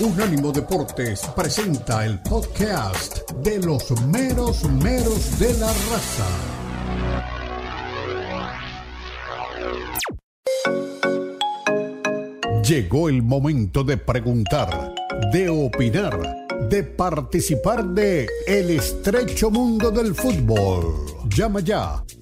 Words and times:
Unánimo 0.00 0.50
Deportes 0.50 1.20
presenta 1.36 2.04
el 2.04 2.18
podcast 2.20 3.30
de 3.42 3.58
los 3.58 3.90
meros 4.06 4.64
meros 4.64 5.38
de 5.38 5.52
la 5.58 5.66
raza. 5.66 6.26
Llegó 12.64 13.08
el 13.08 13.22
momento 13.22 13.84
de 13.84 13.98
preguntar, 13.98 14.94
de 15.30 15.48
opinar, 15.48 16.18
de 16.68 16.82
participar 16.82 17.84
de 17.84 18.26
El 18.46 18.70
estrecho 18.70 19.50
mundo 19.50 19.90
del 19.90 20.14
fútbol. 20.14 21.06
Llama 21.28 21.60
ya 21.60 22.02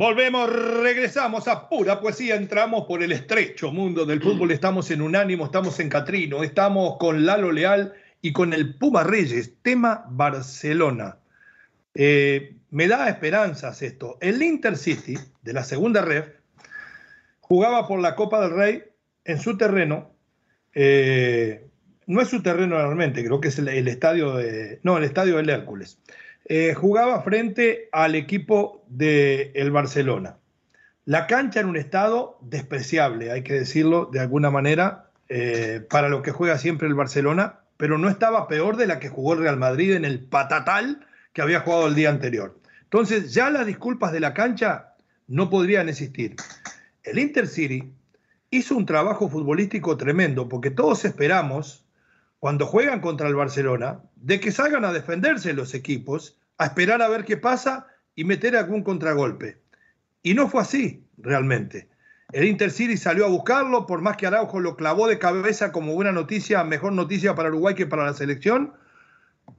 Volvemos, 0.00 0.50
regresamos 0.80 1.46
a 1.46 1.68
pura 1.68 2.00
poesía, 2.00 2.34
entramos 2.34 2.86
por 2.86 3.02
el 3.02 3.12
estrecho 3.12 3.70
mundo 3.70 4.06
del 4.06 4.22
fútbol, 4.22 4.50
estamos 4.50 4.90
en 4.90 5.02
Unánimo, 5.02 5.44
estamos 5.44 5.78
en 5.78 5.90
Catrino, 5.90 6.42
estamos 6.42 6.96
con 6.96 7.26
Lalo 7.26 7.52
Leal 7.52 7.92
y 8.22 8.32
con 8.32 8.54
el 8.54 8.76
Puma 8.76 9.04
Reyes, 9.04 9.56
tema 9.60 10.06
Barcelona. 10.08 11.18
Eh, 11.92 12.56
me 12.70 12.88
da 12.88 13.10
esperanzas 13.10 13.82
esto. 13.82 14.16
El 14.22 14.42
Intercity 14.42 15.18
de 15.42 15.52
la 15.52 15.64
segunda 15.64 16.00
ref 16.00 16.28
jugaba 17.40 17.86
por 17.86 18.00
la 18.00 18.14
Copa 18.14 18.40
del 18.40 18.52
Rey 18.52 18.82
en 19.26 19.38
su 19.38 19.58
terreno. 19.58 20.14
Eh, 20.74 21.68
no 22.06 22.22
es 22.22 22.28
su 22.28 22.42
terreno 22.42 22.76
realmente, 22.78 23.22
creo 23.22 23.38
que 23.38 23.48
es 23.48 23.58
el, 23.58 23.86
estadio 23.86 24.36
de. 24.36 24.80
No, 24.82 24.96
el 24.96 25.04
estadio 25.04 25.36
del 25.36 25.50
Hércules. 25.50 25.98
Eh, 26.52 26.74
jugaba 26.74 27.22
frente 27.22 27.88
al 27.92 28.16
equipo 28.16 28.84
del 28.88 29.52
el 29.54 29.70
Barcelona. 29.70 30.38
La 31.04 31.28
cancha 31.28 31.60
en 31.60 31.68
un 31.68 31.76
estado 31.76 32.38
despreciable, 32.40 33.30
hay 33.30 33.44
que 33.44 33.52
decirlo 33.52 34.06
de 34.06 34.18
alguna 34.18 34.50
manera, 34.50 35.12
eh, 35.28 35.86
para 35.88 36.08
lo 36.08 36.22
que 36.22 36.32
juega 36.32 36.58
siempre 36.58 36.88
el 36.88 36.96
Barcelona, 36.96 37.60
pero 37.76 37.98
no 37.98 38.08
estaba 38.08 38.48
peor 38.48 38.76
de 38.76 38.88
la 38.88 38.98
que 38.98 39.08
jugó 39.08 39.34
el 39.34 39.38
Real 39.38 39.58
Madrid 39.58 39.92
en 39.92 40.04
el 40.04 40.24
patatal 40.24 41.06
que 41.32 41.40
había 41.40 41.60
jugado 41.60 41.86
el 41.86 41.94
día 41.94 42.10
anterior. 42.10 42.58
Entonces 42.82 43.32
ya 43.32 43.48
las 43.48 43.64
disculpas 43.64 44.10
de 44.10 44.18
la 44.18 44.34
cancha 44.34 44.96
no 45.28 45.50
podrían 45.50 45.88
existir. 45.88 46.34
El 47.04 47.20
Intercity 47.20 47.92
hizo 48.50 48.76
un 48.76 48.86
trabajo 48.86 49.28
futbolístico 49.28 49.96
tremendo 49.96 50.48
porque 50.48 50.72
todos 50.72 51.04
esperamos 51.04 51.86
cuando 52.40 52.66
juegan 52.66 53.00
contra 53.00 53.28
el 53.28 53.36
Barcelona, 53.36 54.00
de 54.16 54.40
que 54.40 54.50
salgan 54.50 54.84
a 54.84 54.92
defenderse 54.92 55.52
los 55.52 55.74
equipos, 55.74 56.39
a 56.60 56.66
esperar 56.66 57.00
a 57.00 57.08
ver 57.08 57.24
qué 57.24 57.38
pasa 57.38 57.86
y 58.14 58.24
meter 58.24 58.54
algún 58.54 58.82
contragolpe. 58.82 59.62
Y 60.22 60.34
no 60.34 60.46
fue 60.46 60.60
así, 60.60 61.06
realmente. 61.16 61.88
El 62.32 62.44
Intercity 62.44 62.98
salió 62.98 63.24
a 63.24 63.30
buscarlo, 63.30 63.86
por 63.86 64.02
más 64.02 64.18
que 64.18 64.26
Araujo 64.26 64.60
lo 64.60 64.76
clavó 64.76 65.08
de 65.08 65.18
cabeza 65.18 65.72
como 65.72 65.94
buena 65.94 66.12
noticia, 66.12 66.62
mejor 66.62 66.92
noticia 66.92 67.34
para 67.34 67.48
Uruguay 67.48 67.74
que 67.74 67.86
para 67.86 68.04
la 68.04 68.12
selección, 68.12 68.74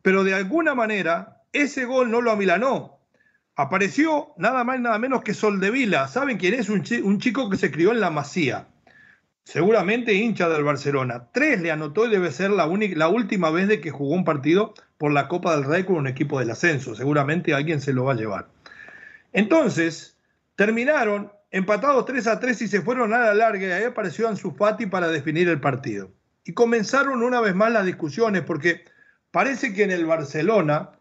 pero 0.04 0.24
de 0.24 0.36
alguna 0.36 0.76
manera 0.76 1.42
ese 1.54 1.86
gol 1.86 2.12
no 2.12 2.22
lo 2.22 2.30
amilanó. 2.30 3.00
Apareció 3.56 4.34
nada 4.38 4.64
más 4.64 4.78
y 4.78 4.84
nada 4.84 5.00
menos 5.00 5.24
que 5.24 5.34
Soldevila. 5.34 6.08
¿Saben 6.08 6.38
quién 6.38 6.54
es? 6.54 6.70
Un, 6.70 6.84
un 7.04 7.20
chico 7.20 7.50
que 7.50 7.58
se 7.58 7.72
crió 7.72 7.92
en 7.94 8.00
la 8.00 8.12
Masía 8.12 8.68
seguramente 9.44 10.14
hincha 10.14 10.50
del 10.50 10.64
Barcelona. 10.64 11.28
Tres 11.32 11.62
le 11.62 11.72
anotó 11.72 12.06
y 12.06 12.12
debe 12.12 12.32
ser 12.32 12.52
la, 12.52 12.66
única, 12.66 12.98
la 12.98 13.08
última 13.08 13.50
vez 13.50 13.68
de 13.68 13.82
que 13.82 13.92
jugó 13.92 14.16
un 14.16 14.26
partido 14.26 14.74
por 14.98 15.12
la 15.12 15.28
Copa 15.28 15.56
del 15.56 15.66
Rey 15.66 15.84
con 15.84 15.98
un 15.98 16.08
equipo 16.08 16.40
del 16.40 16.52
ascenso. 16.52 16.96
Seguramente 16.96 17.54
alguien 17.54 17.82
se 17.82 17.94
lo 17.94 18.06
va 18.06 18.14
a 18.14 18.16
llevar. 18.16 18.48
Entonces, 19.34 20.18
terminaron 20.56 21.32
empatados 21.52 22.06
3 22.06 22.28
a 22.28 22.40
3 22.40 22.62
y 22.62 22.68
se 22.68 22.82
fueron 22.82 23.14
a 23.14 23.20
la 23.20 23.34
larga 23.34 23.68
y 23.68 23.72
ahí 23.72 23.84
apareció 23.84 24.28
Ansu 24.28 24.52
Fati 24.52 24.86
para 24.86 25.08
definir 25.08 25.50
el 25.50 25.60
partido. 25.60 26.12
Y 26.44 26.54
comenzaron 26.54 27.24
una 27.24 27.42
vez 27.42 27.56
más 27.56 27.72
las 27.72 27.86
discusiones 27.86 28.44
porque 28.44 28.84
parece 29.32 29.74
que 29.74 29.84
en 29.84 29.92
el 29.92 30.06
Barcelona, 30.06 30.92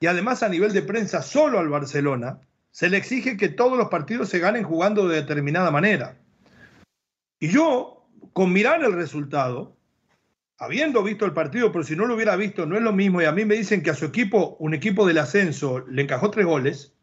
y 0.00 0.06
además 0.06 0.42
a 0.42 0.48
nivel 0.48 0.72
de 0.72 0.82
prensa 0.82 1.22
solo 1.22 1.58
al 1.58 1.68
Barcelona, 1.68 2.40
se 2.70 2.88
le 2.88 2.96
exige 2.96 3.36
que 3.36 3.48
todos 3.48 3.76
los 3.76 3.88
partidos 3.88 4.28
se 4.28 4.38
ganen 4.38 4.64
jugando 4.64 5.06
de 5.06 5.16
determinada 5.16 5.70
manera. 5.70 6.16
Y 7.42 7.48
yo, 7.48 8.06
con 8.34 8.52
mirar 8.52 8.84
el 8.84 8.92
resultado, 8.92 9.76
habiendo 10.58 11.02
visto 11.02 11.24
el 11.24 11.32
partido, 11.32 11.72
pero 11.72 11.82
si 11.82 11.96
no 11.96 12.06
lo 12.06 12.14
hubiera 12.14 12.36
visto, 12.36 12.66
no 12.66 12.76
es 12.76 12.82
lo 12.82 12.92
mismo, 12.92 13.20
y 13.20 13.24
a 13.24 13.32
mí 13.32 13.44
me 13.44 13.56
dicen 13.56 13.82
que 13.82 13.90
a 13.90 13.96
su 13.96 14.04
equipo, 14.04 14.54
un 14.60 14.74
equipo 14.74 15.04
del 15.04 15.18
ascenso, 15.18 15.80
le 15.88 16.02
encajó 16.02 16.30
tres 16.30 16.46
goles, 16.46 16.94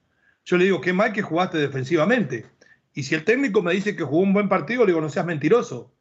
yo 0.45 0.55
le 0.55 0.63
digo, 0.63 0.79
qué 0.79 0.93
mal 0.93 1.11
que 1.11 1.23
jugaste 1.23 1.57
defensivamente. 1.57 2.45
Y 2.93 3.03
si 3.03 3.15
el 3.15 3.25
técnico 3.25 3.61
me 3.61 3.73
dice 3.73 3.97
que 3.97 4.05
jugó 4.05 4.21
un 4.21 4.31
buen 4.31 4.47
partido, 4.47 4.85
le 4.85 4.93
digo, 4.93 5.01
no 5.01 5.09
seas 5.09 5.25
mentiroso. 5.25 5.91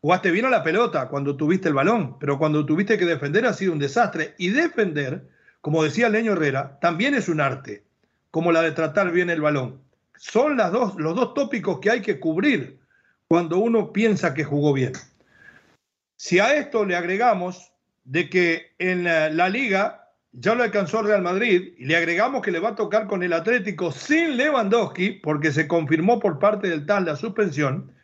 Jugaste 0.00 0.30
bien 0.30 0.46
a 0.46 0.50
la 0.50 0.64
pelota 0.64 1.08
cuando 1.08 1.36
tuviste 1.36 1.68
el 1.68 1.74
balón, 1.74 2.18
pero 2.18 2.38
cuando 2.38 2.64
tuviste 2.64 2.96
que 2.96 3.04
defender 3.04 3.44
ha 3.44 3.52
sido 3.52 3.74
un 3.74 3.78
desastre. 3.78 4.34
Y 4.38 4.48
defender, 4.48 5.28
como 5.60 5.84
decía 5.84 6.08
Leño 6.08 6.32
Herrera, 6.32 6.78
también 6.80 7.14
es 7.14 7.28
un 7.28 7.42
arte, 7.42 7.84
como 8.30 8.52
la 8.52 8.62
de 8.62 8.72
tratar 8.72 9.12
bien 9.12 9.28
el 9.28 9.42
balón. 9.42 9.82
Son 10.16 10.56
las 10.56 10.72
dos, 10.72 10.94
los 10.96 11.14
dos 11.14 11.34
tópicos 11.34 11.78
que 11.80 11.90
hay 11.90 12.00
que 12.00 12.18
cubrir 12.18 12.80
cuando 13.32 13.56
uno 13.56 13.94
piensa 13.94 14.34
que 14.34 14.44
jugó 14.44 14.74
bien. 14.74 14.92
Si 16.16 16.38
a 16.38 16.54
esto 16.54 16.84
le 16.84 16.96
agregamos 16.96 17.72
de 18.04 18.28
que 18.28 18.74
en 18.78 19.04
la, 19.04 19.48
liga 19.48 20.10
ya 20.32 20.54
lo 20.54 20.64
alcanzó 20.64 21.00
Real 21.00 21.22
Madrid 21.22 21.72
y 21.78 21.86
le 21.86 21.96
agregamos 21.96 22.42
que 22.42 22.50
le 22.50 22.58
va 22.58 22.68
a 22.68 22.74
tocar 22.74 23.06
con 23.06 23.22
el 23.22 23.32
Atlético 23.32 23.90
sin 23.90 24.36
Lewandowski, 24.36 25.12
porque 25.22 25.50
se 25.50 25.66
confirmó 25.66 26.20
por 26.20 26.38
parte 26.38 26.68
del 26.68 26.84
TAS 26.84 27.04
la 27.04 27.16
suspensión, 27.16 27.94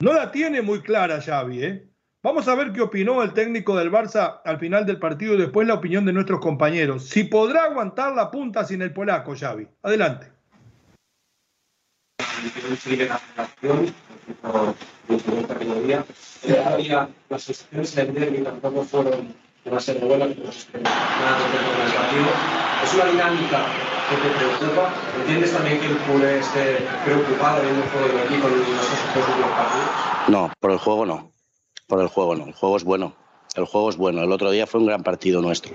no 0.00 0.12
la 0.12 0.32
tiene 0.32 0.60
muy 0.60 0.80
clara 0.80 1.22
Xavi. 1.22 1.62
¿eh? 1.62 1.88
Vamos 2.24 2.48
a 2.48 2.56
ver 2.56 2.72
qué 2.72 2.80
opinó 2.80 3.22
el 3.22 3.32
técnico 3.32 3.76
del 3.76 3.92
Barça 3.92 4.40
al 4.44 4.58
final 4.58 4.84
del 4.86 4.98
partido 4.98 5.34
y 5.34 5.38
después 5.38 5.68
la 5.68 5.74
opinión 5.74 6.04
de 6.04 6.14
nuestros 6.14 6.40
compañeros. 6.40 7.08
Si 7.08 7.22
podrá 7.22 7.66
aguantar 7.66 8.12
la 8.12 8.28
punta 8.28 8.64
sin 8.64 8.82
el 8.82 8.92
polaco, 8.92 9.36
Xavi. 9.36 9.68
Adelante 9.84 10.34
de 15.08 15.46
categoría. 15.46 16.04
Todavía 16.46 17.08
las 17.28 17.42
sesiones 17.42 17.96
en 17.96 18.08
el 18.08 18.14
derby 18.14 18.42
tampoco 18.42 18.84
fueron 18.84 19.34
demasiado 19.64 20.06
buenas, 20.06 20.28
Es 20.30 20.68
una 22.94 23.04
dinámica 23.06 23.66
que 24.10 24.16
te 24.16 24.28
preocupa. 24.36 24.92
¿Entiendes 25.20 25.52
también 25.52 25.80
que 25.80 25.86
el 25.86 25.96
culé 25.98 26.38
esté 26.38 26.78
preocupado 27.04 27.62
viendo 27.62 27.82
el 27.82 27.88
juego 27.88 28.08
del 28.08 28.18
equipo 28.26 28.48
en 28.48 28.58
los 28.58 28.68
últimos 28.68 29.50
partidos? 29.56 29.88
No, 30.28 30.52
por 30.60 30.70
el 30.70 30.78
juego 30.78 31.06
no. 31.06 31.32
Por 31.86 32.00
el 32.00 32.08
juego 32.08 32.34
no. 32.34 32.46
El 32.46 32.52
juego 32.52 32.76
es 32.76 32.84
bueno. 32.84 33.16
El 33.56 33.64
juego 33.66 33.90
es 33.90 33.96
bueno. 33.96 34.22
El 34.22 34.32
otro 34.32 34.50
día 34.50 34.66
fue 34.66 34.80
un 34.80 34.86
gran 34.86 35.02
partido 35.02 35.40
nuestro. 35.40 35.74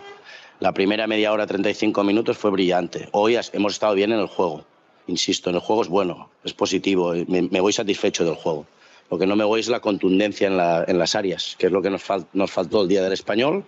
La 0.59 0.73
primera 0.73 1.07
media 1.07 1.31
hora, 1.31 1.47
35 1.47 2.03
minutos, 2.03 2.37
fue 2.37 2.51
brillante. 2.51 3.07
Hoy 3.13 3.37
hemos 3.53 3.73
estado 3.73 3.93
bien 3.93 4.11
en 4.11 4.19
el 4.19 4.27
juego. 4.27 4.66
Insisto, 5.07 5.49
en 5.49 5.55
el 5.55 5.61
juego 5.61 5.81
es 5.81 5.87
bueno, 5.87 6.29
es 6.43 6.53
positivo. 6.53 7.13
Me, 7.27 7.61
voy 7.61 7.73
satisfecho 7.73 8.25
del 8.25 8.35
juego. 8.35 8.65
Lo 9.09 9.17
que 9.17 9.25
no 9.25 9.35
me 9.35 9.43
voy 9.43 9.59
es 9.59 9.67
la 9.67 9.79
contundencia 9.79 10.47
en, 10.47 10.97
las 10.97 11.15
áreas, 11.15 11.55
que 11.57 11.67
es 11.67 11.71
lo 11.71 11.81
que 11.81 11.89
nos, 11.89 12.03
nos 12.33 12.51
faltó 12.51 12.83
el 12.83 12.87
día 12.87 13.01
del 13.01 13.13
español 13.13 13.63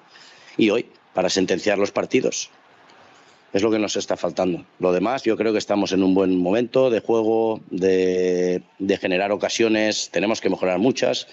y 0.57 0.69
hoy 0.69 0.85
para 1.13 1.29
sentenciar 1.29 1.77
los 1.77 1.91
partidos. 1.91 2.49
Es 3.53 3.61
lo 3.61 3.71
que 3.71 3.79
nos 3.79 3.97
está 3.97 4.15
faltando. 4.15 4.65
Lo 4.79 4.93
demás, 4.93 5.23
yo 5.23 5.35
creo 5.35 5.51
que 5.51 5.57
estamos 5.57 5.91
en 5.91 6.03
un 6.03 6.13
buen 6.13 6.37
momento 6.37 6.89
de 6.89 7.01
juego, 7.01 7.59
de, 7.69 8.63
generar 8.99 9.31
ocasiones. 9.31 10.09
Tenemos 10.09 10.39
que 10.39 10.49
mejorar 10.49 10.79
muchas, 10.79 11.27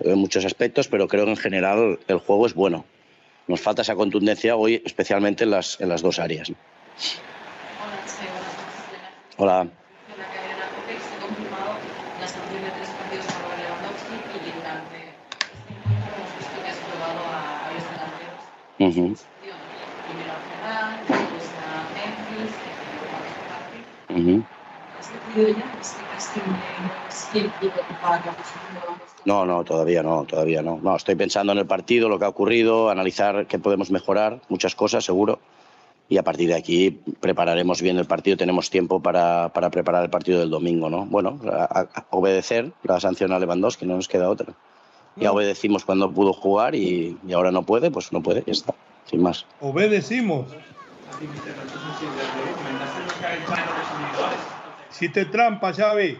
en 0.00 0.18
muchos 0.18 0.44
aspectos, 0.44 0.88
pero 0.88 1.08
creo 1.08 1.24
que 1.24 1.30
en 1.30 1.36
general 1.38 1.98
el 2.08 2.18
juego 2.18 2.46
es 2.46 2.54
bueno. 2.54 2.84
Nos 3.48 3.60
falta 3.60 3.82
esa 3.82 3.94
contundencia 3.94 4.54
hoy, 4.56 4.82
especialmente 4.84 5.44
en 5.44 5.50
las, 5.50 5.78
dos 5.78 6.18
áreas. 6.18 6.52
No, 29.24 29.46
no, 29.46 29.64
todavía 29.64 30.02
no, 30.02 30.24
todavía 30.26 30.62
no. 30.62 30.80
estoy 30.96 31.14
pensando 31.14 31.52
en 31.52 31.58
el 31.58 31.66
partido, 31.66 32.08
lo 32.08 32.18
que 32.18 32.24
ha 32.24 32.28
ocurrido, 32.28 32.90
analizar 32.90 33.46
qué 33.46 33.58
podemos 33.58 33.90
mejorar, 33.90 34.42
muchas 34.48 34.74
cosas 34.74 35.04
seguro. 35.04 35.40
Y 36.12 36.18
a 36.18 36.22
partir 36.22 36.48
de 36.48 36.54
aquí 36.54 36.90
prepararemos 37.20 37.80
bien 37.80 37.96
el 37.96 38.04
partido, 38.04 38.36
tenemos 38.36 38.68
tiempo 38.68 39.00
para, 39.00 39.48
para 39.54 39.70
preparar 39.70 40.04
el 40.04 40.10
partido 40.10 40.40
del 40.40 40.50
domingo, 40.50 40.90
¿no? 40.90 41.06
Bueno, 41.06 41.40
obedecer 42.10 42.70
la 42.82 43.00
sanción 43.00 43.32
a 43.32 43.38
Lewandowski, 43.38 43.86
no 43.86 43.96
nos 43.96 44.08
queda 44.08 44.28
otra. 44.28 44.52
Ya 45.16 45.32
obedecimos 45.32 45.86
cuando 45.86 46.12
pudo 46.12 46.34
jugar 46.34 46.74
y, 46.74 47.16
y, 47.26 47.32
ahora 47.32 47.50
no 47.50 47.62
puede, 47.62 47.90
pues 47.90 48.12
no 48.12 48.22
puede, 48.22 48.44
ya 48.46 48.52
está, 48.52 48.74
sin 49.06 49.22
más. 49.22 49.46
Obedecimos. 49.62 50.48
Si 54.90 55.08
te 55.08 55.24
trampa, 55.24 55.72
Xavi. 55.72 56.18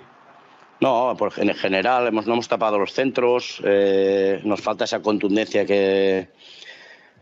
No, 0.81 1.15
en 1.37 1.55
general 1.55 2.07
hemos, 2.07 2.27
no 2.27 2.33
hemos 2.33 2.49
tapado 2.49 2.79
los 2.79 2.95
centros, 2.95 3.61
eh, 3.63 4.41
nos 4.45 4.63
falta 4.63 4.85
esa 4.85 5.03
contundencia 5.03 5.67
que, 5.67 6.29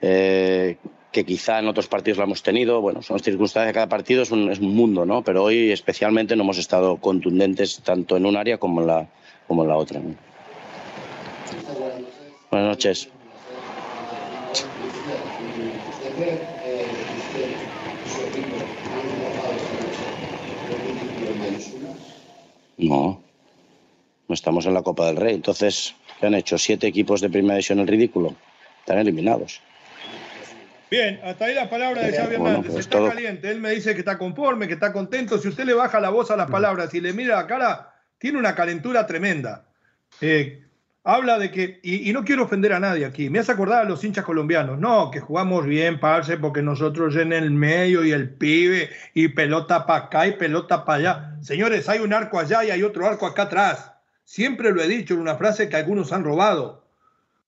eh, 0.00 0.78
que 1.12 1.24
quizá 1.24 1.58
en 1.58 1.68
otros 1.68 1.88
partidos 1.88 2.18
la 2.18 2.24
hemos 2.24 2.42
tenido. 2.42 2.80
Bueno, 2.80 3.02
son 3.02 3.18
circunstancias, 3.20 3.74
cada 3.74 3.88
partido 3.88 4.22
es 4.22 4.30
un, 4.30 4.50
es 4.50 4.60
un, 4.60 4.74
mundo, 4.74 5.04
¿no? 5.04 5.22
Pero 5.22 5.44
hoy 5.44 5.70
especialmente 5.72 6.36
no 6.36 6.44
hemos 6.44 6.58
estado 6.58 6.96
contundentes 6.98 7.80
tanto 7.82 8.16
en 8.16 8.26
un 8.26 8.36
área 8.36 8.58
como 8.58 8.80
en 8.80 8.86
la, 8.86 9.08
como 9.48 9.62
en 9.62 9.68
la 9.68 9.76
otra. 9.76 10.00
¿no? 10.00 10.14
Buenas 12.50 12.68
noches. 12.68 13.08
No, 22.78 23.20
no 24.28 24.34
estamos 24.34 24.64
en 24.66 24.74
la 24.74 24.82
Copa 24.82 25.06
del 25.06 25.16
Rey. 25.16 25.34
Entonces, 25.34 25.94
¿qué 26.18 26.26
han 26.26 26.34
hecho? 26.34 26.56
¿Siete 26.56 26.86
equipos 26.86 27.20
de 27.20 27.28
primera 27.28 27.54
división 27.54 27.78
el 27.78 27.86
ridículo? 27.86 28.34
Están 28.80 28.98
eliminados. 28.98 29.60
Bien, 30.90 31.20
hasta 31.22 31.44
ahí 31.44 31.54
la 31.54 31.70
palabra 31.70 32.02
de 32.02 32.12
Xavi 32.12 32.36
bueno, 32.36 32.48
Hernández. 32.48 32.72
Pues 32.72 32.86
está 32.86 32.98
todo... 32.98 33.08
caliente. 33.08 33.50
Él 33.50 33.60
me 33.60 33.70
dice 33.70 33.94
que 33.94 34.00
está 34.00 34.18
conforme, 34.18 34.66
que 34.66 34.74
está 34.74 34.92
contento. 34.92 35.38
Si 35.38 35.48
usted 35.48 35.64
le 35.64 35.74
baja 35.74 36.00
la 36.00 36.10
voz 36.10 36.30
a 36.30 36.36
las 36.36 36.50
palabras 36.50 36.92
y 36.94 37.00
le 37.00 37.12
mira 37.12 37.36
la 37.36 37.46
cara, 37.46 37.94
tiene 38.18 38.38
una 38.38 38.54
calentura 38.54 39.06
tremenda. 39.06 39.66
Eh, 40.20 40.64
habla 41.04 41.38
de 41.38 41.50
que, 41.50 41.80
y, 41.82 42.10
y, 42.10 42.12
no 42.12 42.24
quiero 42.24 42.44
ofender 42.44 42.72
a 42.72 42.80
nadie 42.80 43.06
aquí, 43.06 43.30
me 43.30 43.38
hace 43.38 43.52
acordar 43.52 43.86
a 43.86 43.88
los 43.88 44.02
hinchas 44.04 44.24
colombianos, 44.24 44.78
no, 44.78 45.10
que 45.10 45.20
jugamos 45.20 45.64
bien, 45.64 45.98
parce, 46.00 46.36
porque 46.36 46.60
nosotros 46.60 47.16
en 47.16 47.32
el 47.32 47.50
medio 47.50 48.04
y 48.04 48.10
el 48.10 48.28
pibe, 48.28 48.90
y 49.14 49.28
pelota 49.28 49.86
para 49.86 50.06
acá 50.06 50.26
y 50.26 50.32
pelota 50.32 50.84
para 50.84 50.98
allá. 50.98 51.36
Señores, 51.40 51.88
hay 51.88 52.00
un 52.00 52.12
arco 52.12 52.38
allá 52.38 52.64
y 52.64 52.70
hay 52.70 52.82
otro 52.82 53.06
arco 53.06 53.26
acá 53.26 53.42
atrás. 53.42 53.92
Siempre 54.24 54.72
lo 54.72 54.82
he 54.82 54.88
dicho 54.88 55.14
en 55.14 55.20
una 55.20 55.36
frase 55.36 55.68
que 55.68 55.76
algunos 55.76 56.12
han 56.12 56.24
robado. 56.24 56.79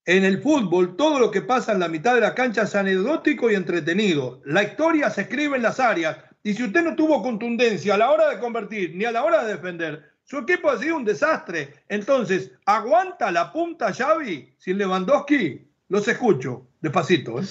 En 0.05 0.25
el 0.25 0.43
fútbol, 0.43 0.97
todo 0.97 1.21
lo 1.21 1.31
que 1.31 1.43
pasa 1.43 1.73
en 1.73 1.79
la 1.79 1.89
mitad 1.89 2.17
de 2.17 2.21
la 2.21 2.35
cancha 2.35 2.63
es 2.63 2.75
anecdótico 2.75 3.51
y 3.51 3.55
entretenido. 3.55 4.43
La 4.45 4.65
historia 4.65 5.11
se 5.11 5.23
escribe 5.23 5.57
en 5.57 5.63
las 5.63 5.79
áreas. 5.79 6.17
Y 6.43 6.55
si 6.55 6.65
usted 6.65 6.83
no 6.83 6.97
tuvo 6.97 7.23
contundencia 7.23 7.95
a 7.95 7.99
la 7.99 8.11
hora 8.11 8.29
de 8.29 8.41
convertir 8.41 8.97
ni 8.97 9.05
a 9.05 9.13
la 9.13 9.23
hora 9.23 9.45
de 9.45 9.53
defender, 9.53 10.13
su 10.25 10.39
equipo 10.39 10.71
ha 10.71 10.79
sido 10.79 10.97
un 10.97 11.05
desastre. 11.05 11.75
Entonces, 11.89 12.51
¿aguanta 12.67 13.31
la 13.31 13.53
punta 13.53 13.93
Xavi 13.93 14.53
sin 14.59 14.79
Lewandowski? 14.79 15.69
Los 15.89 16.09
escucho, 16.09 16.67
despacito. 16.81 17.39
¿eh? 17.39 17.45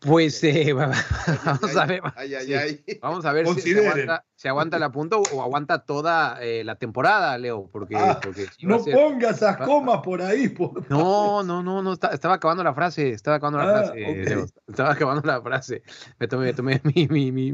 Pues 0.00 0.42
eh, 0.44 0.72
vamos 1.44 1.76
a 1.76 1.86
ver. 1.86 2.02
Ay, 2.16 2.34
ay, 2.34 2.82
sí. 2.86 2.98
Vamos 3.00 3.24
a 3.24 3.32
ver 3.32 3.46
si, 3.48 3.60
si, 3.60 3.78
aguanta, 3.78 4.24
si, 4.34 4.48
aguanta, 4.48 4.78
la 4.78 4.92
punta 4.92 5.16
o 5.16 5.42
aguanta 5.42 5.84
toda 5.84 6.38
eh, 6.42 6.64
la 6.64 6.76
temporada, 6.76 7.36
Leo. 7.38 7.68
Porque, 7.72 7.96
ah, 7.96 8.18
porque 8.22 8.46
si 8.58 8.66
no 8.66 8.78
ser, 8.78 8.94
pongas 8.94 9.36
esas 9.36 9.56
comas 9.58 10.00
por 10.02 10.20
ahí. 10.22 10.48
Por 10.48 10.88
no, 10.90 11.42
no, 11.42 11.62
no, 11.62 11.82
no. 11.82 11.92
Estaba 11.92 12.34
acabando 12.34 12.62
la 12.62 12.74
frase. 12.74 13.10
Estaba 13.10 13.36
acabando 13.36 13.58
la 13.58 13.64
ah, 13.64 13.84
frase. 13.84 13.92
Okay. 13.92 14.24
Leo, 14.24 14.46
estaba 14.68 14.92
acabando 14.92 15.22
la 15.22 15.40
frase. 15.40 15.82
Me 16.18 16.28
tomé, 16.28 16.46
me 16.46 16.52
tomé 16.52 16.80
mi, 16.84 17.08
mi, 17.08 17.32
mi, 17.32 17.52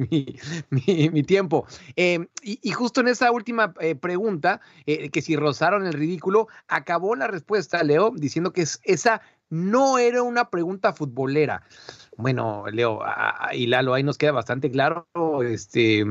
mi, 0.70 1.10
mi 1.10 1.22
tiempo. 1.22 1.66
Eh, 1.96 2.26
y, 2.42 2.58
y, 2.62 2.70
justo 2.72 3.00
en 3.00 3.08
esa 3.08 3.30
última 3.30 3.72
eh, 3.80 3.94
pregunta, 3.94 4.60
eh, 4.86 5.10
que 5.10 5.22
si 5.22 5.36
rozaron 5.36 5.86
el 5.86 5.92
ridículo, 5.92 6.48
acabó 6.68 7.14
la 7.14 7.28
respuesta, 7.28 7.82
Leo, 7.82 8.12
diciendo 8.14 8.52
que 8.52 8.62
es, 8.62 8.80
esa 8.84 9.22
no 9.52 9.98
era 9.98 10.22
una 10.22 10.48
pregunta 10.48 10.94
futbolera. 10.94 11.62
Bueno, 12.16 12.64
Leo 12.70 13.00
y 13.52 13.66
Lalo, 13.66 13.94
ahí 13.94 14.02
nos 14.02 14.18
queda 14.18 14.32
bastante 14.32 14.70
claro 14.70 15.06
este, 15.42 16.04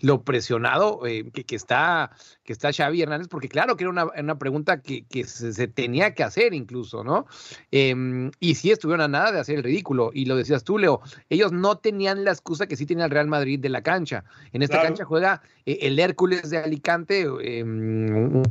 lo 0.00 0.22
presionado 0.22 1.06
eh, 1.06 1.30
que, 1.32 1.44
que, 1.44 1.56
está, 1.56 2.10
que 2.44 2.52
está 2.52 2.72
Xavi 2.72 3.02
Hernández, 3.02 3.28
porque 3.28 3.48
claro 3.48 3.76
que 3.76 3.84
era 3.84 3.90
una, 3.90 4.06
una 4.18 4.38
pregunta 4.38 4.82
que, 4.82 5.04
que 5.06 5.24
se, 5.24 5.52
se, 5.52 5.68
tenía 5.68 6.14
que 6.14 6.22
hacer 6.22 6.52
incluso, 6.54 7.02
¿no? 7.02 7.26
Eh, 7.72 8.30
y 8.40 8.54
sí 8.56 8.70
estuvieron 8.70 9.02
a 9.02 9.08
nada 9.08 9.32
de 9.32 9.40
hacer 9.40 9.56
el 9.56 9.62
ridículo, 9.62 10.10
y 10.12 10.26
lo 10.26 10.36
decías 10.36 10.64
tú, 10.64 10.78
Leo, 10.78 11.00
ellos 11.30 11.52
no 11.52 11.78
tenían 11.78 12.24
la 12.24 12.32
excusa 12.32 12.66
que 12.66 12.76
sí 12.76 12.84
tenía 12.84 13.06
el 13.06 13.10
Real 13.10 13.26
Madrid 13.26 13.58
de 13.58 13.68
la 13.68 13.82
cancha. 13.82 14.24
En 14.52 14.62
esta 14.62 14.76
claro. 14.76 14.88
cancha 14.88 15.04
juega 15.04 15.42
eh, 15.64 15.78
el 15.82 15.98
Hércules 15.98 16.50
de 16.50 16.58
Alicante, 16.58 17.28
un, 17.28 18.42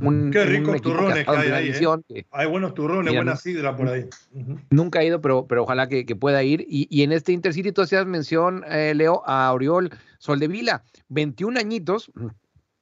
un, 0.00 0.30
Qué 0.30 0.44
ricos 0.44 0.74
un 0.74 0.80
turrones 0.80 1.24
que 1.26 1.30
hay 1.30 1.50
ahí, 1.50 1.72
¿eh? 2.08 2.24
Hay 2.30 2.46
buenos 2.46 2.74
turrones, 2.74 3.14
buena 3.14 3.36
sidra 3.36 3.76
por 3.76 3.88
ahí. 3.88 4.04
Uh 4.32 4.40
-huh. 4.40 4.60
Nunca 4.70 5.02
he 5.02 5.06
ido, 5.06 5.20
pero, 5.20 5.46
pero 5.46 5.64
ojalá 5.64 5.88
que, 5.88 6.06
que 6.06 6.16
pueda 6.16 6.42
ir. 6.42 6.64
Y, 6.68 6.86
y, 6.90 7.02
en 7.02 7.12
este 7.12 7.32
Intercity 7.32 7.72
tú 7.72 7.82
hacías 7.82 8.06
mención, 8.06 8.64
Leo, 8.68 9.22
a 9.26 9.52
Oriol 9.52 9.90
Soldevila, 10.18 10.84
21 11.08 11.58
añitos, 11.58 12.10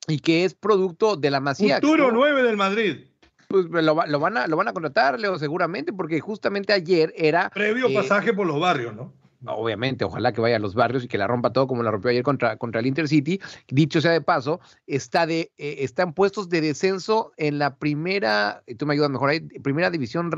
y 0.09 0.19
que 0.19 0.45
es 0.45 0.55
producto 0.55 1.17
de 1.17 1.31
la 1.31 1.41
Masía. 1.41 1.77
Futuro 1.77 2.11
9 2.13 2.43
del 2.43 2.57
Madrid. 2.57 3.05
Pues 3.49 3.67
lo, 3.67 3.81
lo, 3.81 4.21
van 4.21 4.37
a, 4.37 4.47
lo 4.47 4.57
van 4.57 4.69
a 4.69 4.73
contratar, 4.73 5.21
Leo, 5.21 5.39
seguramente, 5.39 5.93
porque 5.93 6.19
justamente 6.21 6.73
ayer 6.73 7.13
era... 7.17 7.51
Previo 7.51 7.89
eh, 7.89 7.95
pasaje 7.95 8.33
por 8.33 8.47
los 8.47 8.59
barrios, 8.59 8.95
¿no? 8.95 9.13
Obviamente, 9.49 10.05
ojalá 10.05 10.33
que 10.33 10.41
vaya 10.41 10.57
a 10.57 10.59
los 10.59 10.75
barrios 10.75 11.05
y 11.05 11.09
que 11.09 11.19
la 11.19 11.27
rompa 11.27 11.53
todo 11.53 11.67
como 11.67 11.83
la 11.83 11.91
rompió 11.91 12.11
ayer 12.11 12.23
contra, 12.23 12.57
contra 12.57 12.81
el 12.81 12.87
Intercity. 12.87 13.41
Dicho 13.69 14.01
sea 14.01 14.13
de 14.13 14.21
paso, 14.21 14.61
está 14.87 15.27
de, 15.27 15.53
eh, 15.59 15.77
están 15.81 16.13
puestos 16.13 16.49
de 16.49 16.61
descenso 16.61 17.33
en 17.37 17.59
la 17.59 17.77
primera, 17.77 18.63
tú 18.79 18.87
me 18.87 18.95
ayudas 18.95 19.11
mejor 19.11 19.31
ahí, 19.31 19.41
primera 19.41 19.91
división 19.91 20.31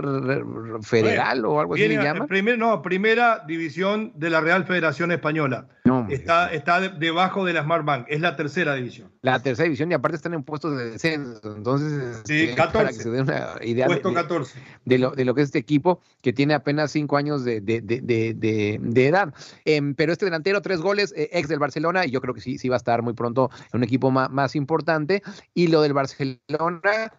federal 0.82 1.44
o 1.44 1.60
algo 1.60 1.74
así 1.74 1.86
se 1.86 1.94
llama. 1.94 2.26
Primer, 2.26 2.58
no, 2.58 2.82
primera 2.82 3.44
división 3.46 4.12
de 4.14 4.30
la 4.30 4.40
Real 4.40 4.64
Federación 4.64 5.12
Española. 5.12 5.68
No, 5.84 6.06
está, 6.10 6.52
está 6.52 6.80
de, 6.80 6.90
debajo 6.90 7.46
de 7.46 7.54
la 7.54 7.62
Smart 7.62 7.84
Bank, 7.84 8.06
es 8.08 8.20
la 8.20 8.36
tercera 8.36 8.74
división. 8.74 9.10
La 9.22 9.40
tercera 9.40 9.64
división 9.64 9.90
y 9.90 9.94
aparte 9.94 10.16
están 10.16 10.34
en 10.34 10.42
puestos 10.42 10.76
de 10.76 10.90
descenso. 10.90 11.56
Entonces, 11.56 12.22
sí, 12.24 12.48
14. 12.54 12.58
Este, 12.58 12.72
para 12.72 12.88
que 12.88 12.94
se 12.94 13.10
dé 13.10 13.22
una 13.22 13.54
idea 13.62 13.86
Puesto 13.86 14.10
de, 14.10 14.14
14. 14.14 14.58
De, 14.84 14.98
lo, 14.98 15.12
de 15.12 15.24
lo 15.24 15.34
que 15.34 15.42
es 15.42 15.46
este 15.46 15.58
equipo 15.58 16.00
que 16.22 16.32
tiene 16.32 16.54
apenas 16.54 16.90
cinco 16.90 17.16
años 17.16 17.44
de, 17.44 17.60
de, 17.60 17.80
de, 18.98 19.08
edad. 19.08 19.34
Eh, 19.64 19.80
pero 19.96 20.12
este 20.12 20.24
delantero, 20.24 20.62
tres 20.62 20.80
goles, 20.80 21.12
eh, 21.16 21.30
ex 21.32 21.48
del 21.48 21.58
Barcelona, 21.58 22.06
y 22.06 22.10
yo 22.10 22.20
creo 22.20 22.34
que 22.34 22.40
sí, 22.40 22.58
sí 22.58 22.68
va 22.68 22.76
a 22.76 22.78
estar 22.78 23.02
muy 23.02 23.14
pronto 23.14 23.50
en 23.72 23.78
un 23.78 23.84
equipo 23.84 24.10
más, 24.10 24.54
importante. 24.54 25.22
Y 25.54 25.68
lo 25.68 25.82
del 25.82 25.92
Barcelona, 25.92 27.12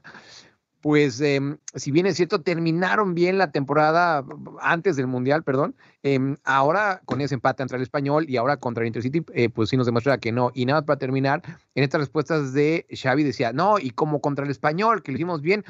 pues 0.81 1.19
eh, 1.21 1.39
si 1.75 1.91
bien 1.91 2.05
es 2.05 2.15
cierto, 2.15 2.41
terminaron 2.41 3.13
bien 3.13 3.37
la 3.37 3.51
temporada 3.51 4.23
antes 4.61 4.95
del 4.95 5.07
Mundial, 5.07 5.43
perdón, 5.43 5.75
eh, 6.03 6.35
ahora 6.43 7.01
con 7.05 7.21
ese 7.21 7.35
empate 7.35 7.63
entre 7.63 7.77
el 7.77 7.83
español 7.83 8.25
y 8.29 8.37
ahora 8.37 8.57
contra 8.57 8.83
el 8.83 8.87
Intercity, 8.87 9.23
eh, 9.33 9.49
pues 9.49 9.69
sí 9.69 9.77
nos 9.77 9.85
demuestra 9.85 10.17
que 10.17 10.31
no. 10.31 10.51
Y 10.53 10.65
nada 10.65 10.85
para 10.85 10.99
terminar, 10.99 11.41
en 11.75 11.83
estas 11.83 12.01
respuestas 12.01 12.53
de 12.53 12.85
Xavi 12.91 13.23
decía, 13.23 13.51
no, 13.53 13.77
y 13.79 13.91
como 13.91 14.21
contra 14.21 14.45
el 14.45 14.51
español, 14.51 15.03
que 15.03 15.11
lo 15.11 15.17
hicimos 15.17 15.41
bien, 15.41 15.65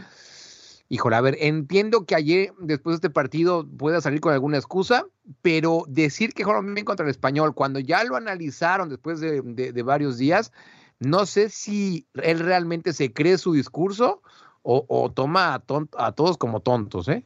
híjole, 0.90 1.16
a 1.16 1.22
ver, 1.22 1.38
entiendo 1.40 2.06
que 2.06 2.16
ayer, 2.16 2.52
después 2.60 2.94
de 2.94 3.08
este 3.08 3.10
partido, 3.10 3.66
pueda 3.78 4.02
salir 4.02 4.20
con 4.20 4.34
alguna 4.34 4.58
excusa, 4.58 5.06
pero 5.42 5.84
decir 5.88 6.34
que 6.34 6.44
jugaron 6.44 6.76
contra 6.84 7.06
el 7.06 7.12
español, 7.12 7.54
cuando 7.54 7.80
ya 7.80 8.04
lo 8.04 8.16
analizaron 8.16 8.90
después 8.90 9.20
de, 9.20 9.42
de, 9.42 9.84
varios 9.84 10.18
días, 10.18 10.52
no 11.00 11.26
sé 11.28 11.50
si 11.50 12.08
él 12.16 12.40
realmente 12.40 12.92
se 12.94 13.14
cree 13.14 13.38
su 13.38 13.54
discurso 13.54 14.22
o, 14.64 14.86
o 14.90 15.12
toma 15.12 15.54
a, 15.54 15.64
a, 15.98 16.12
todos 16.12 16.38
como 16.38 16.60
tontos, 16.60 17.08
¿eh? 17.08 17.24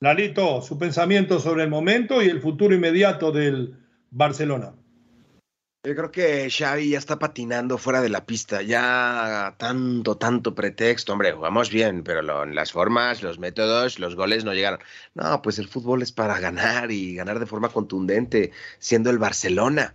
Lalito, 0.00 0.60
su 0.60 0.76
pensamiento 0.76 1.38
sobre 1.40 1.64
el 1.64 1.70
momento 1.70 2.22
y 2.22 2.26
el 2.26 2.40
futuro 2.40 2.74
inmediato 2.74 3.30
del 3.30 3.78
Barcelona. 4.10 4.74
Yo 5.84 5.94
creo 5.94 6.10
que 6.10 6.48
Xavi 6.50 6.88
ya 6.90 6.98
está 6.98 7.18
patinando 7.18 7.76
fuera 7.76 8.00
de 8.00 8.08
la 8.08 8.24
pista, 8.24 8.62
ya 8.62 9.54
tanto, 9.58 10.16
tanto 10.16 10.54
pretexto, 10.54 11.12
hombre, 11.12 11.32
jugamos 11.32 11.68
bien, 11.68 12.02
pero 12.02 12.22
lo, 12.22 12.46
las 12.46 12.72
formas, 12.72 13.22
los 13.22 13.38
métodos, 13.38 13.98
los 13.98 14.14
goles 14.16 14.46
no 14.46 14.54
llegaron. 14.54 14.80
No, 15.12 15.42
pues 15.42 15.58
el 15.58 15.68
fútbol 15.68 16.00
es 16.00 16.10
para 16.10 16.40
ganar 16.40 16.90
y 16.90 17.14
ganar 17.14 17.38
de 17.38 17.44
forma 17.44 17.68
contundente, 17.68 18.50
siendo 18.78 19.10
el 19.10 19.18
Barcelona. 19.18 19.92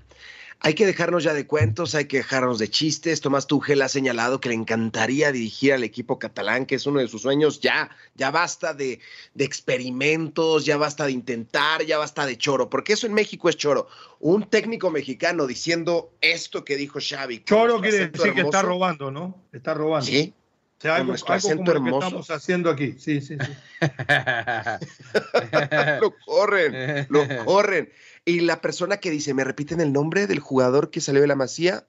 Hay 0.62 0.74
que 0.74 0.86
dejarnos 0.86 1.24
ya 1.24 1.34
de 1.34 1.48
cuentos, 1.48 1.96
hay 1.96 2.06
que 2.06 2.18
dejarnos 2.18 2.60
de 2.60 2.70
chistes. 2.70 3.22
Tomás 3.22 3.48
Tuchel 3.48 3.82
ha 3.82 3.88
señalado 3.88 4.42
que 4.42 4.50
le 4.50 4.56
encantaría 4.56 5.32
dirigir 5.32 5.72
al 5.72 5.86
equipo 5.86 6.20
catalán, 6.20 6.66
que 6.66 6.76
es 6.76 6.86
uno 6.86 7.00
de 7.00 7.08
sus 7.08 7.22
sueños. 7.22 7.62
Ya, 7.62 7.90
ya 8.16 8.30
basta 8.30 8.74
de, 8.74 9.00
de, 9.34 9.46
experimentos, 9.46 10.66
ya 10.66 10.76
basta 10.76 11.06
de 11.06 11.14
intentar, 11.14 11.86
ya 11.86 11.98
basta 11.98 12.26
de 12.26 12.38
choro, 12.38 12.70
porque 12.70 12.94
eso 12.94 13.08
en 13.08 13.14
México 13.14 13.48
es 13.48 13.56
choro. 13.56 13.88
Un 14.20 14.50
técnico 14.50 14.92
mexicano 14.92 15.48
diciendo 15.48 16.12
esto 16.20 16.66
que 16.66 16.76
dijo 16.76 17.00
Xavi. 17.00 17.46
Choro 17.46 17.80
quiere 17.80 18.10
decir 18.10 18.12
hermoso, 18.16 18.36
que 18.36 18.42
está 18.42 18.62
robando, 18.62 19.12
¿no? 19.12 19.42
Está 19.54 19.74
robando. 19.74 20.08
Sí. 20.08 20.34
O 20.80 20.82
sea, 20.82 20.96
algo, 20.96 21.14
algo 21.14 21.50
como 21.50 21.74
lo 21.74 21.84
que 21.84 21.90
estamos 21.90 22.32
haciendo 22.32 22.70
aquí. 22.70 22.96
Sí, 22.98 23.20
sí, 23.20 23.36
sí. 23.38 23.52
lo 26.02 26.16
corren, 26.26 27.06
lo 27.10 27.46
corren. 27.46 27.92
Y 28.30 28.42
la 28.42 28.62
persona 28.62 28.98
que 28.98 29.10
dice, 29.10 29.34
¿me 29.34 29.44
repiten 29.44 29.82
el 29.82 29.92
nombre 29.92 30.28
del 30.28 30.40
jugador 30.40 30.92
que 30.92 31.02
salió 31.02 31.22
de 31.22 31.28
la 31.28 31.36
Masía? 31.36 31.88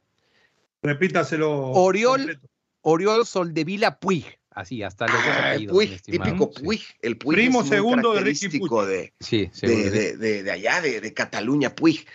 Repítaselo. 0.83 1.73
Oriol, 1.73 2.19
completo. 2.21 2.49
Oriol 2.83 3.27
Soldevila 3.27 3.99
Puig. 3.99 4.25
Así, 4.53 4.83
hasta 4.83 5.07
los 5.07 5.15
dos 5.17 5.25
Ah, 5.27 5.39
el 5.39 5.47
apellidos, 5.49 5.75
Puig, 5.75 6.03
típico 6.03 6.51
Sí. 6.57 6.63
Puig. 6.65 6.83
El 7.03 7.17
Puig 7.19 7.37
Primo 7.37 7.63
es 7.63 7.69
segundo 7.69 8.15
de 8.15 8.21
Ricky 8.23 8.59
Puig. 8.59 8.87
de, 8.87 9.13
Sí, 9.21 9.51
de, 9.63 9.91
de- 9.91 10.17
de- 10.17 10.43
de 10.43 10.51
allá, 10.51 10.81
de, 10.81 11.01
de 11.01 11.15
Cataluña, 11.15 11.75
Puig. 11.75 12.07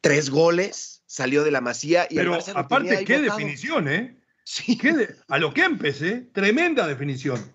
Tres 0.00 0.30
goles, 0.30 1.02
salió 1.06 1.44
de 1.44 1.50
la 1.50 1.60
Masía 1.60 2.06
y 2.10 2.16
Pero 2.16 2.34
aparte, 2.54 3.04
qué 3.04 3.18
botado. 3.20 3.36
definición, 3.38 3.88
¿eh? 3.88 4.16
Sí, 4.44 4.78
Qué 4.78 4.92
de- 4.94 5.16
a 5.28 5.38
lo 5.38 5.52
que 5.52 5.64
empecé, 5.64 6.22
tremenda 6.32 6.86
definición. 6.86 7.52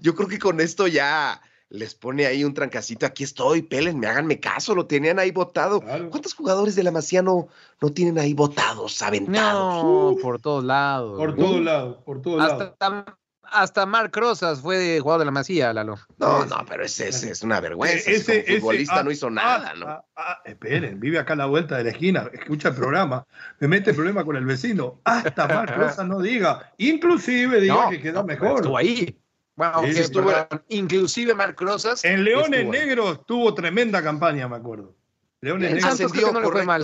yo 0.00 0.14
creo 0.14 0.28
que 0.28 0.38
con 0.38 0.60
esto 0.60 0.86
ya 0.86 1.42
les 1.68 1.94
pone 1.94 2.26
ahí 2.26 2.44
un 2.44 2.54
trancacito. 2.54 3.06
Aquí 3.06 3.24
estoy, 3.24 3.62
pélenme, 3.62 4.06
háganme 4.06 4.38
caso, 4.40 4.74
lo 4.74 4.86
tenían 4.86 5.18
ahí 5.18 5.30
votado. 5.30 5.80
Claro. 5.80 6.10
¿Cuántos 6.10 6.34
jugadores 6.34 6.76
de 6.76 6.82
la 6.82 6.90
Masía 6.90 7.22
no, 7.22 7.48
no 7.80 7.90
tienen 7.90 8.18
ahí 8.18 8.34
votados, 8.34 9.02
aventados? 9.02 9.84
No, 9.84 10.16
por 10.20 10.40
todos 10.40 10.64
lados. 10.64 11.18
Por 11.18 11.34
todos 11.34 11.60
lados, 11.60 11.98
por 12.04 12.22
todos 12.22 12.38
lados. 12.38 12.62
Hasta, 12.62 13.16
hasta 13.42 13.86
Marc 13.86 14.16
Rosas 14.16 14.60
fue 14.60 14.78
de 14.78 15.00
jugador 15.00 15.20
de 15.20 15.24
la 15.26 15.30
Masía, 15.30 15.72
Lalo. 15.72 15.98
No, 16.18 16.44
no, 16.46 16.64
pero 16.68 16.84
ese, 16.84 17.08
ese 17.08 17.30
es 17.30 17.42
una 17.42 17.60
vergüenza. 17.60 18.10
Ese, 18.10 18.42
futbolista 18.60 19.00
ah, 19.00 19.02
no 19.02 19.10
hizo 19.10 19.30
nada, 19.30 19.72
ah, 19.72 19.78
¿no? 19.78 19.86
ah, 19.88 20.04
ah, 20.16 20.42
esperen, 20.44 21.00
vive 21.00 21.18
acá 21.18 21.34
a 21.34 21.36
la 21.36 21.46
vuelta 21.46 21.76
de 21.76 21.84
la 21.84 21.90
esquina, 21.90 22.30
escucha 22.32 22.68
el 22.68 22.74
programa, 22.74 23.26
me 23.60 23.68
mete 23.68 23.92
problema 23.94 24.24
con 24.24 24.36
el 24.36 24.44
vecino. 24.44 25.00
Hasta 25.04 25.48
Marc 25.48 25.70
Rosa 25.76 26.04
no 26.04 26.20
diga, 26.20 26.72
inclusive 26.78 27.60
diga 27.60 27.74
No, 27.74 27.90
que 27.90 28.00
quedó 28.00 28.20
no, 28.20 28.26
mejor. 28.26 28.56
Estuvo 28.56 28.76
ahí. 28.76 29.20
Bueno, 29.56 29.80
Sí, 29.86 29.94
que 29.94 30.00
estuvo- 30.00 30.32
inclusive 30.68 31.34
Marc 31.34 31.58
Rosas. 31.60 32.04
En 32.04 32.24
Leones 32.24 32.60
estuvo. 32.60 32.72
Negros 32.72 33.26
tuvo 33.26 33.54
tremenda 33.54 34.02
campaña, 34.02 34.46
me 34.48 34.56
acuerdo. 34.56 34.94
Leones 35.40 35.72
Negros. 35.74 35.92
Ascendió, 35.92 36.30
no 36.32 36.64
mal. 36.64 36.82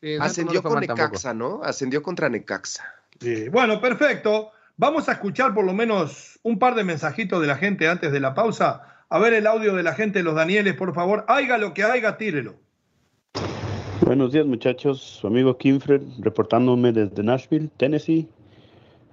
Sí, 0.00 0.16
no 0.18 0.24
Ascendió 0.24 0.62
con 0.62 0.74
mal 0.74 0.86
tampoco. 0.86 1.08
Necaxa, 1.08 1.32
¿no? 1.34 1.60
Ascendió 1.62 2.02
contra 2.02 2.28
Necaxa. 2.28 2.84
Sí, 3.20 3.48
Bueno, 3.48 3.80
perfecto. 3.80 4.50
Vamos 4.76 5.08
a 5.08 5.12
escuchar 5.12 5.54
por 5.54 5.64
lo 5.64 5.72
menos 5.72 6.38
un 6.42 6.58
par 6.58 6.74
de 6.74 6.84
mensajitos 6.84 7.40
de 7.40 7.46
la 7.46 7.56
gente 7.56 7.88
antes 7.88 8.10
de 8.12 8.20
la 8.20 8.34
pausa. 8.34 9.04
A 9.08 9.18
ver 9.18 9.32
el 9.34 9.46
audio 9.46 9.74
de 9.74 9.82
la 9.82 9.94
gente 9.94 10.18
de 10.18 10.22
los 10.24 10.34
Danieles, 10.34 10.74
por 10.74 10.94
favor. 10.94 11.24
Haiga 11.28 11.56
lo 11.58 11.72
que 11.72 11.84
haiga, 11.84 12.16
tírelo. 12.18 12.56
Buenos 14.04 14.32
días 14.32 14.44
muchachos, 14.46 15.00
su 15.00 15.26
amigo 15.26 15.56
Kinfred 15.56 16.02
reportándome 16.18 16.92
desde 16.92 17.22
Nashville, 17.22 17.70
Tennessee. 17.76 18.28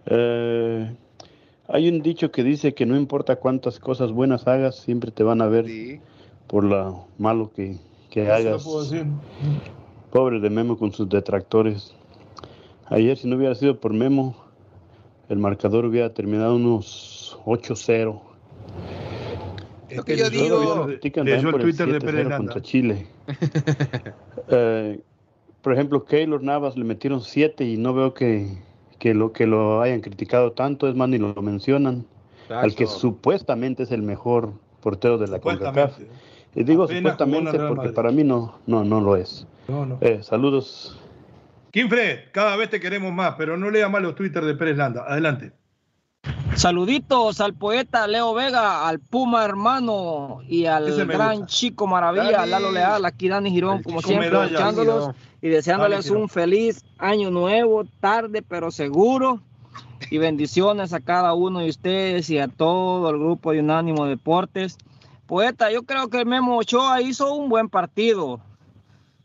Eh, 0.08 0.96
hay 1.70 1.88
un 1.88 2.02
dicho 2.02 2.32
que 2.32 2.44
dice 2.44 2.74
que 2.74 2.86
no 2.86 2.96
importa 2.98 3.38
cuántas 3.38 3.80
cosas 3.80 4.12
buenas 4.12 4.48
hagas, 4.48 4.76
siempre 4.78 5.12
te 5.12 5.24
van 5.24 5.42
a 5.42 5.48
ver 5.48 5.66
Sí. 5.68 6.00
por 6.48 6.64
lo 6.64 7.08
malo 7.18 7.52
que, 7.56 7.78
que 8.10 8.24
Eso 8.24 8.34
hagas. 8.34 8.66
lo 8.66 8.72
puedo 8.72 8.84
decir. 8.84 9.06
Pobre 10.12 10.40
de 10.40 10.50
Memo 10.50 10.78
con 10.78 10.92
sus 10.92 11.08
detractores. 11.08 11.94
Ayer 12.88 13.16
si 13.18 13.28
no 13.28 13.36
hubiera 13.36 13.54
sido 13.56 13.80
por 13.80 13.94
Memo, 13.94 14.36
el 15.30 15.38
marcador 15.38 15.86
hubiera 15.86 16.12
terminado 16.14 16.56
unos 16.56 17.38
8-0. 17.46 18.20
Lo 19.96 20.04
que 20.04 20.18
yo 20.18 20.30
digo- 20.30 20.88
leyó 20.88 21.50
el 21.50 21.52
por 21.52 21.62
el 21.62 21.62
Twitter 21.62 21.92
de 21.92 22.00
7-0 22.00 22.06
Pérez 22.06 22.38
contra 22.38 22.62
Chile. 22.62 23.08
Eh, 24.52 25.00
por 25.62 25.74
ejemplo, 25.74 26.04
Keylor 26.06 26.42
Navas 26.42 26.76
le 26.76 26.84
metieron 26.84 27.22
7 27.22 27.64
y 27.66 27.78
no 27.78 27.94
veo 27.94 28.16
que, 28.16 28.48
que 29.00 29.14
lo 29.14 29.32
que 29.32 29.48
lo 29.48 29.82
hayan 29.82 30.02
criticado 30.02 30.52
tanto, 30.52 30.88
es 30.88 30.96
más, 30.96 31.10
ni 31.10 31.18
lo 31.18 31.34
mencionan. 31.42 32.06
Al 32.50 32.76
que 32.76 32.84
Exacto. 32.84 33.00
supuestamente 33.00 33.84
es 33.84 33.92
el 33.92 34.02
mejor 34.02 34.54
portero 34.82 35.18
de 35.18 35.28
la 35.28 35.40
CONCACAF. 35.40 36.00
Y 36.56 36.64
digo 36.64 36.84
Apenas 36.84 37.00
supuestamente 37.14 37.60
porque 37.60 37.76
Madrid. 37.76 37.94
para 37.94 38.12
mí 38.12 38.24
no, 38.24 38.60
no, 38.66 38.84
no 38.84 39.02
lo 39.02 39.16
es. 39.16 39.48
No, 39.68 39.86
no. 39.86 39.98
Eh, 40.02 40.20
saludos. 40.24 41.00
Kinfred, 41.72 42.32
cada 42.32 42.56
vez 42.56 42.72
te 42.72 42.80
queremos 42.80 43.14
más, 43.14 43.36
pero 43.38 43.56
no 43.56 43.70
lea 43.70 43.88
mal 43.88 44.02
los 44.02 44.16
Twitter 44.16 44.44
de 44.44 44.56
Pérez 44.56 44.78
Landa. 44.78 45.06
Adelante. 45.08 45.52
Saluditos 46.56 47.40
al 47.42 47.54
poeta 47.54 48.08
Leo 48.08 48.34
Vega, 48.34 48.88
al 48.88 49.00
Puma 49.00 49.46
hermano 49.46 50.40
y 50.48 50.66
al 50.66 50.92
gran 51.08 51.40
gusta. 51.40 51.46
Chico 51.46 51.88
Maravilla, 51.88 52.32
Dani. 52.32 52.52
Lalo 52.52 52.72
Leal, 52.72 53.06
aquí 53.06 53.30
Dani 53.30 53.50
Girón, 53.50 53.78
El 53.78 53.84
como 53.84 54.02
siempre, 54.02 54.28
escuchándolos 54.28 55.16
y 55.42 55.48
deseándoles 55.48 56.10
Dani 56.10 56.22
un 56.22 56.30
feliz 56.30 56.84
año 56.98 57.32
nuevo, 57.32 57.86
tarde 58.00 58.42
pero 58.42 58.72
seguro. 58.72 59.42
Y 60.12 60.18
bendiciones 60.18 60.94
a 60.94 61.02
cada 61.02 61.34
uno 61.34 61.60
de 61.60 61.70
ustedes 61.70 62.30
y 62.30 62.40
a 62.40 62.48
todo 62.48 63.10
el 63.10 63.20
grupo 63.20 63.52
de 63.52 63.60
Unánimo 63.60 64.06
Deportes. 64.06 64.78
Poeta, 65.28 65.72
yo 65.72 65.84
creo 65.84 66.10
que 66.10 66.26
Memo 66.26 66.58
Ochoa 66.58 67.02
hizo 67.02 67.34
un 67.34 67.50
buen 67.50 67.70
partido. 67.70 68.40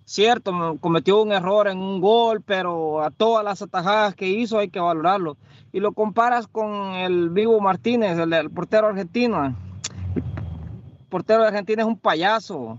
Cierto, 0.05 0.53
me- 0.53 0.79
cometió 0.79 1.23
un 1.23 1.33
error 1.33 1.67
en 1.69 1.79
un 1.79 2.01
gol, 2.01 2.43
pero 2.43 3.03
a 3.03 3.11
todas 3.11 3.45
las 3.45 3.63
atajadas 3.63 4.15
que 4.15 4.29
hizo 4.29 4.59
hay 4.59 4.69
que 4.69 4.81
valorarlo. 4.81 5.37
Y 5.73 5.81
lo 5.81 5.93
comparas 5.93 6.47
con 6.47 6.71
el 6.95 7.31
Vivo 7.31 7.61
Martínez, 7.61 8.19
el, 8.19 8.51
portero 8.51 8.89
argentino. 8.89 9.47
El 9.47 9.55
portero 11.09 11.43
de 11.43 11.49
Argentina 11.49 11.83
es 11.83 11.89
un 11.89 11.99
payaso. 11.99 12.79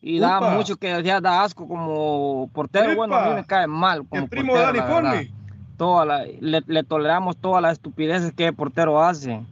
Y 0.00 0.18
da 0.18 0.38
Upa. 0.38 0.50
mucho 0.54 0.76
que 0.76 1.02
ya 1.02 1.20
da 1.20 1.42
asco 1.42 1.66
como 1.68 2.48
portero. 2.52 2.94
Bueno, 2.96 3.14
a 3.16 3.28
mí 3.28 3.34
me 3.34 3.44
cae 3.44 3.66
mal 3.66 4.06
como 4.08 4.22
El 4.22 4.28
primo 4.28 4.52
portero, 4.54 5.02
Dani. 5.02 5.30
Toda 5.76 6.06
la- 6.06 6.24
le, 6.24 6.62
le 6.66 6.84
toleramos 6.84 7.36
todas 7.36 7.60
las 7.60 7.72
estupideces 7.72 8.32
que 8.32 8.46
el 8.46 8.54
portero 8.54 9.02
hace. 9.02 9.42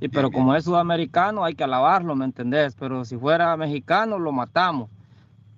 Y 0.00 0.08
pero 0.08 0.30
como 0.30 0.54
es 0.54 0.64
sudamericano 0.64 1.44
hay 1.44 1.54
que 1.54 1.64
alabarlo, 1.64 2.14
¿me 2.16 2.24
entendés? 2.24 2.74
Pero 2.78 3.04
si 3.04 3.16
fuera 3.16 3.56
mexicano 3.56 4.18
lo 4.18 4.32
matamos. 4.32 4.88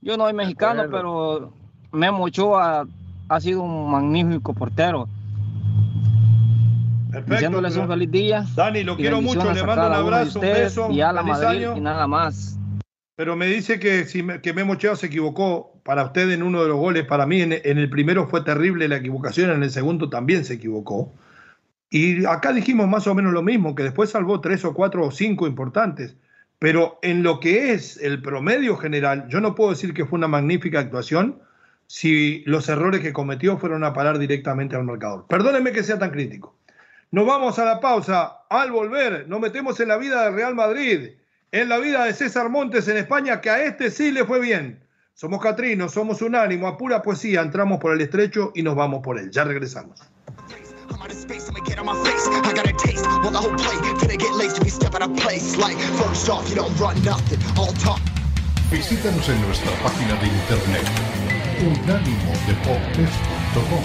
Yo 0.02 0.16
no 0.16 0.24
soy 0.24 0.32
mexicano, 0.32 0.84
pero 0.90 1.52
Memo 1.92 2.24
Ochoa 2.24 2.86
ha 3.28 3.40
sido 3.40 3.62
un 3.62 3.90
magnífico 3.90 4.54
portero. 4.54 5.08
Perfecto. 7.10 7.34
Diciéndoles 7.34 7.76
un 7.76 7.88
feliz 7.88 8.10
día. 8.10 8.46
Dani, 8.54 8.84
lo 8.84 8.96
quiero 8.96 9.20
mucho, 9.20 9.52
le 9.52 9.60
a 9.60 9.64
mando 9.64 9.86
un 9.86 9.92
abrazo, 9.92 10.38
un 10.38 10.46
beso, 10.46 10.90
Y 10.90 11.00
a 11.00 11.12
la 11.12 11.22
Madrid 11.22 11.66
año. 11.66 11.76
y 11.76 11.80
nada 11.80 12.06
más. 12.06 12.56
Pero 13.16 13.36
me 13.36 13.46
dice 13.46 13.78
que, 13.78 14.04
si 14.04 14.24
que 14.42 14.54
Memo 14.54 14.74
Ochoa 14.74 14.96
se 14.96 15.06
equivocó 15.06 15.74
para 15.84 16.04
usted 16.04 16.30
en 16.30 16.42
uno 16.42 16.62
de 16.62 16.68
los 16.68 16.78
goles. 16.78 17.04
Para 17.04 17.26
mí, 17.26 17.42
en, 17.42 17.52
en 17.52 17.78
el 17.78 17.90
primero 17.90 18.28
fue 18.28 18.42
terrible 18.42 18.88
la 18.88 18.96
equivocación, 18.96 19.50
en 19.50 19.62
el 19.62 19.70
segundo 19.70 20.08
también 20.08 20.44
se 20.44 20.54
equivocó. 20.54 21.12
Y 21.90 22.24
acá 22.24 22.52
dijimos 22.52 22.88
más 22.88 23.06
o 23.08 23.14
menos 23.14 23.32
lo 23.32 23.42
mismo, 23.42 23.74
que 23.74 23.82
después 23.82 24.10
salvó 24.10 24.40
tres 24.40 24.64
o 24.64 24.72
cuatro 24.72 25.04
o 25.04 25.10
cinco 25.10 25.46
importantes. 25.46 26.16
Pero 26.60 26.98
en 27.00 27.22
lo 27.22 27.40
que 27.40 27.72
es 27.72 27.96
el 27.96 28.20
promedio 28.20 28.76
general, 28.76 29.26
yo 29.28 29.40
no 29.40 29.54
puedo 29.54 29.70
decir 29.70 29.94
que 29.94 30.04
fue 30.04 30.18
una 30.18 30.28
magnífica 30.28 30.78
actuación 30.78 31.40
si 31.86 32.44
los 32.44 32.68
errores 32.68 33.00
que 33.00 33.14
cometió 33.14 33.56
fueron 33.56 33.82
a 33.82 33.94
parar 33.94 34.18
directamente 34.18 34.76
al 34.76 34.84
marcador. 34.84 35.24
Perdónenme 35.26 35.72
que 35.72 35.82
sea 35.82 35.98
tan 35.98 36.10
crítico. 36.10 36.54
Nos 37.10 37.26
vamos 37.26 37.58
a 37.58 37.64
la 37.64 37.80
pausa. 37.80 38.42
Al 38.50 38.70
volver, 38.70 39.26
nos 39.26 39.40
metemos 39.40 39.80
en 39.80 39.88
la 39.88 39.96
vida 39.96 40.22
del 40.22 40.34
Real 40.34 40.54
Madrid, 40.54 41.12
en 41.50 41.68
la 41.70 41.78
vida 41.78 42.04
de 42.04 42.12
César 42.12 42.50
Montes 42.50 42.86
en 42.88 42.98
España, 42.98 43.40
que 43.40 43.48
a 43.48 43.64
este 43.64 43.90
sí 43.90 44.12
le 44.12 44.26
fue 44.26 44.38
bien. 44.38 44.84
Somos 45.14 45.42
Catrinos, 45.42 45.92
somos 45.92 46.20
unánimo, 46.20 46.68
a 46.68 46.76
pura 46.76 47.00
poesía, 47.00 47.40
entramos 47.40 47.80
por 47.80 47.94
el 47.94 48.02
estrecho 48.02 48.52
y 48.54 48.62
nos 48.62 48.76
vamos 48.76 49.02
por 49.02 49.18
él. 49.18 49.30
Ya 49.30 49.44
regresamos. 49.44 50.00
I'm 50.92 51.02
out 51.02 51.10
of 51.10 51.16
space, 51.16 51.48
I'ma 51.48 51.60
get 51.60 51.78
on 51.78 51.86
my 51.86 51.94
face. 52.04 52.26
I 52.28 52.52
got 52.52 52.68
a 52.68 52.72
taste, 52.72 53.04
well, 53.04 53.30
the 53.30 53.38
whole 53.38 53.56
plate. 53.56 53.80
Finna 54.00 54.18
get 54.18 54.34
laced 54.34 54.58
if 54.58 54.64
you 54.64 54.70
step 54.70 54.94
out 54.94 55.02
of 55.02 55.16
place. 55.16 55.56
Like, 55.56 55.78
first 55.78 56.28
off, 56.28 56.48
you 56.48 56.56
don't 56.56 56.74
run 56.78 57.02
nothing. 57.02 57.40
All 57.58 57.72
talk. 57.74 58.00
Visítanos 58.70 59.28
en 59.28 59.40
nuestra 59.42 59.72
página 59.82 60.14
de 60.20 60.26
internet 60.26 60.86
unánimodeportes.com. 61.60 63.84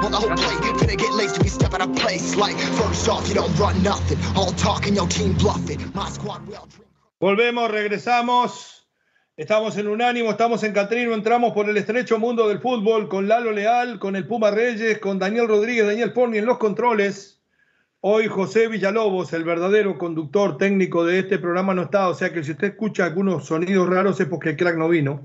Well, 0.00 0.10
the 0.10 0.16
whole 0.16 0.36
plate. 0.36 0.58
Finna 0.80 0.96
get 0.98 1.12
laced 1.12 1.36
if 1.36 1.44
you 1.44 1.50
step 1.50 1.74
out 1.74 1.82
of 1.82 1.94
place. 1.94 2.34
Like, 2.34 2.58
first 2.58 3.08
off, 3.08 3.28
you 3.28 3.34
don't 3.34 3.54
run 3.56 3.80
nothing. 3.82 4.18
All 4.36 4.50
talk 4.52 4.86
and 4.88 4.96
your 4.96 5.06
team 5.06 5.34
bluffing. 5.34 5.92
My 5.94 6.08
squad 6.08 6.44
trained. 6.48 6.81
Volvemos, 7.22 7.70
regresamos. 7.70 8.90
Estamos 9.36 9.78
en 9.78 9.86
Unánimo, 9.86 10.32
estamos 10.32 10.64
en 10.64 10.72
Catrino, 10.72 11.14
entramos 11.14 11.52
por 11.52 11.70
el 11.70 11.76
estrecho 11.76 12.18
mundo 12.18 12.48
del 12.48 12.58
fútbol 12.58 13.08
con 13.08 13.28
Lalo 13.28 13.52
Leal, 13.52 14.00
con 14.00 14.16
el 14.16 14.26
Puma 14.26 14.50
Reyes, 14.50 14.98
con 14.98 15.20
Daniel 15.20 15.46
Rodríguez, 15.46 15.86
Daniel 15.86 16.10
Forni 16.10 16.38
en 16.38 16.46
los 16.46 16.58
controles. 16.58 17.40
Hoy 18.00 18.26
José 18.26 18.66
Villalobos, 18.66 19.32
el 19.34 19.44
verdadero 19.44 19.98
conductor 19.98 20.58
técnico 20.58 21.04
de 21.04 21.20
este 21.20 21.38
programa, 21.38 21.74
no 21.74 21.82
está, 21.82 22.08
o 22.08 22.14
sea 22.14 22.32
que 22.32 22.42
si 22.42 22.50
usted 22.50 22.70
escucha 22.70 23.04
algunos 23.04 23.46
sonidos 23.46 23.88
raros 23.88 24.18
es 24.18 24.26
porque 24.26 24.50
el 24.50 24.56
crack 24.56 24.76
no 24.76 24.88
vino. 24.88 25.24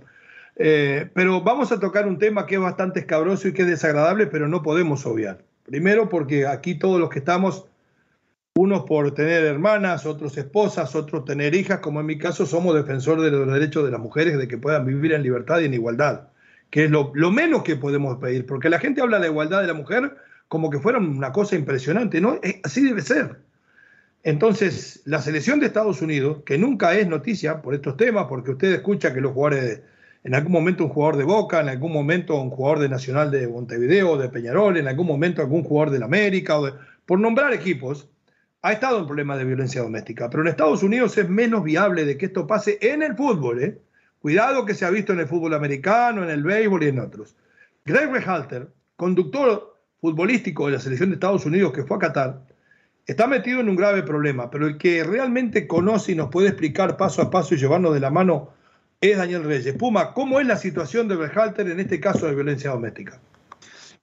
Eh, 0.55 1.09
pero 1.15 1.41
vamos 1.41 1.71
a 1.71 1.79
tocar 1.79 2.07
un 2.07 2.19
tema 2.19 2.45
que 2.45 2.53
es 2.53 2.61
bastante 2.61 2.99
escabroso 2.99 3.47
y 3.47 3.53
que 3.53 3.63
es 3.63 3.69
desagradable, 3.69 4.27
pero 4.27 4.47
no 4.47 4.61
podemos 4.61 5.03
obviar. 5.07 5.39
Primero 5.63 6.09
porque 6.09 6.45
aquí 6.45 6.75
todos 6.75 6.99
los 6.99 7.09
que 7.09 7.17
estamos 7.17 7.65
unos 8.57 8.83
por 8.83 9.13
tener 9.13 9.43
hermanas, 9.43 10.05
otros 10.05 10.35
esposas, 10.37 10.95
otros 10.95 11.25
tener 11.25 11.53
hijas, 11.53 11.79
como 11.79 11.99
en 11.99 12.07
mi 12.07 12.17
caso 12.17 12.45
somos 12.45 12.73
defensores 12.75 13.23
de 13.23 13.31
los 13.31 13.53
derechos 13.53 13.85
de 13.85 13.91
las 13.91 13.99
mujeres 13.99 14.37
de 14.37 14.47
que 14.47 14.57
puedan 14.57 14.85
vivir 14.85 15.13
en 15.13 15.21
libertad 15.21 15.59
y 15.59 15.65
en 15.65 15.75
igualdad, 15.75 16.29
que 16.71 16.85
es 16.85 16.91
lo, 16.91 17.13
menos 17.31 17.61
que 17.61 17.75
podemos 17.75 18.17
pedir, 18.17 18.47
porque 18.47 18.69
la 18.69 18.79
gente 18.79 19.01
habla 19.01 19.17
de 19.17 19.21
la 19.21 19.27
igualdad 19.27 19.61
de 19.61 19.67
la 19.67 19.75
mujer 19.75 20.17
como 20.47 20.71
que 20.71 20.79
fuera 20.79 20.97
una 20.97 21.31
cosa 21.31 21.55
impresionante, 21.55 22.19
¿no? 22.19 22.39
así 22.63 22.83
debe 22.83 23.01
ser. 23.01 23.37
Entonces, 24.23 25.03
la 25.05 25.21
selección 25.21 25.59
de 25.59 25.67
Estados 25.67 26.01
Unidos, 26.01 26.39
que 26.43 26.57
nunca 26.57 26.95
es 26.95 27.07
noticia 27.07 27.61
por 27.61 27.75
estos 27.75 27.95
temas, 27.95 28.25
porque 28.27 28.51
usted 28.51 28.73
escucha 28.73 29.13
que 29.13 29.21
los 29.21 29.33
jugadores, 29.33 29.81
en 30.23 30.33
algún 30.33 30.51
momento 30.51 30.83
un 30.83 30.89
jugador 30.89 31.17
de 31.17 31.23
Boca, 31.25 31.61
en 31.61 31.69
algún 31.69 31.93
momento 31.93 32.41
un 32.41 32.49
jugador 32.49 32.79
de 32.79 32.89
Nacional 32.89 33.29
de 33.29 33.47
Montevideo, 33.47 34.17
de 34.17 34.29
Peñarol, 34.29 34.77
en 34.77 34.87
algún 34.87 35.05
momento 35.05 35.41
algún 35.41 35.63
jugador 35.63 35.91
del 35.91 36.03
América, 36.03 36.59
o 36.59 36.71
por 37.05 37.19
nombrar 37.19 37.53
equipos, 37.53 38.09
ha 38.67 38.73
estado 38.73 38.99
en 38.99 39.05
problemas 39.05 39.37
de 39.37 39.45
violencia 39.45 39.81
doméstica. 39.81 40.29
Pero 40.29 40.43
en 40.43 40.49
Estados 40.49 40.83
Unidos 40.83 41.17
es 41.17 41.29
menos 41.29 41.63
viable 41.63 42.03
de 42.03 42.17
que 42.17 42.25
esto 42.25 42.45
pase 42.45 42.77
en 42.81 43.01
el 43.01 43.15
fútbol, 43.15 43.63
¿eh? 43.63 43.77
Cuidado 44.19 44.65
que 44.65 44.73
se 44.73 44.83
ha 44.83 44.89
visto 44.89 45.13
en 45.13 45.19
el 45.19 45.27
fútbol 45.27 45.53
americano, 45.53 46.21
en 46.21 46.29
el 46.29 46.43
béisbol 46.43 46.83
y 46.83 46.87
en 46.89 46.99
otros. 46.99 47.37
Greg 47.85 48.11
Rehalter, 48.11 48.67
conductor 48.97 49.73
futbolístico 50.01 50.65
de 50.65 50.73
la 50.73 50.79
selección 50.79 51.09
de 51.09 51.13
Estados 51.13 51.45
Unidos 51.45 51.71
que 51.71 51.83
fue 51.83 51.95
a 51.95 51.99
Qatar, 52.01 52.41
está 53.05 53.25
metido 53.25 53.61
en 53.61 53.69
un 53.69 53.77
grave 53.77 54.03
problema, 54.03 54.51
pero 54.51 54.67
el 54.67 54.77
que 54.77 55.01
realmente 55.05 55.65
conoce 55.65 56.11
y 56.11 56.15
nos 56.15 56.29
puede 56.29 56.49
explicar 56.49 56.97
paso 56.97 57.21
a 57.21 57.29
paso 57.29 57.55
y 57.55 57.57
llevarnos 57.57 57.93
de 57.93 58.01
la 58.01 58.09
mano 58.09 58.49
es 58.99 59.17
Daniel 59.17 59.45
Reyes. 59.45 59.75
Puma, 59.75 60.13
¿cómo 60.13 60.41
es 60.41 60.47
la 60.47 60.57
situación 60.57 61.07
de 61.07 61.15
Berhalter 61.15 61.69
en 61.69 61.79
este 61.79 62.01
caso 62.01 62.25
de 62.25 62.35
violencia 62.35 62.71
doméstica? 62.71 63.17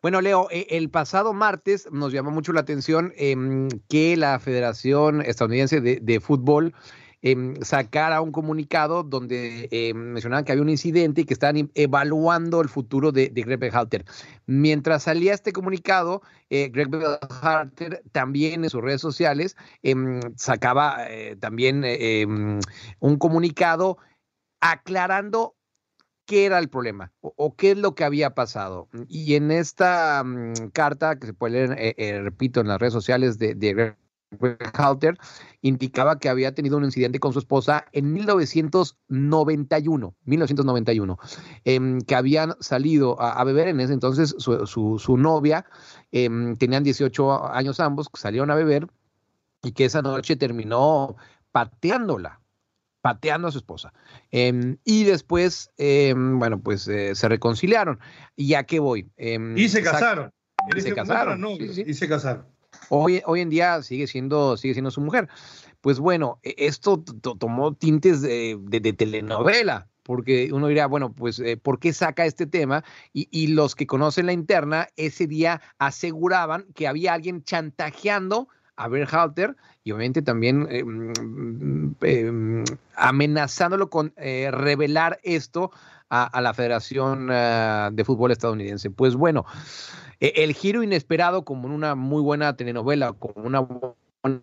Bueno, 0.04 0.20
Leo, 0.20 0.49
e, 0.50 0.66
el 0.68 0.90
pasado 0.90 1.32
martes 1.32 1.88
nos 1.90 2.12
llamó 2.12 2.30
mucho 2.30 2.52
la 2.52 2.61
atención 2.61 3.14
em, 3.16 3.70
que 3.88 4.18
la 4.18 4.38
Federación 4.38 5.23
Estadounidense 5.23 5.80
de 5.80 6.20
Fútbol 6.20 6.75
Em, 7.26 7.56
sacara 7.62 8.20
un 8.20 8.32
comunicado 8.32 9.02
donde 9.02 9.66
eh, 9.70 9.94
mencionaban 9.94 10.44
que 10.44 10.52
había 10.52 10.61
un 10.61 10.68
incidente 10.68 11.23
y 11.23 11.25
que 11.25 11.32
estaban 11.32 11.70
evaluando 11.75 12.61
el 12.61 12.68
futuro 12.68 13.12
de, 13.12 13.28
Greg 13.28 13.58
Berhalter. 13.58 14.04
Mientras 14.44 15.04
salía 15.04 15.32
este 15.32 15.54
comunicado, 15.54 16.20
eh, 16.50 16.68
Greg 16.68 16.90
Berhalter 16.90 18.02
también 18.12 18.62
en 18.62 18.68
sus 18.68 18.82
redes 18.82 19.00
sociales 19.00 19.56
sacaba 20.37 21.06
eh, 21.08 21.37
también 21.40 21.82
em, 21.87 22.61
un 23.00 23.16
comunicado 23.16 23.96
aclarando 24.61 25.56
qué 26.26 26.47
era 26.47 26.59
el 26.59 26.69
problema 26.69 27.12
o, 27.21 27.54
qué 27.57 27.73
es 27.73 27.78
lo 27.78 27.95
que 27.95 28.04
había 28.04 28.35
pasado. 28.35 28.88
Y 29.09 29.35
en 29.35 29.50
esta 29.50 30.23
mm, 30.25 30.71
carta, 30.73 31.19
que 31.19 31.26
se 31.26 31.35
puede 31.35 31.69
leer, 31.69 32.25
repito, 32.25 32.61
en 32.61 32.69
las 32.69 32.81
redes 32.81 32.93
sociales 32.93 33.38
de, 33.38 33.54
de 33.54 33.95
Greg 34.38 34.71
Halter 34.75 35.19
indicaba 35.62 36.19
que 36.19 36.28
había 36.28 36.54
tenido 36.54 36.76
un 36.76 36.85
incidente 36.85 37.21
con 37.21 37.33
su 37.33 37.38
esposa 37.38 37.87
en 37.93 38.12
1991, 38.12 40.14
1991, 40.25 41.19
em, 41.64 42.00
que 42.00 42.14
habían 42.14 42.54
salido 42.61 43.21
a, 43.21 43.43
beber 43.45 43.69
en 43.69 43.81
ese 43.81 43.93
entonces 43.93 44.35
su, 44.38 45.16
novia, 45.16 45.66
em, 46.12 46.57
tenían 46.57 46.85
18 46.85 47.52
años 47.52 47.81
ambos, 47.81 48.09
salieron 48.14 48.50
a 48.50 48.54
beber 48.54 48.88
y 49.62 49.73
que 49.73 49.87
esa 49.87 50.02
noche 50.02 50.37
terminó 50.37 51.16
pateándola, 51.52 52.40
pateando 53.04 53.49
a 53.49 53.52
su 53.52 53.58
esposa. 53.58 53.92
Em, 54.30 54.78
y 54.82 55.04
después, 55.04 55.70
bueno, 55.76 56.62
pues 56.62 56.88
eh, 56.88 57.14
se 57.14 57.28
reconciliaron. 57.28 58.00
¿Y 58.34 58.54
a 58.54 58.64
qué 58.64 58.78
voy? 58.78 59.11
y 59.18 59.68
se 59.68 59.82
casaron. 59.82 60.32
Y 60.75 60.80
se 60.80 60.94
casaron. 60.94 61.44
Y 61.50 61.92
se 61.92 62.08
casaron. 62.08 62.46
Hoy, 62.88 63.20
hoy 63.26 63.42
en 63.42 63.50
día 63.50 63.82
sigue 63.82 64.06
siendo, 64.06 64.56
sigue 64.56 64.73
siendo 64.73 64.90
su 64.90 65.02
mujer. 65.02 65.28
Pues 65.82 65.99
bueno, 65.99 66.40
e, 66.42 66.54
esto 66.56 67.04
tomó 67.04 67.75
tintes 67.75 68.23
de, 68.23 68.94
telenovela, 68.96 69.90
porque 70.02 70.49
uno 70.50 70.68
diría, 70.68 70.87
bueno, 70.87 71.12
pues, 71.12 71.40
eh, 71.40 71.58
¿por 71.58 71.80
qué 71.80 71.92
saca 71.92 72.25
este 72.25 72.46
tema? 72.46 72.84
Y, 73.12 73.49
los 73.49 73.75
que 73.75 73.87
conocen 73.87 74.25
la 74.25 74.32
interna, 74.32 74.88
ese 74.96 75.26
día 75.26 75.61
aseguraban 75.78 76.64
que 76.75 76.88
había 76.88 77.12
alguien 77.12 77.44
chantajeando 77.44 78.49
a 78.76 78.88
Berhalter 78.88 79.57
y 79.83 79.93
obviamente 79.93 80.23
también 80.23 80.66
eh, 80.71 80.85
mm, 80.85 81.93
em, 82.02 82.64
amenazándolo 82.97 83.90
con 83.90 84.12
eh, 84.16 84.50
revelar 84.50 85.21
esto 85.23 85.71
a, 86.10 86.41
la 86.41 86.54
Federación 86.54 87.28
ah, 87.30 87.91
de 87.93 88.04
Fútbol 88.04 88.30
estadounidense. 88.30 88.89
Pues 88.89 89.17
bueno, 89.17 89.45
e, 90.21 90.45
el 90.45 90.54
giro 90.54 90.82
inesperado, 90.82 91.45
como 91.45 91.67
en 91.67 91.75
una 91.75 91.95
muy 91.97 92.23
buena 92.23 92.56
telenovela, 92.56 93.13
como 93.15 93.45
una 93.45 93.60
buena 93.60 94.43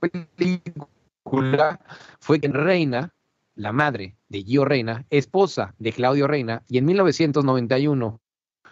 película, 0.00 1.80
fue 2.20 2.40
que 2.40 2.48
Reina, 2.48 3.12
la 3.56 3.72
madre 3.72 4.16
de 4.28 4.42
Gio 4.42 4.64
Reina, 4.64 5.04
esposa 5.10 5.74
de 5.78 5.92
Claudio 5.92 6.28
Reina, 6.28 6.62
y 6.68 6.78
en 6.78 6.84
1991, 6.84 8.20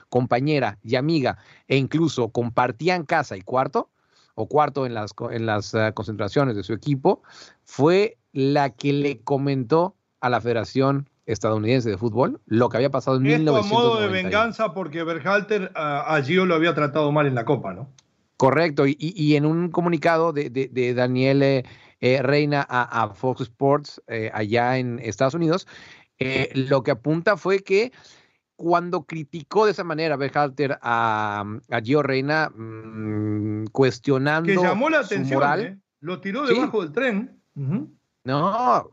compañera 0.08 0.78
y 0.82 0.94
amiga, 0.94 1.38
e 1.66 1.76
incluso 1.76 2.28
compartían 2.28 3.04
casa 3.04 3.36
y 3.36 3.42
cuarto, 3.42 3.90
o 4.34 4.48
cuarto 4.48 4.86
en 4.86 4.94
las, 4.94 5.14
en 5.30 5.46
las 5.46 5.74
ah, 5.74 5.92
concentraciones 5.92 6.56
de 6.56 6.62
su 6.62 6.72
equipo, 6.72 7.22
fue 7.64 8.18
la 8.32 8.70
que 8.70 8.92
le 8.92 9.20
comentó 9.20 9.96
a 10.20 10.28
la 10.28 10.40
Federación 10.40 11.08
estadounidense 11.26 11.88
de 11.88 11.96
fútbol, 11.96 12.40
lo 12.46 12.68
que 12.68 12.76
había 12.76 12.90
pasado 12.90 13.16
en 13.16 13.26
Esto 13.26 13.56
a 13.56 13.62
modo 13.62 14.00
de 14.00 14.08
venganza 14.08 14.74
porque 14.74 15.02
Berhalter 15.04 15.72
a, 15.74 16.20
Gio 16.22 16.44
lo 16.44 16.54
había 16.54 16.74
tratado 16.74 17.10
mal 17.12 17.26
en 17.26 17.34
la 17.34 17.44
Copa, 17.44 17.72
¿no? 17.72 17.88
Correcto, 18.36 18.84
y, 18.86 19.36
en 19.36 19.46
un 19.46 19.70
comunicado 19.70 20.32
de, 20.32 20.50
de, 20.50 20.94
Daniel 20.94 21.42
eh, 21.42 21.64
eh, 22.00 22.20
Reina 22.20 22.66
a, 22.68 23.08
Fox 23.14 23.42
Sports 23.42 24.02
eh, 24.08 24.30
allá 24.34 24.76
en 24.76 24.98
Estados 24.98 25.34
Unidos, 25.34 25.66
lo 26.54 26.82
que 26.82 26.90
apunta 26.90 27.36
fue 27.36 27.60
que 27.60 27.92
cuando 28.56 29.04
criticó 29.04 29.66
de 29.66 29.72
esa 29.72 29.84
manera 29.84 30.16
Berhalter 30.16 30.78
a, 30.82 31.44
a 31.70 31.80
Gio 31.80 32.02
Reina, 32.02 32.50
mm, 32.50 33.66
cuestionando 33.72 34.48
que 34.48 34.56
llamó 34.56 34.88
la 34.90 35.00
atención, 35.00 35.40
moral, 35.40 35.80
lo 36.00 36.20
tiró 36.20 36.46
debajo 36.46 36.82
del 36.82 36.92
tren. 36.92 37.40
No, 38.24 38.90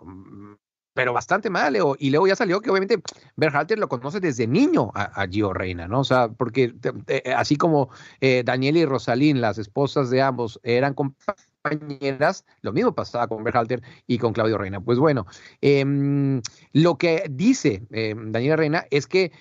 pero 0.93 1.13
bastante 1.13 1.49
mal, 1.49 1.73
Leo. 1.73 1.95
Y 1.97 2.09
luego 2.09 2.27
ya 2.27 2.35
salió 2.35 2.59
que 2.59 2.69
obviamente 2.69 3.01
Berhalter 3.35 3.79
lo 3.79 3.87
conoce 3.87 4.19
desde 4.19 4.47
niño 4.47 4.91
a, 4.93 5.25
Gio 5.27 5.53
Reina, 5.53 5.87
¿no? 5.87 6.01
O 6.01 6.03
sea, 6.03 6.27
porque 6.29 6.75
eh, 7.07 7.33
así 7.35 7.55
como 7.55 7.89
eh, 8.19 8.43
Daniel 8.45 8.77
y 8.77 8.85
Rosalín, 8.85 9.41
las 9.41 9.57
esposas 9.57 10.09
de 10.09 10.21
ambos, 10.21 10.59
eran 10.63 10.93
compañeras, 10.93 12.45
lo 12.61 12.73
mismo 12.73 12.93
pasaba 12.93 13.27
con 13.27 13.43
Berhalter 13.43 13.81
y 14.05 14.17
con 14.17 14.33
Claudio 14.33 14.57
Reina. 14.57 14.81
Pues 14.81 14.99
bueno, 14.99 15.25
em, 15.61 16.41
lo 16.73 16.97
que 16.97 17.25
dice 17.29 17.83
eh, 17.91 18.15
Daniel 18.17 18.57
Reina 18.57 18.85
es 18.91 19.07
que 19.07 19.31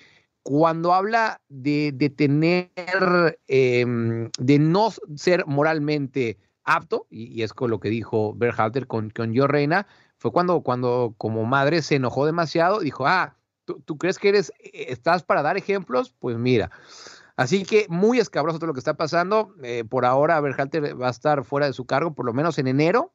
cuando 0.43 0.93
habla 0.93 1.41
de, 1.49 1.91
de 1.93 2.09
tener, 2.09 2.69
em, 3.47 4.29
de 4.39 4.59
no 4.59 4.89
ser 5.15 5.45
moralmente 5.45 6.37
apto, 6.63 7.07
y, 7.09 7.43
es 7.43 7.53
con 7.53 7.69
lo 7.69 7.79
que 7.79 7.89
dijo 7.89 8.33
Berhalter 8.35 8.87
con, 8.87 9.09
con 9.09 9.33
Gio 9.33 9.47
Reina, 9.47 9.87
fue 10.17 10.31
cuando, 10.31 10.61
cuando 10.61 11.13
como 11.17 11.45
madre 11.45 11.81
se 11.81 11.95
enojó 11.95 12.25
demasiado, 12.25 12.79
dijo, 12.79 13.07
ah, 13.07 13.35
¿tú, 13.65 13.97
crees 13.97 14.19
que 14.19 14.29
eres, 14.29 14.51
eh, 14.59 14.85
estás 14.89 15.23
para 15.23 15.41
dar 15.41 15.57
ejemplos? 15.57 16.13
Pues 16.19 16.37
mira. 16.37 16.71
Así 17.35 17.63
que 17.63 17.87
muy 17.89 18.19
escabroso 18.19 18.59
todo 18.59 18.67
lo 18.67 18.73
que 18.73 18.79
está 18.79 18.95
pasando. 18.95 19.55
Eh, 19.63 19.83
por 19.87 20.05
ahora, 20.05 20.39
Berhalter 20.41 21.01
va 21.01 21.07
a 21.07 21.11
estar 21.11 21.43
fuera 21.43 21.65
de 21.65 21.73
su 21.73 21.85
cargo, 21.85 22.13
por 22.13 22.25
lo 22.25 22.33
menos 22.33 22.59
en 22.59 22.67
enero. 22.67 23.13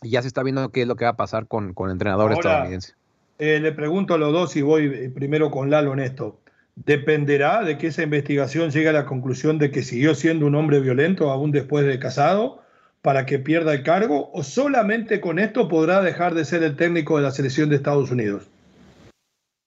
Y 0.00 0.10
ya 0.10 0.22
se 0.22 0.28
está 0.28 0.42
viendo 0.42 0.70
qué 0.70 0.82
es 0.82 0.88
lo 0.88 0.96
que 0.96 1.04
va 1.04 1.10
a 1.10 1.16
pasar 1.16 1.46
con, 1.46 1.74
con 1.74 1.88
el 1.88 1.92
entrenador 1.92 2.32
estadounidense. 2.32 2.94
Eh, 3.38 3.58
le 3.60 3.72
pregunto 3.72 4.14
a 4.14 4.18
los 4.18 4.32
dos 4.32 4.56
y 4.56 4.62
voy 4.62 5.08
primero 5.08 5.50
con 5.50 5.68
Lalo 5.68 5.92
en 5.92 6.00
esto. 6.00 6.38
¿Dependerá 6.74 7.62
de 7.62 7.78
que 7.78 7.88
esa 7.88 8.02
investigación 8.02 8.70
llegue 8.70 8.88
a 8.88 8.92
la 8.92 9.06
conclusión 9.06 9.58
de 9.58 9.70
que 9.70 9.82
siguió 9.82 10.14
siendo 10.14 10.46
un 10.46 10.54
hombre 10.54 10.80
violento 10.80 11.30
aún 11.30 11.50
después 11.52 11.86
de 11.86 11.98
casado? 11.98 12.62
para 13.02 13.26
que 13.26 13.40
pierda 13.40 13.74
el 13.74 13.82
cargo 13.82 14.30
o 14.32 14.42
solamente 14.44 15.20
con 15.20 15.38
esto 15.38 15.68
podrá 15.68 16.00
dejar 16.00 16.34
de 16.34 16.44
ser 16.44 16.62
el 16.62 16.76
técnico 16.76 17.16
de 17.16 17.24
la 17.24 17.32
selección 17.32 17.68
de 17.68 17.76
Estados 17.76 18.10
Unidos? 18.10 18.48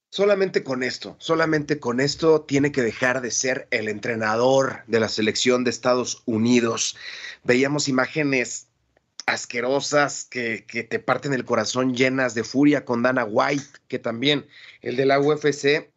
Solamente 0.09 0.63
con 0.63 0.81
esto, 0.81 1.17
solamente 1.19 1.77
con 1.77 1.99
esto 1.99 2.41
tiene 2.41 2.71
que 2.71 2.81
dejar 2.81 3.19
de 3.19 3.31
ser 3.31 3.67
el 3.71 3.89
entrenador 3.89 4.83
de 4.87 5.01
la 5.01 5.09
selección 5.09 5.65
de 5.65 5.71
Estados 5.71 6.23
Unidos. 6.25 6.95
Veíamos 7.43 7.89
imágenes 7.89 8.67
asquerosas 9.25 10.23
que, 10.23 10.63
que, 10.65 10.83
te 10.83 10.99
parten 10.99 11.33
el 11.33 11.43
corazón 11.43 11.95
llenas 11.95 12.33
de 12.33 12.45
furia 12.45 12.85
con 12.85 13.03
Dana 13.03 13.25
White, 13.25 13.79
que 13.89 13.99
también 13.99 14.45
el 14.81 14.95
de 14.95 15.05
la 15.05 15.19
UFC 15.19 15.89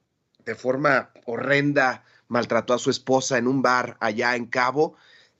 de 0.49 0.55
forma 0.55 1.11
horrenda 1.27 2.05
maltrató 2.27 2.73
a 2.73 2.79
su 2.79 2.89
esposa 2.89 3.37
en 3.37 3.47
un 3.47 3.61
bar 3.61 3.99
allá 4.01 4.35
en 4.35 4.47
Cabo 4.47 4.97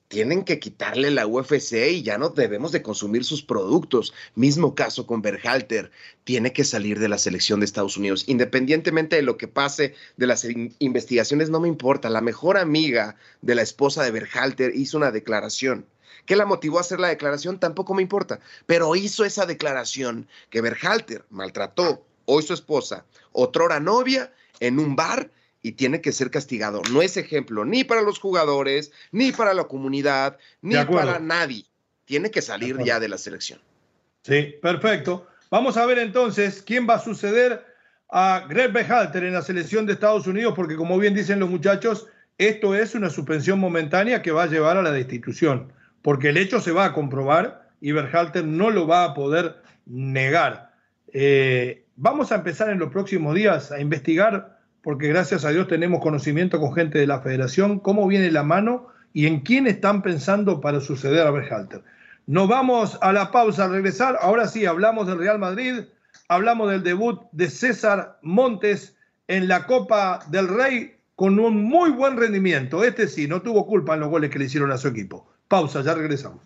tienen 0.09 0.45
que 0.45 0.59
quitarle 0.59 1.11
la 1.11 1.27
UFC 1.27 1.73
y 1.93 2.03
ya 2.03 2.19
no 2.19 2.31
debemos 2.31 2.73
de 2.73 2.83
consumir 2.83 3.25
sus 3.25 3.43
productos. 3.43 4.15
Mismo 4.35 4.75
caso 4.75 5.07
con 5.07 5.21
Berhalter, 5.21 5.91
tiene 6.25 6.53
que 6.53 6.65
salir 6.65 6.99
de 6.99 7.09
la 7.09 7.19
selección 7.19 7.61
de 7.61 7.67
Estados 7.67 7.99
Unidos. 7.99 8.25
Independientemente 8.27 9.17
de 9.17 9.23
lo 9.23 9.37
que 9.37 9.49
pase 9.49 9.95
de 10.17 10.27
las 10.27 10.47
investigaciones, 10.79 11.51
no 11.51 11.61
me 11.61 11.69
importa. 11.69 12.09
La 12.09 12.23
mejor 12.23 12.57
amiga 12.57 13.17
de 13.43 13.55
la 13.55 13.63
esposa 13.63 14.03
de 14.03 14.11
Berhalter 14.11 14.75
hizo 14.75 14.97
una 14.97 15.11
declaración. 15.11 15.87
¿Qué 16.25 16.37
la 16.37 16.47
motivó 16.47 16.79
a 16.79 16.83
hacer 16.83 17.01
la 17.01 17.09
declaración? 17.09 17.61
Tampoco 17.61 17.93
me 17.93 18.03
importa. 18.03 18.41
Pero 18.65 18.97
hizo 18.97 19.27
esa 19.27 19.45
declaración 19.45 20.27
que 20.49 20.63
Berhalter 20.63 21.27
maltrató 21.29 22.03
hoy 22.25 22.43
su 22.43 22.55
esposa, 22.55 23.05
otrora 23.33 23.79
novia, 23.81 24.33
en 24.61 24.79
un 24.79 24.97
bar 24.97 25.31
y 25.63 25.73
tiene 25.73 26.01
que 26.01 26.13
ser 26.13 26.31
castigado. 26.31 26.83
No 26.93 27.03
es 27.03 27.17
ejemplo 27.17 27.65
ni 27.65 27.85
para 27.85 28.03
los 28.03 28.19
jugadores, 28.19 28.93
ni 29.13 29.33
para 29.33 29.55
la 29.55 29.65
comunidad, 29.65 30.39
ni 30.63 30.77
para 30.85 31.19
nadie. 31.19 31.65
Tiene 32.05 32.31
que 32.31 32.43
salir 32.43 32.79
ya 32.85 33.01
de 33.01 33.09
la 33.09 33.19
selección. 33.19 33.61
Sí, 34.23 34.55
perfecto. 34.63 35.27
Vamos 35.51 35.77
a 35.77 35.87
ver 35.87 35.99
entonces 35.99 36.63
quién 36.63 36.89
va 36.89 36.95
a 36.95 37.01
suceder 37.01 37.65
a 38.11 38.47
Greg 38.49 38.73
Behalter 38.73 39.25
en 39.25 39.35
la 39.35 39.43
selección 39.43 39.87
de 39.87 39.95
Estados 39.95 40.27
Unidos, 40.27 40.55
porque 40.55 40.77
como 40.77 40.99
bien 40.99 41.15
dicen 41.15 41.41
los 41.41 41.51
muchachos, 41.51 42.07
esto 42.39 42.75
es 42.75 42.95
una 42.95 43.11
suspensión 43.11 43.59
momentánea 43.59 44.23
que 44.23 44.31
va 44.31 44.45
a 44.45 44.49
llevar 44.49 44.77
a 44.77 44.83
la 44.83 44.93
destitución, 44.93 45.73
porque 46.03 46.31
el 46.31 46.37
hecho 46.37 46.61
se 46.61 46.73
va 46.73 46.87
a 46.87 46.93
comprobar 46.93 47.69
y 47.81 47.93
Berhalter 47.93 48.45
no 48.45 48.71
lo 48.71 48.87
va 48.87 49.05
a 49.05 49.15
poder 49.15 49.57
negar. 49.87 50.73
Eh, 51.13 51.85
vamos 51.99 52.31
a 52.33 52.37
empezar 52.37 52.71
en 52.71 52.79
los 52.79 52.91
próximos 52.91 53.35
días 53.35 53.73
a 53.73 53.81
investigar, 53.81 54.59
porque 54.83 55.09
gracias 55.09 55.45
a 55.45 55.51
Dios 55.51 55.69
tenemos 55.69 56.01
conocimiento 56.01 56.61
con 56.61 56.73
gente 56.73 56.99
de 56.99 57.07
la 57.07 57.21
federación, 57.21 57.81
cómo 57.81 58.07
viene 58.07 58.31
la 58.31 58.45
mano 58.45 58.87
y 59.13 59.27
en 59.27 59.41
quién 59.41 59.67
están 59.67 60.03
pensando 60.03 60.61
para 60.61 60.81
suceder 60.81 61.27
a 61.27 61.31
Berhalter. 61.31 61.83
Nos 62.27 62.49
vamos 62.49 62.99
a 63.03 63.13
la 63.13 63.31
pausa 63.33 63.65
al 63.65 63.73
regresar. 63.73 64.17
Ahora 64.21 64.47
sí, 64.47 64.65
hablamos 64.65 65.07
del 65.07 65.19
Real 65.19 65.39
Madrid, 65.39 65.81
hablamos 66.29 66.71
del 66.71 66.83
debut 66.83 67.21
de 67.33 67.51
César 67.51 68.19
Montes 68.23 68.97
en 69.27 69.49
la 69.49 69.67
Copa 69.67 70.21
del 70.31 70.49
Rey 70.49 70.97
con 71.17 71.41
un 71.41 71.65
muy 71.65 71.91
buen 71.91 72.17
rendimiento. 72.17 72.85
Este 72.85 73.09
sí, 73.09 73.27
no 73.27 73.43
tuvo 73.43 73.67
culpa 73.67 73.95
en 73.95 74.01
los 74.01 74.11
goles 74.11 74.31
que 74.31 74.39
le 74.39 74.45
hicieron 74.45 74.71
a 74.71 74.79
su 74.79 74.89
equipo. 74.89 75.29
Pausa, 75.49 75.83
ya 75.83 75.95
regresamos. 75.95 76.41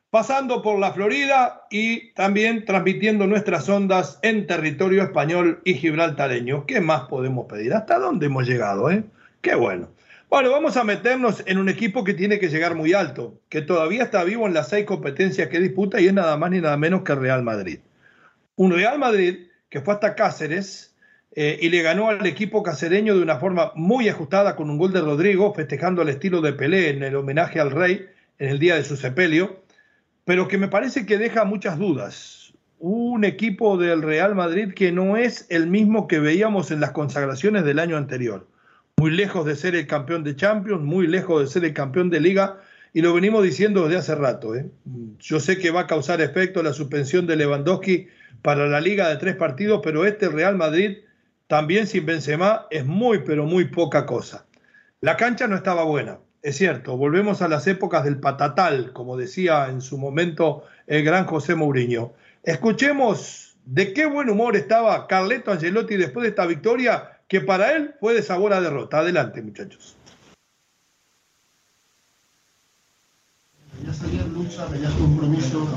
pasando 0.09 0.61
por 0.61 0.79
la 0.79 0.93
Florida 0.93 1.65
y 1.69 2.13
también 2.13 2.65
transmitiendo 2.65 3.27
nuestras 3.27 3.67
ondas 3.67 4.19
en 4.21 4.47
territorio 4.47 5.03
español 5.03 5.61
y 5.65 5.73
gibraltareño. 5.73 6.65
¿Qué 6.65 6.81
más 6.81 7.03
podemos 7.03 7.45
pedir? 7.47 7.73
¿Hasta 7.73 7.99
dónde 7.99 8.27
hemos 8.27 8.47
llegado? 8.47 8.89
Eh? 8.89 9.03
Qué 9.41 9.55
bueno. 9.55 9.89
Bueno, 10.29 10.51
vamos 10.51 10.75
a 10.75 10.83
meternos 10.83 11.41
en 11.45 11.57
un 11.57 11.69
equipo 11.69 12.03
que 12.03 12.13
tiene 12.13 12.37
que 12.39 12.49
llegar 12.49 12.75
muy 12.75 12.93
alto, 12.93 13.39
que 13.47 13.61
todavía 13.61 14.03
está 14.03 14.23
vivo 14.25 14.45
en 14.45 14.53
las 14.53 14.69
seis 14.69 14.85
competencias 14.85 15.47
que 15.47 15.59
disputa 15.59 16.01
y 16.01 16.07
es 16.07 16.13
nada 16.13 16.35
más 16.35 16.51
ni 16.51 16.59
nada 16.59 16.75
menos 16.75 17.03
que 17.03 17.15
Real 17.15 17.43
Madrid. 17.43 17.79
Un 18.55 18.71
Real 18.71 18.99
Madrid 18.99 19.47
que 19.69 19.81
fue 19.81 19.93
hasta 19.93 20.15
Cáceres 20.15 20.95
eh, 21.33 21.57
y 21.61 21.69
le 21.69 21.81
ganó 21.81 22.09
al 22.09 22.25
equipo 22.25 22.63
cacereño 22.63 23.15
de 23.15 23.21
una 23.21 23.37
forma 23.37 23.71
muy 23.75 24.09
ajustada 24.09 24.55
con 24.55 24.69
un 24.69 24.77
gol 24.77 24.91
de 24.91 25.01
Rodrigo, 25.01 25.53
festejando 25.53 26.01
al 26.01 26.09
estilo 26.09 26.41
de 26.41 26.53
Pelé 26.53 26.89
en 26.89 27.03
el 27.03 27.15
homenaje 27.15 27.59
al 27.59 27.71
rey 27.71 28.07
en 28.39 28.49
el 28.49 28.59
día 28.59 28.75
de 28.75 28.83
su 28.83 28.97
sepelio, 28.97 29.63
pero 30.27 30.47
que 30.47 30.59
me 30.59 30.67
parece 30.67 31.07
que 31.07 31.17
deja 31.17 31.43
muchas 31.43 31.79
dudas. 31.79 32.53
Un 32.77 33.25
equipo 33.25 33.77
del 33.77 34.03
Real 34.03 34.35
Madrid 34.35 34.75
que 34.75 34.91
no 34.91 35.17
es 35.17 35.47
el 35.49 35.65
mismo 35.65 36.07
que 36.07 36.19
veíamos 36.19 36.69
en 36.69 36.79
las 36.79 36.91
consagraciones 36.91 37.65
del 37.65 37.79
año 37.79 37.97
anterior 37.97 38.45
muy 38.99 39.11
lejos 39.11 39.45
de 39.45 39.55
ser 39.55 39.75
el 39.75 39.85
campeón 39.85 40.23
de 40.23 40.35
Champions, 40.35 40.81
muy 40.81 41.05
lejos 41.05 41.41
de 41.41 41.47
ser 41.47 41.65
el 41.65 41.73
campeón 41.73 42.09
de 42.09 42.19
Liga, 42.19 42.59
y 42.93 43.01
lo 43.01 43.13
venimos 43.13 43.43
diciendo 43.43 43.83
desde 43.83 43.97
hace 43.97 44.15
rato. 44.15 44.55
¿eh? 44.55 44.71
Yo 45.19 45.39
sé 45.39 45.59
que 45.59 45.69
va 45.69 45.81
a 45.81 45.87
causar 45.87 46.19
efecto 46.19 46.63
la 46.63 46.73
suspensión 46.73 47.27
de 47.27 47.35
Lewandowski 47.35 48.07
para 48.41 48.67
la 48.67 48.81
Liga 48.81 49.07
de 49.09 49.17
tres 49.17 49.35
partidos, 49.35 49.81
pero 49.83 50.03
este 50.03 50.29
Real 50.29 50.55
Madrid, 50.55 50.97
también 51.45 51.85
sin 51.85 52.07
Benzema, 52.07 52.65
es 52.71 52.87
muy, 52.87 53.19
pero 53.19 53.45
muy 53.45 53.65
poca 53.65 54.07
cosa. 54.07 54.47
La 55.01 55.15
cancha 55.15 55.47
no 55.47 55.55
estaba 55.55 55.83
buena, 55.83 56.17
es 56.41 56.57
cierto, 56.57 56.97
volvemos 56.97 57.41
a 57.41 57.47
las 57.47 57.67
épocas 57.67 58.03
del 58.03 58.19
patatal, 58.19 58.93
como 58.93 59.17
decía 59.17 59.67
en 59.69 59.81
su 59.81 59.97
momento 59.97 60.63
el 60.85 61.03
gran 61.03 61.25
José 61.25 61.55
Mourinho. 61.55 62.13
Escuchemos 62.43 63.57
de 63.65 63.93
qué 63.93 64.05
buen 64.05 64.29
humor 64.29 64.55
estaba 64.55 65.07
Carleto 65.07 65.51
Angelotti 65.51 65.97
después 65.97 66.23
de 66.23 66.29
esta 66.29 66.45
victoria 66.45 67.19
que 67.27 67.41
para 67.41 67.73
él 67.73 67.95
fue 67.99 68.13
de 68.13 68.21
sabor 68.21 68.53
a 68.53 68.61
derrota. 68.61 68.99
Adelante, 68.99 69.41
muchachos. 69.41 69.95
Veías 73.79 74.01
ayer 74.03 74.27
lucha, 74.27 74.65
veías 74.67 74.93
compromiso, 74.93 75.67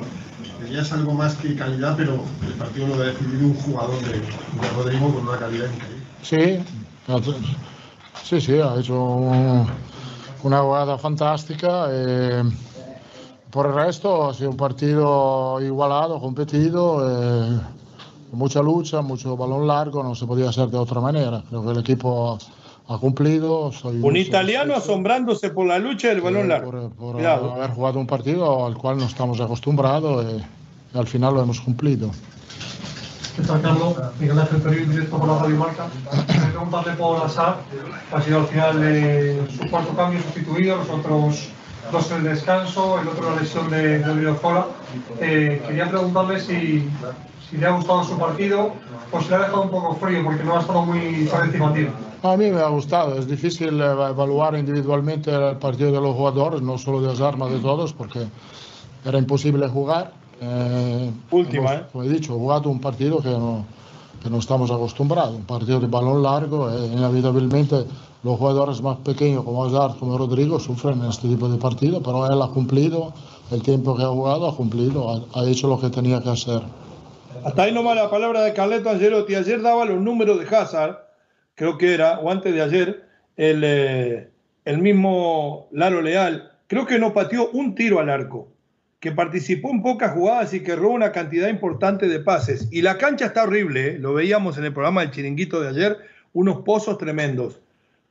veías 0.63 0.93
algo 0.93 1.13
más 1.15 1.35
que 1.37 1.57
calidad, 1.57 1.97
pero 1.97 2.25
el 2.47 2.53
partido 2.55 2.87
lo 2.87 2.95
ha 2.95 3.07
decidido 3.07 3.47
un 3.49 3.55
jugador 3.55 4.01
de, 4.03 4.21
de 4.21 4.69
Rodrigo 4.77 5.13
con 5.13 5.29
una 5.29 5.39
calidad 5.39 5.67
increíble. 5.73 6.05
Sí, 6.23 6.63
sí, 8.23 8.41
sí, 8.41 8.61
ha 8.61 8.79
hecho 8.79 9.03
un, 9.03 9.67
una 10.43 10.61
jugada 10.63 10.99
fantástica. 10.99 11.87
Eh, 11.91 12.43
por 13.51 13.67
el 13.67 13.75
resto 13.75 14.29
ha 14.29 14.35
sido 14.35 14.51
un 14.51 14.57
partido 14.57 15.61
igualado, 15.61 16.21
competido. 16.21 17.03
Eh, 17.09 17.61
mucha 18.33 18.63
lucha, 18.63 19.03
mucho 19.03 19.37
balón 19.37 19.67
largo, 19.67 20.03
no 20.03 20.15
se 20.15 20.27
podía 20.27 20.49
hacer 20.49 20.69
de 20.69 20.79
otra 20.79 21.01
manera. 21.01 21.43
Creo 21.49 21.65
que 21.65 21.71
el 21.73 21.79
equipo 21.79 22.39
ha 22.89 22.99
cumplido. 22.99 23.73
un 23.85 24.17
italiano 24.17 24.75
asombrándose 24.75 25.51
por 25.51 25.67
la 25.67 25.79
lucha 25.79 26.09
del 26.09 26.21
balón 26.21 26.49
largo. 26.49 26.91
Por, 26.91 27.25
haber 27.25 27.71
jugado 27.71 27.99
un 27.99 28.07
partido 28.07 28.67
al 28.67 28.77
cual 28.77 28.99
no 28.99 29.05
estamos 29.05 29.41
acostumbrados 29.41 30.25
y, 30.25 30.99
al 30.99 31.07
final 31.07 31.35
lo 31.35 31.43
hemos 31.43 31.61
cumplido. 31.61 32.11
¿Qué 33.41 33.47
tal, 33.47 33.63
Carlos? 33.63 33.95
Miguel 34.19 34.39
Ángel 34.39 34.61
Perín, 34.61 34.91
directo 34.91 35.19
por 35.19 35.27
la 35.27 35.39
Radio 35.39 35.57
Marca. 35.57 35.87
Preguntarle 36.51 36.93
por 36.93 37.25
Azar, 37.25 37.57
ha 38.13 38.21
sido 38.21 38.41
al 38.41 38.47
final 38.47 38.81
de 38.83 39.43
su 39.57 39.71
cuarto 39.71 39.97
cambio 39.97 40.21
sustituido, 40.21 40.77
los 40.77 40.91
otros 40.91 41.49
dos 41.91 42.11
el 42.11 42.25
descanso, 42.25 43.01
el 43.01 43.09
otro 43.09 43.35
la 43.35 43.41
lesión 43.41 43.71
de, 43.71 44.01
de 44.01 44.35
Eh, 45.21 45.63
quería 45.67 45.89
preguntarle 45.89 46.39
si 46.39 46.87
si 47.49 47.57
le 47.57 47.67
ha 47.67 47.71
gustado 47.71 48.05
su 48.05 48.19
partido 48.19 48.75
o 49.11 49.21
si 49.23 49.29
le 49.31 49.37
ha 49.37 49.39
dejado 49.39 49.63
un 49.63 49.71
poco 49.71 49.95
frío 49.95 50.23
porque 50.23 50.45
no 50.45 50.57
ha 50.57 50.61
estado 50.61 50.85
muy 50.85 51.25
participativo. 51.25 51.91
A 52.23 52.37
mí 52.37 52.51
me 52.51 52.61
ha 52.61 52.69
gustado, 52.69 53.19
es 53.19 53.27
difícil 53.27 53.81
eh, 53.81 53.85
evaluar 53.85 54.55
individualmente 54.55 55.31
el 55.31 55.57
partido 55.57 55.93
de 55.93 56.01
los 56.01 56.15
jugadores, 56.15 56.61
no 56.61 56.77
solo 56.77 57.01
de 57.01 57.25
armas 57.25 57.51
de 57.51 57.59
todos, 57.59 57.95
porque 57.95 58.27
era 59.03 59.19
imposible 59.19 59.67
jugar. 59.67 60.20
Eh, 60.41 61.11
Última, 61.31 61.75
¿eh? 61.75 61.83
Como 61.93 62.05
he 62.05 62.09
dicho, 62.09 62.35
jugado 62.35 62.71
un 62.71 62.81
partido 62.81 63.21
que 63.21 63.29
no, 63.29 63.67
que 64.23 64.31
no 64.31 64.39
estamos 64.39 64.71
acostumbrados, 64.71 65.35
un 65.35 65.45
partido 65.45 65.81
de 65.81 65.87
balón 65.87 66.23
largo, 66.23 66.71
e 66.71 66.87
inevitablemente 66.87 67.85
los 68.23 68.39
jugadores 68.39 68.83
más 68.83 68.99
pequeños 68.99 69.45
como 69.45 69.65
Hazard, 69.65 69.99
como 69.99 70.17
Rodrigo, 70.17 70.59
sufren 70.59 71.01
en 71.03 71.11
este 71.11 71.29
tipo 71.29 71.49
de 71.49 71.59
partido, 71.59 72.03
pero 72.03 72.27
él 72.27 72.41
ha 72.41 72.49
cumplido, 72.49 73.13
el 73.51 73.63
tiempo 73.63 73.97
que 73.97 74.03
ha 74.03 74.09
jugado 74.09 74.49
ha 74.49 74.57
cumplido, 74.57 75.27
ha 75.35 75.45
hecho 75.45 75.69
lo 75.69 75.81
que 75.81 75.91
tenía 75.91 76.23
que 76.23 76.31
hacer. 76.31 76.63
Hasta 77.45 77.63
ahí 77.63 77.73
nomás 77.73 77.97
la 77.97 78.11
palabra 78.11 78.43
de 78.43 78.53
Carleto 78.53 78.91
Angelotti. 78.91 79.35
Ayer 79.35 79.63
daba 79.63 79.85
los 79.87 80.01
números 80.01 80.39
de 80.39 80.55
Hazard, 80.55 80.99
creo 81.55 81.79
que 81.79 81.95
era, 81.95 82.19
o 82.19 82.31
antes 82.31 82.53
de 82.53 82.61
ayer, 82.61 83.09
el, 83.37 83.63
eh, 83.65 84.31
el 84.65 84.79
mismo 84.79 85.69
Lalo 85.73 86.03
Leal. 86.03 86.51
Creo 86.67 86.87
que 86.87 86.99
no 86.99 87.15
pateó 87.15 87.51
un 87.53 87.75
tiro 87.75 87.99
al 87.99 88.11
arco, 88.11 88.49
que 89.01 89.13
participó 89.13 89.71
en 89.71 89.83
pocas 89.83 90.13
jugadas 90.13 90.55
y 90.55 90.61
que 90.61 90.77
robó 90.77 90.95
una 90.95 91.13
cantidad 91.13 91.49
importante 91.49 92.07
de 92.07 92.21
pases. 92.21 92.69
Y 92.71 92.83
la 92.83 92.99
cancha 92.99 93.27
está 93.27 93.43
horrible, 93.45 93.89
¿eh? 93.89 93.99
lo 93.99 94.15
veíamos 94.15 94.59
en 94.59 94.65
el 94.65 94.73
programa 94.73 95.01
del 95.01 95.11
chiringuito 95.11 95.61
de 95.61 95.69
ayer, 95.71 95.99
unos 96.33 96.63
pozos 96.63 96.99
tremendos. 96.99 97.61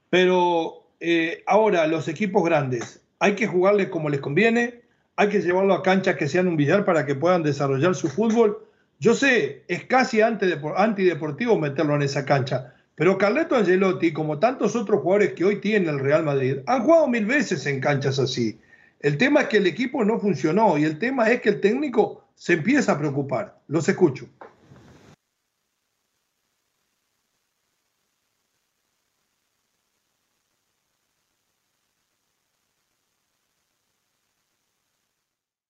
Pero 0.10 0.88
eh, 1.00 1.44
ahora 1.46 1.88
los 1.88 2.08
equipos 2.08 2.44
grandes, 2.44 3.02
hay 3.20 3.36
que 3.36 3.48
jugarles 3.48 3.90
como 3.90 4.10
les 4.10 4.20
conviene, 4.20 4.82
hay 5.16 5.30
que 5.30 5.42
llevarlo 5.42 5.74
a 5.74 5.84
canchas 5.84 6.16
que 6.16 6.28
sean 6.28 6.48
un 6.48 6.58
billar 6.58 6.86
para 6.86 7.06
que 7.06 7.16
puedan 7.16 7.44
desarrollar 7.44 7.94
su 7.94 8.10
fútbol 8.10 8.66
yo 9.02 9.16
sé, 9.16 9.64
es 9.70 9.86
casi 9.86 10.20
antideportivo 10.20 11.58
meterlo 11.58 11.96
en 11.96 12.02
esa 12.02 12.26
cancha, 12.26 12.74
Pero 12.96 13.18
Carleto 13.18 13.56
Angelotti, 13.56 14.12
como 14.12 14.40
tantos 14.40 14.76
otros 14.76 15.02
jugadores 15.02 15.32
que 15.32 15.46
hoy 15.46 15.62
tiene 15.62 15.90
el 15.90 16.00
Real 16.00 16.26
Madrid, 16.26 16.58
han 16.68 16.84
jugado 16.84 17.08
mil 17.08 17.26
veces 17.26 17.66
en 17.66 17.80
canchas 17.80 18.20
así. 18.20 18.60
El 19.00 19.18
tema 19.18 19.42
es 19.42 19.48
que 19.48 19.58
el 19.58 19.68
equipo 19.68 20.04
no 20.04 20.20
funcionó 20.20 20.78
y 20.78 20.84
el 20.84 21.00
tema 21.00 21.30
es 21.30 21.42
que 21.42 21.50
el 21.50 21.62
técnico 21.62 22.28
se 22.36 22.54
empieza 22.54 22.92
a 22.92 23.00
preocupar. 23.00 23.62
Los 23.68 23.88
escucho. 23.88 24.28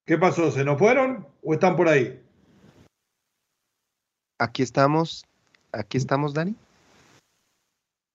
¿Qué 0.06 0.18
pasó? 0.18 0.50
¿Se 0.50 0.66
nos 0.66 0.80
fueron 0.80 1.28
o 1.44 1.54
están 1.54 1.76
por 1.76 1.88
ahí? 1.88 2.20
Aquí 4.40 4.64
estamos. 4.64 5.24
Aquí 5.72 6.00
estamos, 6.00 6.34
Dani. 6.34 6.56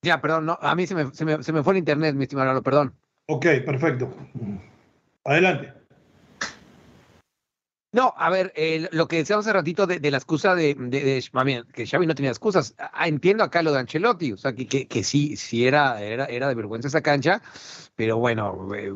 Ya, 0.03 0.19
perdón, 0.19 0.45
no, 0.45 0.59
a 0.61 0.75
mí 0.75 0.85
se 0.85 0.93
me, 0.93 1.09
se 1.13 1.23
me, 1.23 1.41
se 1.41 1.53
me 1.53 1.63
fue 1.63 1.71
el 1.71 1.79
internet, 1.79 2.15
mi 2.15 2.23
estimado 2.23 2.49
Lalo, 2.49 2.61
perdón. 2.61 2.93
Ok, 3.27 3.45
perfecto. 3.65 4.13
Adelante. 5.25 5.73
No, 7.91 8.13
a 8.17 8.29
ver, 8.29 8.51
eh, 8.57 8.89
lo 8.91 9.07
que 9.07 9.15
decíamos 9.15 9.45
hace 9.45 9.53
ratito 9.53 9.87
de, 9.87 9.99
de 9.99 10.11
la 10.11 10.17
excusa 10.17 10.53
de, 10.53 10.75
de, 10.75 11.23
bien, 11.45 11.63
que 11.73 11.87
Xavi 11.87 12.05
no 12.05 12.13
tenía 12.13 12.29
excusas. 12.29 12.75
Entiendo 13.05 13.41
acá 13.41 13.63
lo 13.63 13.71
de 13.71 13.79
Ancelotti, 13.79 14.33
o 14.33 14.37
sea, 14.37 14.53
que, 14.53 14.67
que, 14.67 14.85
que 14.85 15.01
sí, 15.01 15.37
sí 15.37 15.65
era, 15.65 16.01
era, 16.01 16.25
era 16.25 16.49
de 16.49 16.55
vergüenza 16.55 16.89
esa 16.89 16.99
cancha, 16.99 17.41
pero 17.95 18.17
bueno, 18.17 18.67
eh, 18.75 18.91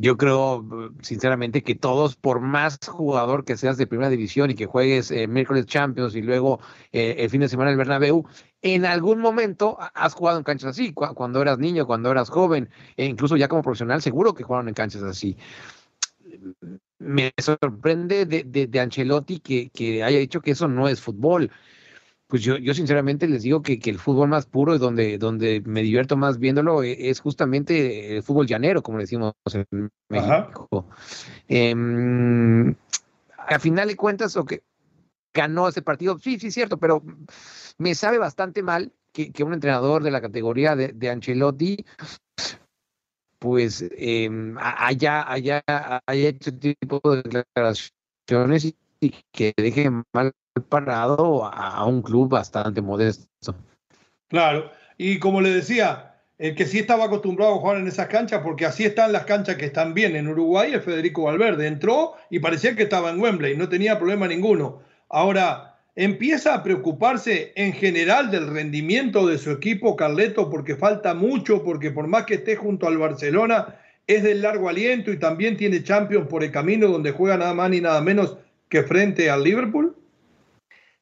yo 0.00 0.16
creo 0.16 0.92
sinceramente 1.02 1.62
que 1.62 1.76
todos, 1.76 2.16
por 2.16 2.40
más 2.40 2.80
jugador 2.84 3.44
que 3.44 3.56
seas 3.56 3.76
de 3.76 3.86
primera 3.86 4.10
división 4.10 4.50
y 4.50 4.56
que 4.56 4.66
juegues 4.66 5.12
eh, 5.12 5.28
miércoles 5.28 5.66
Champions 5.66 6.16
y 6.16 6.22
luego 6.22 6.58
eh, 6.90 7.14
el 7.18 7.30
fin 7.30 7.42
de 7.42 7.48
semana 7.48 7.70
el 7.70 7.76
Bernabéu, 7.76 8.26
en 8.62 8.86
algún 8.86 9.18
momento 9.20 9.76
has 9.94 10.14
jugado 10.14 10.38
en 10.38 10.44
canchas 10.44 10.70
así, 10.70 10.92
cu 10.92 11.06
cuando 11.14 11.42
eras 11.42 11.58
niño, 11.58 11.86
cuando 11.86 12.10
eras 12.10 12.30
joven, 12.30 12.70
e 12.96 13.04
incluso 13.04 13.36
ya 13.36 13.48
como 13.48 13.62
profesional, 13.62 14.00
seguro 14.00 14.34
que 14.34 14.44
jugaron 14.44 14.68
en 14.68 14.74
canchas 14.74 15.02
así 15.02 15.36
me 16.98 17.32
sorprende 17.38 18.26
de, 18.26 18.44
de, 18.44 18.66
de 18.66 18.80
Ancelotti 18.80 19.40
que, 19.40 19.70
que, 19.70 20.02
haya 20.02 20.18
dicho 20.18 20.40
que 20.40 20.52
eso 20.52 20.68
no 20.68 20.88
es 20.88 21.00
fútbol. 21.00 21.50
Pues 22.26 22.42
yo, 22.42 22.56
yo 22.56 22.72
sinceramente 22.72 23.28
les 23.28 23.42
digo 23.42 23.60
que, 23.60 23.78
que, 23.78 23.90
el 23.90 23.98
fútbol 23.98 24.28
más 24.28 24.46
puro 24.46 24.74
y 24.74 24.78
donde, 24.78 25.18
donde 25.18 25.62
me 25.66 25.82
divierto 25.82 26.16
más 26.16 26.38
viéndolo 26.38 26.82
e, 26.82 27.10
es 27.10 27.20
justamente 27.20 28.16
el 28.16 28.22
fútbol 28.22 28.46
llanero, 28.46 28.82
como 28.82 28.98
decimos 28.98 29.34
en 29.52 29.90
México. 30.08 30.86
Eh, 31.48 31.74
a 33.36 33.58
final 33.58 33.88
de 33.88 33.96
cuentas, 33.96 34.38
que 34.48 34.62
ganó 35.32 35.68
ese 35.68 35.82
partido, 35.82 36.18
sí, 36.18 36.38
sí, 36.38 36.50
cierto, 36.50 36.78
pero 36.78 37.02
me 37.78 37.94
sabe 37.94 38.18
bastante 38.18 38.62
mal 38.62 38.92
que, 39.12 39.32
un 39.44 39.54
entrenador 39.54 40.02
de 40.02 40.10
la 40.10 40.20
categoría 40.20 40.76
de, 40.76 41.10
Ancelotti 41.10 41.84
pues 43.38 43.82
eh, 43.82 44.30
haya, 44.60 45.30
haya, 45.30 45.62
haya 45.66 46.28
este 46.28 46.52
tipo 46.52 47.00
de 47.04 47.22
declaraciones 47.22 48.64
y, 48.64 48.76
que 49.32 49.52
deje 49.56 49.90
mal 50.12 50.32
parado 50.68 51.44
a, 51.44 51.84
un 51.84 52.02
club 52.02 52.28
bastante 52.30 52.80
modesto. 52.80 53.56
Claro, 54.28 54.70
y 54.96 55.18
como 55.18 55.40
le 55.40 55.50
decía, 55.50 56.12
que 56.38 56.66
sí 56.66 56.78
estaba 56.78 57.06
acostumbrado 57.06 57.54
a 57.54 57.58
jugar 57.58 57.78
en 57.78 57.88
esas 57.88 58.06
canchas, 58.06 58.42
porque 58.44 58.64
así 58.64 58.84
están 58.84 59.12
las 59.12 59.24
canchas 59.24 59.56
que 59.56 59.66
están 59.66 59.92
bien 59.92 60.14
en 60.14 60.28
Uruguay, 60.28 60.74
es 60.74 60.84
Federico 60.84 61.24
Valverde. 61.24 61.66
Entró 61.66 62.14
y 62.30 62.38
parecía 62.38 62.76
que 62.76 62.84
estaba 62.84 63.10
en 63.10 63.20
Wembley, 63.20 63.56
no 63.56 63.68
tenía 63.68 63.98
problema 63.98 64.28
ninguno. 64.28 64.82
Ahora, 65.12 65.78
empieza 65.94 66.54
a 66.54 66.62
preocuparse 66.62 67.52
en 67.54 67.74
general 67.74 68.30
del 68.30 68.48
rendimiento 68.48 69.26
de 69.26 69.36
su 69.36 69.50
equipo, 69.50 69.94
Carleto, 69.94 70.48
porque 70.48 70.74
falta 70.74 71.12
mucho, 71.12 71.62
porque 71.62 71.90
por 71.90 72.08
más 72.08 72.24
que 72.24 72.34
esté 72.34 72.56
junto 72.56 72.88
al 72.88 72.96
Barcelona, 72.96 73.78
es 74.06 74.22
del 74.22 74.40
largo 74.40 74.70
aliento 74.70 75.12
y 75.12 75.18
también 75.18 75.58
tiene 75.58 75.84
Champions 75.84 76.26
por 76.28 76.42
el 76.42 76.50
camino 76.50 76.88
donde 76.88 77.12
juega 77.12 77.36
nada 77.36 77.52
más 77.52 77.68
ni 77.68 77.82
nada 77.82 78.00
menos 78.00 78.38
que 78.70 78.82
frente 78.82 79.30
al 79.30 79.44
Liverpool? 79.44 79.94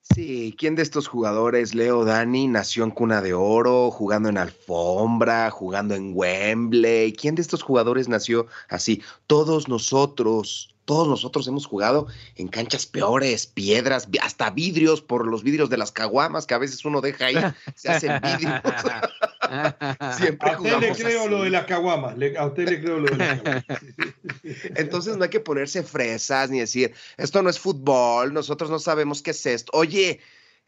Sí, 0.02 0.56
¿quién 0.58 0.74
de 0.74 0.82
estos 0.82 1.06
jugadores, 1.06 1.72
Leo 1.72 2.04
Dani, 2.04 2.48
nació 2.48 2.82
en 2.82 2.90
cuna 2.90 3.22
de 3.22 3.32
oro, 3.32 3.92
jugando 3.92 4.28
en 4.28 4.38
alfombra, 4.38 5.50
jugando 5.50 5.94
en 5.94 6.12
Wembley? 6.16 7.12
¿Quién 7.12 7.36
de 7.36 7.42
estos 7.42 7.62
jugadores 7.62 8.08
nació 8.08 8.46
así? 8.68 9.02
Todos 9.28 9.68
nosotros, 9.68 10.74
todos 10.90 11.06
nosotros 11.06 11.46
hemos 11.46 11.66
jugado 11.66 12.08
en 12.34 12.48
canchas 12.48 12.84
peores, 12.84 13.46
piedras, 13.46 14.08
hasta 14.20 14.50
vidrios 14.50 15.00
por 15.00 15.24
los 15.24 15.44
vidrios 15.44 15.70
de 15.70 15.76
las 15.76 15.92
caguamas 15.92 16.48
que 16.48 16.54
a 16.54 16.58
veces 16.58 16.84
uno 16.84 17.00
deja 17.00 17.26
ahí, 17.26 17.36
se 17.76 17.92
hacen 17.92 18.20
vidrios. 18.20 18.60
Siempre 20.18 20.50
a 20.50 20.58
usted 20.58 20.80
le 20.80 20.92
creo 20.92 21.20
así. 21.20 21.30
lo 21.30 21.44
de 21.44 21.50
las 21.50 21.66
caguamas, 21.66 22.16
a 22.36 22.44
usted 22.44 22.68
le 22.68 22.80
creo 22.80 22.98
lo 22.98 23.08
de 23.08 23.16
las 23.16 23.40
caguamas. 23.40 23.64
Entonces 24.74 25.16
no 25.16 25.22
hay 25.22 25.30
que 25.30 25.38
ponerse 25.38 25.84
fresas 25.84 26.50
ni 26.50 26.58
decir, 26.58 26.92
esto 27.18 27.40
no 27.40 27.50
es 27.50 27.60
fútbol, 27.60 28.34
nosotros 28.34 28.68
no 28.68 28.80
sabemos 28.80 29.22
qué 29.22 29.30
es 29.30 29.46
esto. 29.46 29.70
Oye, 29.72 30.18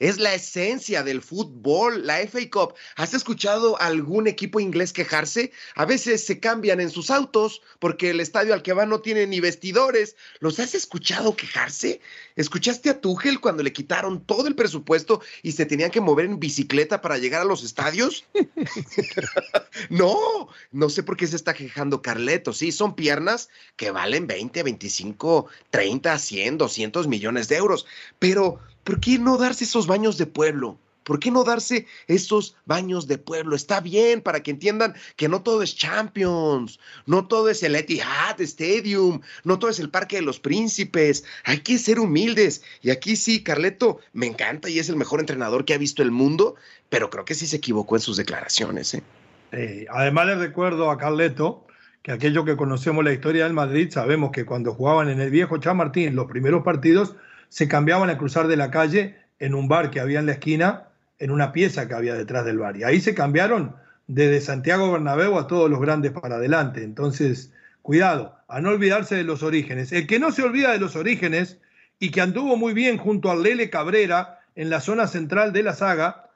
es 0.03 0.19
la 0.19 0.35
esencia 0.35 1.05
del 1.05 1.23
fútbol, 1.23 2.05
la 2.05 2.19
FA 2.27 2.41
Cup. 2.51 2.75
¿Has 2.97 3.15
escuchado 3.15 3.81
algún 3.81 4.27
equipo 4.27 4.59
inglés 4.59 4.93
quejarse? 4.93 5.53
A 5.77 5.85
veces 5.85 6.27
se 6.27 6.41
cambian 6.41 6.81
en 6.81 6.91
sus 6.91 7.09
autos 7.09 7.63
porque 7.79 8.11
el 8.11 8.19
estadio 8.19 8.53
al 8.53 8.63
que 8.63 8.73
van 8.73 8.89
no 8.89 9.01
tiene 9.01 9.29
ni 9.29 9.39
vestidores. 9.39 10.17
¿Los 10.41 10.59
has 10.59 10.75
escuchado 10.75 11.37
quejarse? 11.37 12.01
¿Escuchaste 12.35 12.91
a 12.91 13.01
Tuchel 13.01 13.39
cuando 13.39 13.63
le 13.63 13.73
quitaron 13.73 14.25
todo 14.25 14.49
el 14.49 14.57
presupuesto 14.57 15.23
y 15.41 15.53
se 15.53 15.67
tenían 15.67 15.93
que 15.93 16.01
mover 16.01 16.25
en 16.25 16.41
bicicleta 16.41 17.01
para 17.01 17.19
llegar 17.19 17.43
a 17.43 17.45
los 17.45 17.63
estadios? 17.63 18.25
no, 19.89 20.49
no 20.73 20.91
sé 20.91 21.05
por 21.05 21.17
qué 21.17 21.29
se 21.29 21.37
está 21.37 21.55
quejando 21.55 22.03
Carleto. 22.03 22.53
Sí, 22.53 22.73
son 22.73 22.97
piernas 22.97 23.51
que 23.77 23.93
valen 23.93 24.27
20, 24.27 24.65
25, 24.65 25.47
30, 25.71 26.19
100, 26.19 26.59
200 26.59 27.07
millones 27.07 27.47
de 27.47 27.57
euros. 27.57 27.87
Pero 28.19 28.59
¿por 28.85 29.01
qué 29.01 29.19
no 29.19 29.39
darse 29.39 29.65
esos 29.65 29.87
baños 29.87 30.19
de 30.19 30.27
pueblo? 30.27 30.79
¿Por 31.05 31.19
qué 31.19 31.31
no 31.31 31.45
darse 31.45 31.87
esos 32.07 32.57
baños 32.65 33.09
de 33.09 33.19
pueblo? 33.19 33.57
Está 33.57 33.81
bien 33.81 34.21
para 34.21 34.43
que 34.43 34.53
entiendan 34.53 34.95
que 35.17 35.29
no 35.29 35.43
todo 35.43 35.63
es 35.63 35.75
Champions, 35.75 36.79
no 37.07 37.27
todo 37.27 37.49
es 37.49 37.63
el 37.63 37.75
Etihad 37.75 38.41
Stadium, 38.41 39.21
no 39.45 39.59
todo 39.59 39.71
es 39.71 39.81
el 39.81 39.91
Parque 39.91 40.17
de 40.17 40.23
los 40.23 40.39
Príncipes. 40.39 41.25
Hay 41.45 41.59
que 41.59 41.79
ser 41.79 41.99
humildes. 41.99 42.63
Y 42.83 42.91
aquí 42.91 43.17
sí, 43.17 43.43
Carleto 43.43 43.99
me 44.13 44.27
encanta 44.27 44.69
y 44.69 44.79
es 44.79 44.89
el 44.89 44.97
mejor 44.97 45.21
entrenador 45.21 45.65
que 45.65 45.75
ha 45.75 45.79
visto 45.79 46.03
el 46.03 46.13
mundo, 46.13 46.55
pero 46.89 47.11
creo 47.11 47.25
que 47.25 47.35
sí 47.35 47.47
se 47.47 47.57
equivocó 47.57 47.97
en 47.97 48.03
sus 48.03 48.17
declaraciones. 48.17 48.95
¿eh? 48.95 49.03
Eh, 49.51 49.87
además 49.91 50.27
le 50.27 50.37
recuerdo 50.37 50.91
a 50.91 50.99
Carleto 50.99 51.67
que 52.03 52.13
aquellos 52.13 52.45
que 52.45 52.57
conocemos 52.57 53.05
la 53.05 53.13
historia 53.13 53.45
del 53.45 53.53
Madrid 53.53 53.91
sabemos 53.91 54.31
que 54.33 54.45
cuando 54.45 54.75
jugaban 54.75 55.09
en 55.09 55.21
el 55.21 55.31
viejo 55.31 55.59
Chamartín 55.59 56.17
los 56.17 56.27
primeros 56.27 56.65
partidos 56.65 57.15
se 57.53 57.69
cambiaban 57.69 58.09
a 58.09 58.17
cruzar 58.17 58.49
de 58.49 58.57
la 58.57 58.71
calle 58.71 59.15
en 59.39 59.55
un 59.55 59.69
bar 59.69 59.91
que 59.91 60.01
había 60.01 60.21
en 60.21 60.25
la 60.25 60.33
esquina, 60.33 60.89
en 61.19 61.31
una 61.31 61.53
pieza 61.53 61.87
que 61.87 61.93
había 61.93 62.15
detrás 62.15 62.47
del 62.47 62.57
bar. 62.57 62.79
Y 62.79 62.85
ahí 62.85 62.99
se 62.99 63.15
cambiaron 63.15 63.77
desde 64.07 64.41
Santiago 64.41 64.91
Bernabéu 64.91 65.37
a 65.37 65.47
todos 65.49 65.69
los 65.69 65.79
grandes 65.79 66.13
para 66.13 66.37
adelante. 66.37 66.83
Entonces, 66.83 67.53
cuidado, 67.83 68.39
a 68.49 68.63
no 68.63 68.71
olvidarse 68.71 69.17
de 69.17 69.25
los 69.25 69.43
orígenes. 69.43 69.93
El 69.93 70.07
que 70.07 70.19
no 70.19 70.33
se 70.33 70.43
olvida 70.43 70.73
de 70.73 70.79
los 70.79 70.97
orígenes 70.97 71.59
y 71.99 72.11
que 72.11 72.23
anduvo 72.23 72.57
muy 72.57 72.73
bien 72.73 72.97
junto 72.97 73.31
a 73.31 73.37
Lele 73.37 73.69
Cabrera 73.69 74.41
en 74.55 74.71
la 74.71 74.81
zona 74.81 75.07
central 75.07 75.53
de 75.53 75.63
la 75.63 75.75
saga, 75.75 76.31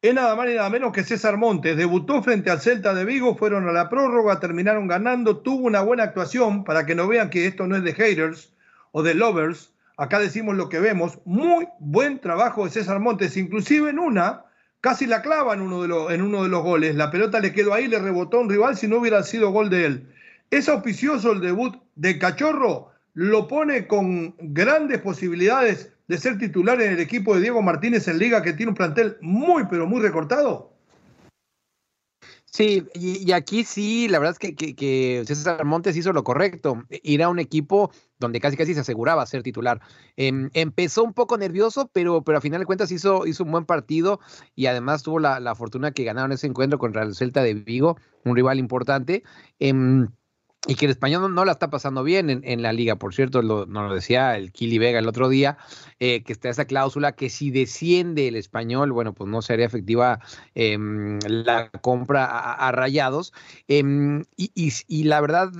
es 0.00 0.14
nada 0.14 0.34
más 0.36 0.48
ni 0.48 0.54
nada 0.54 0.70
menos 0.70 0.94
que 0.94 1.04
César 1.04 1.36
Montes. 1.36 1.76
Debutó 1.76 2.22
frente 2.22 2.48
al 2.48 2.62
Celta 2.62 2.94
de 2.94 3.04
Vigo, 3.04 3.36
fueron 3.36 3.68
a 3.68 3.72
la 3.72 3.90
prórroga, 3.90 4.40
terminaron 4.40 4.88
ganando, 4.88 5.36
tuvo 5.36 5.66
una 5.66 5.82
buena 5.82 6.04
actuación, 6.04 6.64
para 6.64 6.86
que 6.86 6.94
no 6.94 7.08
vean 7.08 7.28
que 7.28 7.46
esto 7.46 7.66
no 7.66 7.76
es 7.76 7.84
de 7.84 7.92
haters 7.92 8.54
o 8.92 9.02
de 9.02 9.12
lovers, 9.12 9.72
acá 9.96 10.18
decimos 10.18 10.56
lo 10.56 10.68
que 10.68 10.80
vemos, 10.80 11.18
muy 11.24 11.66
buen 11.78 12.20
trabajo 12.20 12.64
de 12.64 12.70
César 12.70 13.00
Montes, 13.00 13.36
inclusive 13.36 13.90
en 13.90 13.98
una, 13.98 14.44
casi 14.80 15.06
la 15.06 15.22
clava 15.22 15.54
en 15.54 15.62
uno 15.62 15.82
de 15.82 15.88
los, 15.88 16.12
en 16.12 16.22
uno 16.22 16.42
de 16.42 16.48
los 16.48 16.62
goles, 16.62 16.94
la 16.94 17.10
pelota 17.10 17.40
le 17.40 17.52
quedó 17.52 17.74
ahí, 17.74 17.88
le 17.88 17.98
rebotó 17.98 18.40
un 18.40 18.50
rival 18.50 18.76
si 18.76 18.88
no 18.88 18.98
hubiera 18.98 19.22
sido 19.22 19.50
gol 19.50 19.70
de 19.70 19.86
él. 19.86 20.08
Es 20.50 20.68
auspicioso 20.68 21.32
el 21.32 21.40
debut 21.40 21.76
de 21.94 22.18
Cachorro, 22.18 22.90
lo 23.14 23.48
pone 23.48 23.86
con 23.86 24.34
grandes 24.38 25.00
posibilidades 25.00 25.92
de 26.08 26.18
ser 26.18 26.38
titular 26.38 26.80
en 26.80 26.92
el 26.92 27.00
equipo 27.00 27.34
de 27.34 27.42
Diego 27.42 27.62
Martínez 27.62 28.08
en 28.08 28.18
Liga, 28.18 28.42
que 28.42 28.52
tiene 28.52 28.70
un 28.70 28.76
plantel 28.76 29.16
muy, 29.20 29.64
pero 29.70 29.86
muy 29.86 30.00
recortado. 30.00 30.72
Sí, 32.52 32.86
y, 32.92 33.32
aquí 33.32 33.64
sí, 33.64 34.08
la 34.08 34.18
verdad 34.18 34.36
es 34.38 34.54
que, 34.54 34.74
que, 34.74 35.22
César 35.26 35.64
Montes 35.64 35.96
hizo 35.96 36.12
lo 36.12 36.22
correcto, 36.22 36.84
ir 36.90 37.22
a 37.22 37.30
un 37.30 37.38
equipo 37.38 37.90
donde 38.22 38.40
casi 38.40 38.56
casi 38.56 38.72
se 38.72 38.80
aseguraba 38.80 39.26
ser 39.26 39.42
titular. 39.42 39.80
Eh, 40.16 40.32
empezó 40.54 41.04
un 41.04 41.12
poco 41.12 41.36
nervioso, 41.36 41.90
pero, 41.92 42.22
pero 42.22 42.38
a 42.38 42.40
final 42.40 42.60
de 42.60 42.66
cuentas 42.66 42.90
hizo, 42.90 43.26
hizo 43.26 43.44
un 43.44 43.50
buen 43.50 43.66
partido 43.66 44.20
y 44.54 44.66
además 44.66 45.02
tuvo 45.02 45.18
la, 45.18 45.40
la 45.40 45.54
fortuna 45.54 45.92
que 45.92 46.04
ganaron 46.04 46.32
ese 46.32 46.46
encuentro 46.46 46.78
contra 46.78 47.02
el 47.02 47.14
Celta 47.14 47.42
de 47.42 47.54
Vigo, 47.54 47.98
un 48.24 48.34
rival 48.34 48.58
importante. 48.58 49.22
Eh, 49.58 49.72
y 50.66 50.76
que 50.76 50.84
el 50.84 50.92
español 50.92 51.22
no, 51.22 51.28
no, 51.28 51.44
la 51.44 51.52
está 51.52 51.70
pasando 51.70 52.04
bien 52.04 52.30
en, 52.30 52.42
en 52.44 52.62
la 52.62 52.72
liga. 52.72 52.96
Por 52.96 53.14
cierto, 53.14 53.42
lo, 53.42 53.66
nos 53.66 53.88
lo 53.88 53.94
decía 53.94 54.36
el 54.36 54.52
Kili 54.52 54.78
Vega 54.78 55.00
el 55.00 55.08
otro 55.08 55.28
día, 55.28 55.58
eh, 55.98 56.22
que 56.22 56.32
está 56.32 56.50
esa 56.50 56.66
cláusula 56.66 57.12
que 57.12 57.30
si 57.30 57.50
desciende 57.50 58.28
el 58.28 58.36
español, 58.36 58.92
bueno, 58.92 59.12
pues 59.12 59.28
no 59.28 59.42
sería 59.42 59.66
efectiva 59.66 60.20
eh, 60.54 60.78
la 61.26 61.68
compra 61.80 62.26
a, 62.26 62.68
a 62.68 62.72
rayados. 62.72 63.32
Eh, 63.66 63.82
y, 64.36 64.52
y, 64.54 64.72
y, 64.86 65.04
la 65.04 65.20
verdad, 65.20 65.50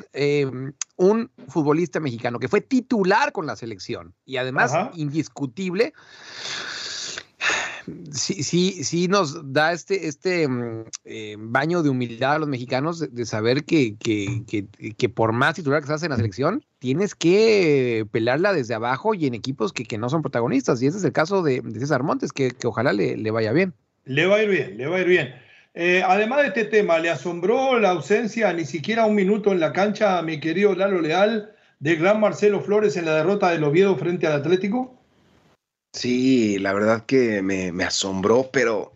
un 0.96 1.30
futbolista 1.48 1.98
mexicano 1.98 2.38
que 2.38 2.48
fue 2.48 2.60
titular 2.60 3.32
con 3.32 3.46
la 3.46 3.56
selección 3.56 4.14
y 4.24 4.36
además 4.36 4.72
Ajá. 4.72 4.90
indiscutible 4.94 5.94
sí, 8.12 8.42
sí, 8.42 8.84
sí 8.84 9.08
nos 9.08 9.52
da 9.52 9.72
este, 9.72 10.06
este 10.06 10.48
eh, 11.04 11.36
baño 11.38 11.82
de 11.82 11.90
humildad 11.90 12.34
a 12.34 12.38
los 12.40 12.48
mexicanos 12.48 12.98
de, 12.98 13.08
de 13.08 13.26
saber 13.26 13.64
que, 13.64 13.96
que, 13.96 14.42
que, 14.46 14.66
que, 14.94 15.08
por 15.08 15.32
más 15.32 15.54
titular 15.54 15.80
que 15.80 15.88
seas 15.88 16.02
en 16.02 16.10
la 16.10 16.16
selección, 16.16 16.64
tienes 16.78 17.14
que 17.14 18.06
pelarla 18.10 18.52
desde 18.52 18.74
abajo 18.74 19.14
y 19.14 19.26
en 19.26 19.34
equipos 19.34 19.72
que, 19.72 19.98
no 19.98 20.08
son 20.08 20.22
protagonistas. 20.22 20.82
Y 20.82 20.86
ese 20.86 20.98
es 20.98 21.04
el 21.04 21.12
caso 21.12 21.42
de, 21.42 21.60
de 21.60 21.80
César 21.80 22.02
Montes, 22.02 22.32
que, 22.32 22.52
ojalá 22.64 22.92
le, 22.92 23.16
le, 23.16 23.30
vaya 23.30 23.52
bien. 23.52 23.74
Le 24.04 24.26
va 24.26 24.36
a 24.36 24.42
ir 24.42 24.50
bien, 24.50 24.76
le 24.76 24.86
va 24.86 24.96
a 24.96 25.00
ir 25.00 25.08
bien. 25.08 25.34
Eh, 25.74 26.02
además 26.06 26.42
de 26.42 26.48
este 26.48 26.64
tema, 26.64 26.98
¿le 26.98 27.10
asombró 27.10 27.78
la 27.78 27.90
ausencia 27.90 28.52
ni 28.52 28.64
siquiera 28.64 29.06
un 29.06 29.14
minuto 29.14 29.52
en 29.52 29.60
la 29.60 29.72
cancha 29.72 30.18
a 30.18 30.22
mi 30.22 30.38
querido 30.38 30.74
Lalo 30.74 31.00
Leal 31.00 31.52
del 31.78 31.98
gran 31.98 32.20
Marcelo 32.20 32.60
Flores 32.60 32.96
en 32.96 33.06
la 33.06 33.16
derrota 33.16 33.50
del 33.50 33.64
Oviedo 33.64 33.96
frente 33.96 34.26
al 34.26 34.34
Atlético? 34.34 35.01
Sí, 35.92 36.58
la 36.58 36.72
verdad 36.72 37.04
que 37.04 37.42
me, 37.42 37.70
me, 37.70 37.84
asombró, 37.84 38.50
pero 38.50 38.94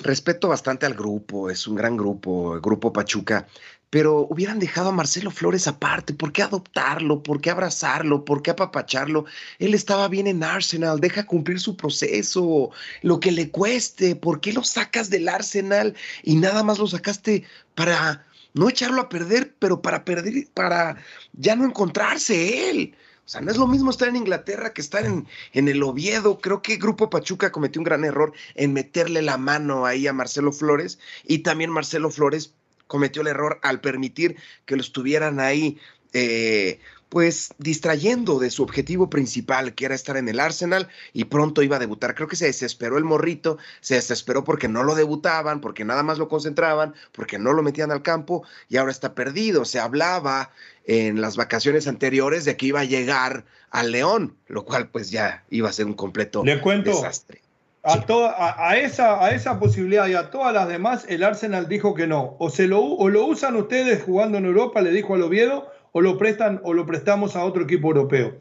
respeto 0.00 0.48
bastante 0.48 0.84
al 0.84 0.94
grupo, 0.94 1.48
es 1.48 1.66
un 1.66 1.76
gran 1.76 1.96
grupo, 1.96 2.54
el 2.54 2.60
grupo 2.60 2.92
Pachuca, 2.92 3.46
pero 3.88 4.26
hubieran 4.28 4.58
dejado 4.58 4.90
a 4.90 4.92
Marcelo 4.92 5.30
Flores 5.30 5.66
aparte, 5.66 6.12
¿por 6.12 6.32
qué 6.32 6.42
adoptarlo? 6.42 7.22
¿Por 7.22 7.40
qué 7.40 7.50
abrazarlo? 7.50 8.26
¿Por 8.26 8.42
qué 8.42 8.50
apapacharlo? 8.50 9.24
Él 9.58 9.72
estaba 9.72 10.08
bien 10.08 10.26
en 10.26 10.44
Arsenal, 10.44 11.00
deja 11.00 11.24
cumplir 11.24 11.58
su 11.58 11.76
proceso, 11.76 12.70
lo 13.00 13.18
que 13.18 13.32
le 13.32 13.50
cueste, 13.50 14.14
¿por 14.14 14.40
qué 14.40 14.52
lo 14.52 14.62
sacas 14.62 15.08
del 15.08 15.28
Arsenal 15.30 15.94
y 16.22 16.36
nada 16.36 16.62
más 16.62 16.78
lo 16.78 16.86
sacaste 16.86 17.44
para 17.74 18.26
no 18.52 18.68
echarlo 18.68 19.00
a 19.00 19.08
perder, 19.08 19.54
pero 19.58 19.80
para 19.80 20.04
perder, 20.04 20.48
para 20.52 20.96
ya 21.32 21.56
no 21.56 21.64
encontrarse 21.64 22.70
él? 22.70 22.94
O 23.26 23.28
sea, 23.28 23.40
no 23.40 23.50
es 23.50 23.56
lo 23.56 23.66
mismo 23.66 23.90
estar 23.90 24.08
en 24.08 24.14
Inglaterra 24.14 24.72
que 24.72 24.80
estar 24.80 25.04
en, 25.04 25.26
en, 25.52 25.66
el 25.66 25.82
Oviedo. 25.82 26.38
Creo 26.38 26.62
que 26.62 26.76
Grupo 26.76 27.10
Pachuca 27.10 27.50
cometió 27.50 27.80
un 27.80 27.84
gran 27.84 28.04
error 28.04 28.32
en 28.54 28.72
meterle 28.72 29.20
la 29.20 29.36
mano 29.36 29.84
ahí 29.84 30.06
a 30.06 30.12
Marcelo 30.12 30.52
Flores 30.52 31.00
y 31.24 31.38
también 31.38 31.70
Marcelo 31.70 32.10
Flores 32.10 32.54
cometió 32.86 33.22
el 33.22 33.28
error 33.28 33.58
al 33.62 33.80
permitir 33.80 34.36
que 34.64 34.76
lo 34.76 34.82
estuvieran 34.82 35.40
ahí, 35.40 35.78
eh, 36.12 36.78
pues 37.08 37.54
distrayendo 37.58 38.38
de 38.38 38.50
su 38.50 38.62
objetivo 38.62 39.08
principal, 39.08 39.74
que 39.74 39.84
era 39.84 39.94
estar 39.94 40.16
en 40.16 40.28
el 40.28 40.40
Arsenal 40.40 40.88
y 41.12 41.24
pronto 41.24 41.62
iba 41.62 41.76
a 41.76 41.80
debutar. 41.80 42.14
Creo 42.14 42.28
que 42.28 42.36
se 42.36 42.46
desesperó 42.46 42.98
el 42.98 43.04
morrito, 43.04 43.58
se 43.80 43.94
desesperó 43.94 44.44
porque 44.44 44.68
no 44.68 44.82
lo 44.82 44.94
debutaban, 44.94 45.60
porque 45.60 45.84
nada 45.84 46.02
más 46.02 46.18
lo 46.18 46.28
concentraban, 46.28 46.94
porque 47.12 47.38
no 47.38 47.52
lo 47.52 47.62
metían 47.62 47.92
al 47.92 48.02
campo 48.02 48.44
y 48.68 48.76
ahora 48.76 48.90
está 48.90 49.14
perdido. 49.14 49.64
Se 49.64 49.78
hablaba 49.78 50.50
en 50.84 51.20
las 51.20 51.36
vacaciones 51.36 51.86
anteriores 51.86 52.44
de 52.44 52.56
que 52.56 52.66
iba 52.66 52.80
a 52.80 52.84
llegar 52.84 53.44
al 53.70 53.92
León, 53.92 54.36
lo 54.48 54.64
cual 54.64 54.88
pues 54.88 55.10
ya 55.10 55.44
iba 55.50 55.68
a 55.68 55.72
ser 55.72 55.86
un 55.86 55.94
completo 55.94 56.44
Le 56.44 56.60
cuento, 56.60 56.90
desastre. 56.90 57.42
A, 57.82 58.00
toda, 58.00 58.30
a, 58.30 58.70
a, 58.70 58.78
esa, 58.78 59.24
a 59.24 59.30
esa 59.30 59.60
posibilidad 59.60 60.08
y 60.08 60.14
a 60.14 60.30
todas 60.30 60.52
las 60.52 60.66
demás, 60.66 61.04
el 61.08 61.22
Arsenal 61.22 61.68
dijo 61.68 61.94
que 61.94 62.08
no. 62.08 62.34
O, 62.40 62.50
se 62.50 62.66
lo, 62.66 62.82
o 62.82 63.08
lo 63.08 63.26
usan 63.26 63.54
ustedes 63.54 64.02
jugando 64.02 64.38
en 64.38 64.46
Europa, 64.46 64.80
le 64.80 64.90
dijo 64.90 65.14
al 65.14 65.22
Oviedo, 65.22 65.70
o 65.96 66.02
lo 66.02 66.18
prestan 66.18 66.60
o 66.62 66.74
lo 66.74 66.84
prestamos 66.84 67.36
a 67.36 67.44
otro 67.44 67.62
equipo 67.62 67.88
europeo. 67.88 68.34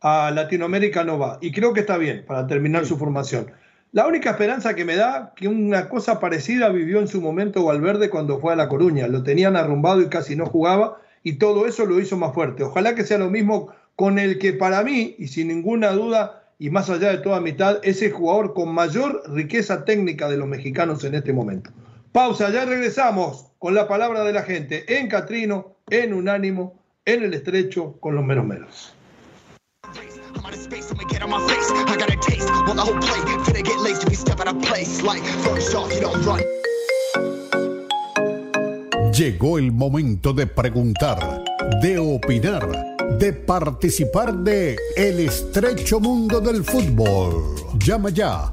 A 0.00 0.30
Latinoamérica 0.30 1.04
no 1.04 1.18
va. 1.18 1.36
Y 1.42 1.52
creo 1.52 1.74
que 1.74 1.80
está 1.80 1.98
bien 1.98 2.24
para 2.26 2.46
terminar 2.46 2.84
sí. 2.84 2.88
su 2.88 2.96
formación. 2.96 3.52
La 3.90 4.06
única 4.06 4.30
esperanza 4.30 4.74
que 4.74 4.86
me 4.86 4.96
da 4.96 5.34
que 5.36 5.46
una 5.46 5.90
cosa 5.90 6.18
parecida 6.20 6.70
vivió 6.70 7.00
en 7.00 7.08
su 7.08 7.20
momento 7.20 7.66
Valverde 7.66 8.08
cuando 8.08 8.40
fue 8.40 8.54
a 8.54 8.56
La 8.56 8.70
Coruña. 8.70 9.08
Lo 9.08 9.22
tenían 9.22 9.56
arrumbado 9.56 10.00
y 10.00 10.08
casi 10.08 10.36
no 10.36 10.46
jugaba 10.46 11.02
y 11.22 11.34
todo 11.34 11.66
eso 11.66 11.84
lo 11.84 12.00
hizo 12.00 12.16
más 12.16 12.32
fuerte. 12.32 12.62
Ojalá 12.62 12.94
que 12.94 13.04
sea 13.04 13.18
lo 13.18 13.28
mismo 13.28 13.68
con 13.94 14.18
el 14.18 14.38
que 14.38 14.54
para 14.54 14.82
mí, 14.82 15.14
y 15.18 15.28
sin 15.28 15.48
ninguna 15.48 15.92
duda, 15.92 16.44
y 16.58 16.70
más 16.70 16.88
allá 16.88 17.10
de 17.10 17.18
toda 17.18 17.42
mitad, 17.42 17.78
es 17.82 18.00
el 18.00 18.12
jugador 18.12 18.54
con 18.54 18.72
mayor 18.72 19.22
riqueza 19.30 19.84
técnica 19.84 20.30
de 20.30 20.38
los 20.38 20.48
mexicanos 20.48 21.04
en 21.04 21.14
este 21.14 21.34
momento. 21.34 21.72
Pausa, 22.12 22.48
ya 22.48 22.64
regresamos 22.64 23.52
con 23.58 23.74
la 23.74 23.86
palabra 23.86 24.24
de 24.24 24.32
la 24.32 24.44
gente 24.44 24.98
en 24.98 25.08
Catrino, 25.08 25.76
en 25.90 26.14
Unánimo, 26.14 26.81
en 27.04 27.24
el 27.24 27.34
estrecho, 27.34 27.96
con 28.00 28.14
los 28.14 28.24
menos 28.24 28.44
menos. 28.44 28.94
Llegó 39.12 39.58
el 39.58 39.72
momento 39.72 40.32
de 40.32 40.46
preguntar, 40.46 41.44
de 41.82 41.98
opinar, 41.98 42.96
de 43.18 43.32
participar 43.32 44.34
de 44.38 44.76
El 44.96 45.20
estrecho 45.20 46.00
mundo 46.00 46.40
del 46.40 46.64
fútbol. 46.64 47.56
Llama 47.78 48.10
ya 48.10 48.52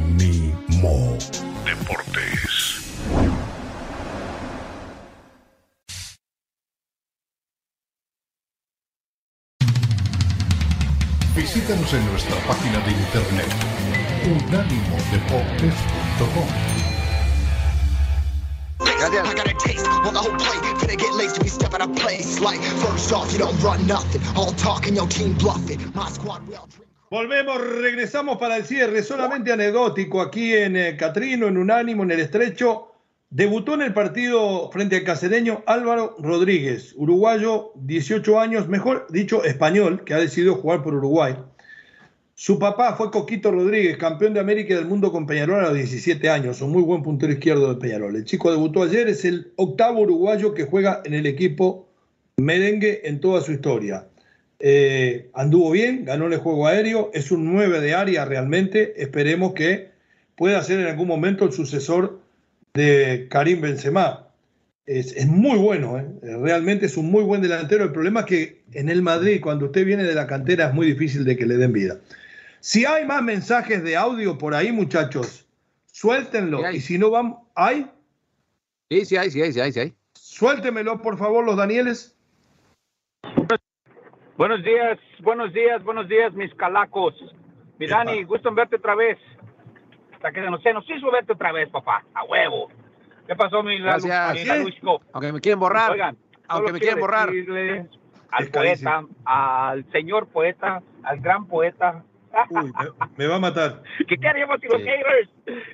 Visítanos 11.53 11.93
en 11.93 12.05
nuestra 12.05 12.37
página 12.47 12.79
de 12.79 12.91
internet 12.91 13.45
unánimodeportes.com. 14.23 16.47
I 18.79 19.33
got 19.33 19.49
a 19.49 19.53
taste 19.59 19.85
on 19.85 20.13
the 20.13 20.19
whole 20.21 20.37
plate. 20.37 20.63
Finna 20.79 20.95
get 20.97 21.13
laced 21.13 21.35
to 21.35 21.41
be 21.41 21.49
step 21.49 21.73
out 21.73 21.81
of 21.81 21.93
place. 21.97 22.39
Like, 22.39 22.61
first 22.79 23.11
off, 23.11 23.33
you 23.33 23.39
don't 23.39 23.61
run 23.61 23.85
nothing. 23.85 24.21
All 24.37 24.53
talking, 24.53 24.95
your 24.95 25.07
team 25.07 25.33
bluffing. 25.33 25.91
My 25.93 26.09
squad 26.09 26.45
drink. 26.45 26.69
Volvemos, 27.09 27.59
regresamos 27.59 28.37
para 28.37 28.55
el 28.55 28.63
cierre, 28.63 29.03
solamente 29.03 29.51
anecdótico 29.51 30.21
aquí 30.21 30.55
en 30.55 30.77
eh, 30.77 30.95
Catrino, 30.95 31.49
en 31.49 31.57
Unánimo, 31.57 32.03
en 32.03 32.11
el 32.11 32.21
Estrecho. 32.21 32.90
Debutó 33.31 33.75
en 33.75 33.81
el 33.81 33.93
partido 33.93 34.69
frente 34.73 34.97
al 34.97 35.05
casereño 35.05 35.63
Álvaro 35.65 36.17
Rodríguez, 36.19 36.93
uruguayo, 36.97 37.71
18 37.75 38.37
años, 38.37 38.67
mejor 38.67 39.07
dicho, 39.09 39.45
español, 39.45 40.03
que 40.03 40.13
ha 40.13 40.17
decidido 40.17 40.55
jugar 40.55 40.83
por 40.83 40.95
Uruguay. 40.95 41.37
Su 42.35 42.59
papá 42.59 42.93
fue 42.97 43.09
Coquito 43.09 43.49
Rodríguez, 43.49 43.95
campeón 43.95 44.33
de 44.33 44.41
América 44.41 44.73
y 44.73 44.75
del 44.75 44.85
mundo 44.85 45.13
con 45.13 45.25
Peñarol 45.25 45.63
a 45.63 45.69
los 45.69 45.75
17 45.75 46.29
años, 46.29 46.61
un 46.61 46.73
muy 46.73 46.83
buen 46.83 47.03
puntero 47.03 47.31
izquierdo 47.31 47.73
de 47.73 47.79
Peñarol. 47.79 48.17
El 48.17 48.25
chico 48.25 48.51
debutó 48.51 48.83
ayer, 48.83 49.07
es 49.07 49.23
el 49.23 49.53
octavo 49.55 50.01
uruguayo 50.01 50.53
que 50.53 50.65
juega 50.65 51.01
en 51.05 51.13
el 51.13 51.25
equipo 51.25 51.87
merengue 52.35 53.07
en 53.07 53.21
toda 53.21 53.39
su 53.39 53.53
historia. 53.53 54.07
Eh, 54.59 55.29
anduvo 55.33 55.71
bien, 55.71 56.03
ganó 56.03 56.27
el 56.27 56.37
juego 56.37 56.67
aéreo, 56.67 57.11
es 57.13 57.31
un 57.31 57.53
9 57.53 57.79
de 57.79 57.93
área 57.93 58.25
realmente. 58.25 59.01
Esperemos 59.01 59.53
que 59.53 59.91
pueda 60.35 60.61
ser 60.63 60.81
en 60.81 60.87
algún 60.87 61.07
momento 61.07 61.45
el 61.45 61.53
sucesor 61.53 62.19
de 62.73 63.27
Karim 63.29 63.61
Benzema. 63.61 64.27
Es, 64.85 65.15
es 65.15 65.27
muy 65.27 65.57
bueno, 65.57 65.97
¿eh? 65.97 66.07
realmente 66.21 66.87
es 66.87 66.97
un 66.97 67.11
muy 67.11 67.23
buen 67.23 67.41
delantero. 67.41 67.83
El 67.83 67.91
problema 67.91 68.21
es 68.21 68.25
que 68.25 68.63
en 68.73 68.89
el 68.89 69.01
Madrid, 69.01 69.39
cuando 69.41 69.67
usted 69.67 69.85
viene 69.85 70.03
de 70.03 70.15
la 70.15 70.27
cantera, 70.27 70.67
es 70.67 70.73
muy 70.73 70.87
difícil 70.87 71.23
de 71.23 71.37
que 71.37 71.45
le 71.45 71.57
den 71.57 71.71
vida. 71.71 71.97
Si 72.59 72.85
hay 72.85 73.05
más 73.05 73.23
mensajes 73.23 73.83
de 73.83 73.95
audio 73.95 74.37
por 74.37 74.53
ahí, 74.53 74.71
muchachos, 74.71 75.47
suéltenlo. 75.85 76.69
Y 76.71 76.79
si 76.79 76.97
no 76.97 77.09
van, 77.09 77.35
¿hay? 77.55 77.89
Sí, 78.89 79.05
sí 79.05 79.17
hay, 79.17 79.31
sí 79.31 79.41
hay, 79.41 79.53
sí 79.53 79.59
hay, 79.59 79.71
sí 79.71 79.79
hay. 79.79 79.93
Suéltemelo, 80.15 81.01
por 81.01 81.17
favor, 81.17 81.45
los 81.45 81.57
Danieles. 81.57 82.17
Buenos 84.37 84.63
días, 84.63 84.97
buenos 85.19 85.53
días, 85.53 85.83
buenos 85.83 86.07
días, 86.09 86.33
mis 86.33 86.53
calacos. 86.55 87.13
Mi 87.77 87.87
Dani, 87.87 88.23
gusto 88.23 88.49
en 88.49 88.55
verte 88.55 88.75
otra 88.75 88.95
vez. 88.95 89.17
Hasta 90.21 90.31
que 90.33 90.41
no 90.41 90.59
sé, 90.59 90.71
nos 90.71 90.87
hizo 90.87 91.09
verte 91.09 91.33
otra 91.33 91.51
vez, 91.51 91.67
papá. 91.69 92.03
A 92.13 92.23
huevo. 92.25 92.69
¿Qué 93.25 93.35
pasó, 93.35 93.63
mi 93.63 93.79
Gracias. 93.79 94.37
Aunque 95.13 95.33
me 95.33 95.41
quieren 95.41 95.59
borrar. 95.59 95.93
Oigan, 95.93 96.15
aunque 96.47 96.73
me 96.73 96.79
quieren 96.79 96.99
borrar. 96.99 97.29
Al 98.29 98.47
poeta, 98.49 99.03
al 99.25 99.91
señor 99.91 100.27
poeta, 100.27 100.83
al 101.01 101.19
gran 101.21 101.47
poeta. 101.47 102.03
Uy, 102.51 102.65
me, 102.65 103.07
me, 103.17 103.27
va 103.27 103.37
a 103.37 103.39
matar. 103.39 103.81
¿Qué 104.07 104.15
queríamos 104.15 104.61
si 104.61 104.67
los 104.67 104.83
haters? 104.83 105.29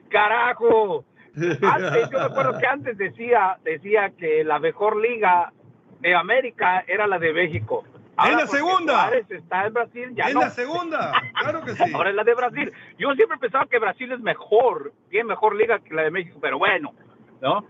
Carajo. 0.10 1.04
Antes, 1.36 2.10
yo 2.10 2.20
me 2.20 2.26
acuerdo 2.26 2.58
que 2.58 2.66
antes 2.66 2.98
decía, 2.98 3.58
decía 3.66 4.12
que 4.18 4.46
la 4.46 4.60
mejor 4.60 4.96
liga 4.96 5.52
de 6.00 6.16
América 6.16 6.86
era 6.88 7.06
la 7.06 7.20
de 7.20 7.34
México. 7.34 7.84
¡Es 8.26 8.32
la 8.32 8.38
porque 8.40 8.48
segunda! 8.58 8.94
Suárez 9.08 9.32
está 9.32 9.66
en 9.68 9.74
Brasil, 9.74 10.10
ya 10.16 10.26
¡Es 10.26 10.34
no. 10.34 10.42
la 10.42 10.50
segunda! 10.50 11.12
¡Claro 11.40 11.62
que 11.64 11.72
sí! 11.76 11.84
Ahora 11.94 12.10
es 12.10 12.16
la 12.16 12.24
de 12.24 12.34
Brasil. 12.36 12.72
Yo 12.98 13.14
siempre 13.14 13.38
pensaba 13.38 13.66
que 13.68 13.80
Brasil 13.80 14.12
es 14.12 14.20
mejor, 14.20 14.92
tiene 15.10 15.26
mejor 15.30 15.56
liga 15.56 15.80
que 15.80 15.94
la 15.94 16.04
de 16.04 16.12
México, 16.12 16.40
pero 16.42 16.58
bueno, 16.58 16.94
¿no? 17.42 17.66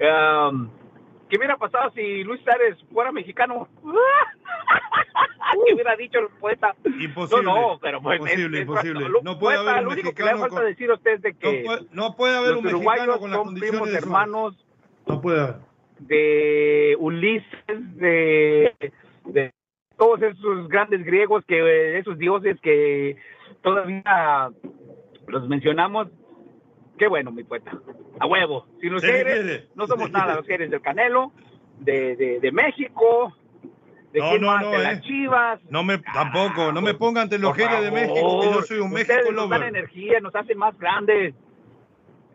Um, 0.00 0.70
¿Qué 1.28 1.36
hubiera 1.36 1.56
pasado 1.58 1.90
si 1.92 2.24
Luis 2.24 2.40
Suárez 2.42 2.76
fuera 2.92 3.12
mexicano? 3.12 3.68
¿Qué 5.66 5.74
hubiera 5.74 5.94
dicho 5.96 6.18
el 6.18 6.28
poeta? 6.40 6.74
Imposible. 6.84 7.44
No, 7.44 7.54
no, 7.72 7.78
pero 7.80 8.00
pues, 8.00 8.18
Imposible, 8.20 8.58
es- 8.58 8.62
es- 8.64 8.68
imposible. 8.68 9.06
No 9.22 9.38
puede 9.38 9.56
poeta, 9.58 9.70
haber 9.72 9.82
un 9.82 9.84
Lo 9.84 9.92
único 9.92 10.14
que 10.14 10.22
le 10.24 10.36
falta 10.36 10.60
decir 10.62 10.90
a 10.90 10.94
usted 10.94 11.12
es 11.12 11.22
de 11.22 11.34
que 11.34 11.62
No 11.62 11.64
puede, 11.66 11.86
no 11.92 12.16
puede 12.16 12.36
haber 12.36 12.56
un 12.56 12.64
mexicano 12.64 13.18
con 13.18 13.30
las 13.30 13.36
son 13.38 13.46
condiciones 13.46 13.70
primos 13.80 13.90
de 13.90 13.98
hermanos 13.98 14.66
No 15.06 15.20
puede 15.20 15.40
haber. 15.40 15.56
de 16.00 16.96
Ulises, 16.98 17.96
de, 17.96 18.74
de 19.32 19.52
todos 19.96 20.20
esos 20.22 20.68
grandes 20.68 21.04
griegos, 21.04 21.44
que 21.46 21.58
eh, 21.58 21.98
esos 21.98 22.18
dioses 22.18 22.58
que 22.60 23.16
todavía 23.62 24.50
los 25.26 25.48
mencionamos. 25.48 26.08
Qué 26.98 27.08
bueno, 27.08 27.30
mi 27.32 27.44
poeta. 27.44 27.72
A 28.18 28.26
huevo. 28.26 28.66
Si 28.80 28.88
los 28.88 29.00
Se 29.00 29.08
le 29.08 29.20
eres, 29.20 29.34
quiere, 29.42 29.68
no 29.74 29.86
somos 29.86 30.10
nada. 30.10 30.36
Los 30.36 30.48
eres 30.48 30.70
del 30.70 30.82
Canelo, 30.82 31.32
de, 31.78 32.14
de, 32.16 32.40
de 32.40 32.52
México, 32.52 33.34
de 34.12 34.18
No, 34.20 34.36
no, 34.38 34.46
más, 34.48 34.62
no, 34.62 34.70
de 34.72 34.76
eh. 34.76 34.82
las 34.82 35.00
Chivas. 35.02 35.60
No 35.70 35.82
me, 35.82 35.98
tampoco, 35.98 36.72
no 36.72 36.82
me 36.82 36.92
pongan 36.94 37.22
ante 37.24 37.38
los 37.38 37.56
Jerez 37.56 37.80
de 37.82 37.90
México, 37.90 38.40
que 38.42 38.46
yo 38.52 38.62
soy 38.62 38.78
un 38.80 38.92
Ustedes 38.92 39.08
México 39.08 39.32
nos 39.32 39.48
dan 39.48 39.60
lover. 39.60 39.76
energía, 39.76 40.20
nos 40.20 40.34
hacen 40.34 40.58
más 40.58 40.78
grandes. 40.78 41.34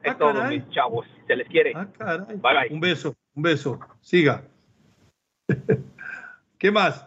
Es 0.02 0.12
Ah, 0.14 0.18
todo, 0.18 0.34
caray. 0.34 0.60
mis 0.60 0.70
chavos. 0.70 1.06
Se 1.28 1.36
les 1.36 1.48
quiere. 1.48 1.74
caray. 1.98 2.20
Bye, 2.28 2.38
bye. 2.38 2.68
Un 2.72 2.80
beso, 2.80 3.14
un 3.36 3.44
beso. 3.44 3.80
Siga. 4.02 4.44
¿Qué 6.58 6.72
más? 6.72 7.06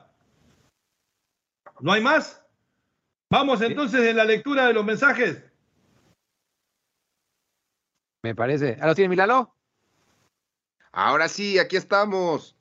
¿No 1.80 1.92
hay 1.92 2.03
más? 2.03 2.42
Vamos 3.30 3.61
entonces 3.61 4.01
en 4.09 4.16
la 4.16 4.24
lectura 4.24 4.66
de 4.66 4.72
los 4.72 4.84
mensajes. 4.84 5.42
Me 8.22 8.34
parece. 8.34 8.76
¿Ah, 8.80 8.86
lo 8.86 8.94
tiene 8.94 9.11
Milalo? 9.11 9.55
Ahora 10.92 11.28
sí, 11.28 11.59
aquí 11.59 11.76
estamos. 11.76 12.57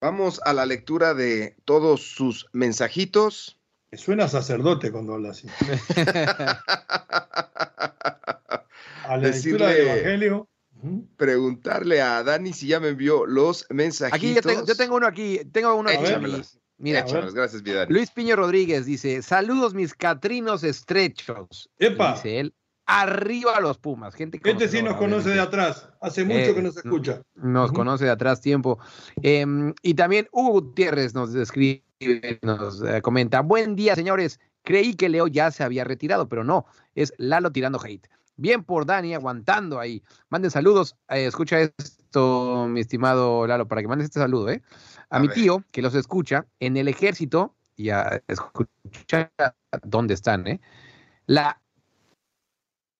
Vamos 0.00 0.40
a 0.44 0.52
la 0.52 0.64
lectura 0.64 1.14
de 1.14 1.56
todos 1.64 2.02
sus 2.02 2.48
mensajitos. 2.52 3.58
Me 3.90 3.98
suena 3.98 4.28
sacerdote 4.28 4.92
cuando 4.92 5.14
habla 5.14 5.30
así. 5.30 5.48
A 9.04 9.16
la 9.16 9.28
lectura 9.28 9.68
del 9.68 9.88
Evangelio. 9.88 10.48
Preguntarle 11.16 12.00
a 12.00 12.22
Dani 12.22 12.52
si 12.52 12.68
ya 12.68 12.80
me 12.80 12.88
envió 12.88 13.26
los 13.26 13.66
mensajitos. 13.70 14.18
Aquí 14.18 14.34
yo 14.34 14.42
tengo, 14.42 14.64
yo 14.64 14.76
tengo 14.76 14.96
uno 14.96 15.06
aquí. 15.06 15.40
Tengo 15.52 15.74
uno 15.74 15.90
aquí. 15.90 16.04
Mira, 16.80 17.00
Échamelos, 17.00 17.34
gracias, 17.34 17.62
mi 17.62 17.72
Dani. 17.72 17.92
Luis 17.92 18.10
Piño 18.10 18.36
Rodríguez 18.36 18.86
dice: 18.86 19.22
Saludos, 19.22 19.74
mis 19.74 19.94
catrinos 19.94 20.62
estrechos. 20.62 21.68
Epa. 21.78 22.14
Dice 22.14 22.38
él: 22.40 22.54
Arriba 22.86 23.60
los 23.60 23.78
Pumas. 23.78 24.14
Gente 24.14 24.40
Este 24.42 24.68
sí 24.68 24.82
nos 24.82 24.96
conoce 24.96 25.30
de 25.30 25.40
atrás. 25.40 25.88
Hace 26.00 26.24
mucho 26.24 26.38
Eh, 26.38 26.54
que 26.54 26.62
nos 26.62 26.76
escucha. 26.76 27.22
Nos 27.34 27.72
conoce 27.72 28.04
de 28.04 28.10
atrás 28.10 28.40
tiempo. 28.40 28.78
Em, 29.22 29.74
y 29.82 29.94
también 29.94 30.28
Hugo 30.32 30.60
Gutiérrez 30.60 31.14
nos 31.14 31.34
escribe, 31.34 31.82
nos 32.42 32.80
eh, 32.82 33.02
comenta: 33.02 33.40
Buen 33.42 33.74
día, 33.74 33.96
señores. 33.96 34.38
Creí 34.62 34.94
que 34.94 35.08
Leo 35.08 35.26
ya 35.26 35.50
se 35.50 35.64
había 35.64 35.82
retirado, 35.84 36.28
pero 36.28 36.44
no. 36.44 36.66
Es 36.94 37.12
Lalo 37.16 37.50
tirando 37.50 37.80
hate. 37.82 38.08
Bien 38.40 38.62
por 38.62 38.86
Dani, 38.86 39.14
aguantando 39.14 39.80
ahí. 39.80 40.00
Manden 40.30 40.52
saludos. 40.52 40.96
Eh, 41.08 41.26
escucha 41.26 41.60
esto, 41.60 42.66
mi 42.68 42.78
estimado 42.80 43.46
Lalo, 43.48 43.66
para 43.66 43.82
que 43.82 43.88
mandes 43.88 44.04
este 44.06 44.20
saludo, 44.20 44.48
¿eh? 44.48 44.62
A, 45.10 45.16
A 45.16 45.20
mi 45.20 45.26
ver. 45.26 45.34
tío, 45.34 45.64
que 45.72 45.82
los 45.82 45.94
escucha 45.96 46.46
en 46.60 46.76
el 46.76 46.86
ejército, 46.86 47.56
y 47.74 47.90
a 47.90 48.22
escucha 48.28 49.32
dónde 49.82 50.14
están, 50.14 50.46
¿eh? 50.46 50.60
La 51.26 51.60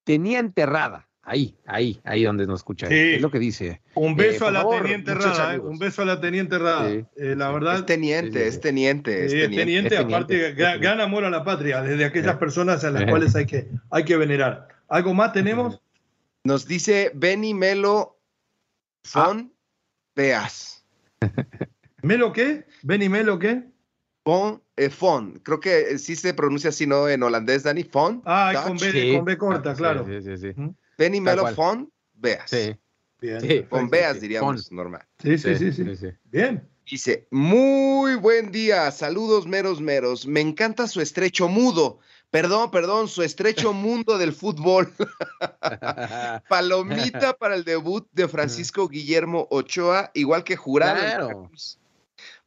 tenía 0.05 0.41
enterrada. 0.41 1.07
Ahí, 1.23 1.55
ahí, 1.67 2.01
ahí 2.05 2.25
donde 2.25 2.47
nos 2.47 2.61
escucha. 2.61 2.89
Sí. 2.89 2.95
Es 2.95 3.21
lo 3.21 3.31
que 3.31 3.39
dice. 3.39 3.83
Un 3.95 4.13
Eh, 4.13 4.15
beso 4.17 4.49
a 4.49 4.51
la 4.51 4.61
favor, 4.61 4.83
teniente 4.83 5.15
Rada, 5.15 5.55
¿eh? 5.55 5.59
un 5.61 5.79
beso 5.79 6.03
a 6.03 6.05
la 6.07 6.21
teniente 6.21 6.59
Rada. 6.59 6.89
Sí, 6.91 7.05
Eh, 7.17 7.35
la 7.37 7.51
verdad, 7.53 7.77
Es 7.77 7.87
teniente, 7.87 8.47
es 8.49 8.61
teniente, 8.61 9.27
es 9.27 9.33
teniente. 9.33 9.57
teniente, 9.57 9.95
Es 9.95 10.01
aparte, 10.01 10.37
teniente, 10.39 10.63
ga- 10.65 10.75
es 10.77 10.81
gran 10.81 11.01
amor 11.03 11.25
a 11.25 11.31
la 11.31 11.45
patria, 11.45 11.83
desde 11.83 12.05
aquellas 12.07 12.35
Eh. 12.35 12.39
personas 12.39 12.83
a 12.83 12.91
las 12.91 13.03
Eh. 13.03 13.07
cuales 13.07 13.37
hay 13.37 13.45
que, 13.47 13.69
hay 13.91 14.05
que 14.05 14.17
venerar. 14.17 14.69
¿Algo 14.89 15.15
más 15.15 15.33
tenemos? 15.33 15.81
Nos 16.45 16.67
dice 16.67 17.11
Benny 17.15 17.53
Melo 17.55 18.19
Fon 19.05 19.53
Beas. 20.15 20.85
¿Melo 22.03 22.33
qué? 22.33 22.67
¿Benny 22.83 23.09
Melo 23.09 23.39
qué? 23.39 23.65
Fon, 24.25 24.63
eh, 24.77 24.91
Fon. 24.91 25.41
Creo 25.41 25.61
que 25.61 25.81
eh, 25.93 25.99
sí 25.99 26.17
se 26.17 26.35
pronuncia 26.35 26.71
así, 26.71 26.87
¿no? 26.87 27.09
En 27.09 27.23
holandés, 27.23 27.63
Dani. 27.65 27.85
Fon. 27.85 28.23
Ah, 28.25 28.53
Dutch. 28.55 28.65
con 28.67 28.77
B, 28.79 28.93
Sí. 28.93 29.17
con 29.17 29.25
B 29.25 29.39
corta, 29.39 29.75
claro. 29.75 30.07
Sí, 30.07 30.23
sí, 30.23 30.37
sí. 30.37 30.53
sí. 30.55 30.75
Benny 30.97 31.21
Melo. 31.21 31.47
Fon 31.55 31.91
Beas. 32.15 32.49
Sí. 32.51 32.77
Bien. 33.21 33.41
Sí. 33.41 33.63
Con 33.69 33.91
Beas, 33.91 34.15
sí. 34.15 34.21
diríamos, 34.21 34.71
normal. 34.73 35.05
Sí, 35.23 35.39
sí, 35.39 35.55
sí, 35.57 35.73
sí. 35.73 36.09
Bien. 36.25 36.67
Dice, 36.91 37.27
muy 37.31 38.15
buen 38.17 38.51
día, 38.51 38.91
saludos 38.91 39.47
meros 39.47 39.79
meros, 39.79 40.27
me 40.27 40.41
encanta 40.41 40.87
su 40.87 41.03
estrecho 41.03 41.47
mudo, 41.47 41.99
perdón, 42.31 42.71
perdón, 42.71 43.09
su 43.09 43.23
estrecho 43.23 43.73
mundo 43.73 44.19
del 44.19 44.33
fútbol. 44.33 44.93
Palomita 46.49 47.33
para 47.39 47.55
el 47.55 47.65
debut 47.65 48.07
de 48.13 48.29
Francisco 48.29 48.89
Guillermo 48.89 49.47
Ochoa, 49.51 50.11
igual 50.15 50.45
que 50.45 50.57
jurado. 50.57 51.01
Claro. 51.01 51.51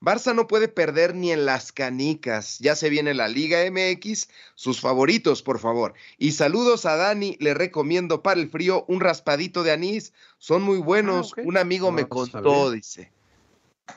Barça 0.02 0.34
no 0.34 0.48
puede 0.48 0.68
perder 0.68 1.14
ni 1.16 1.32
en 1.32 1.46
las 1.46 1.72
canicas. 1.72 2.58
Ya 2.60 2.76
se 2.76 2.90
viene 2.90 3.14
la 3.14 3.28
Liga 3.28 3.60
MX. 3.70 4.28
Sus 4.56 4.82
favoritos, 4.82 5.44
por 5.44 5.60
favor. 5.60 5.94
Y 6.18 6.32
saludos 6.32 6.86
a 6.86 6.96
Dani. 6.96 7.38
Le 7.40 7.54
recomiendo 7.54 8.24
para 8.24 8.42
el 8.42 8.50
frío 8.50 8.84
un 8.88 9.00
raspadito 9.00 9.62
de 9.64 9.72
anís. 9.72 10.12
Son 10.40 10.64
muy 10.64 10.80
buenos. 10.80 11.34
Ah. 11.38 11.42
Un 11.46 11.58
amigo 11.58 11.88
No, 11.88 11.92
me 11.94 12.02
no 12.02 12.10
contó, 12.10 12.66
sabía. 12.66 12.72
dicho 12.82 13.02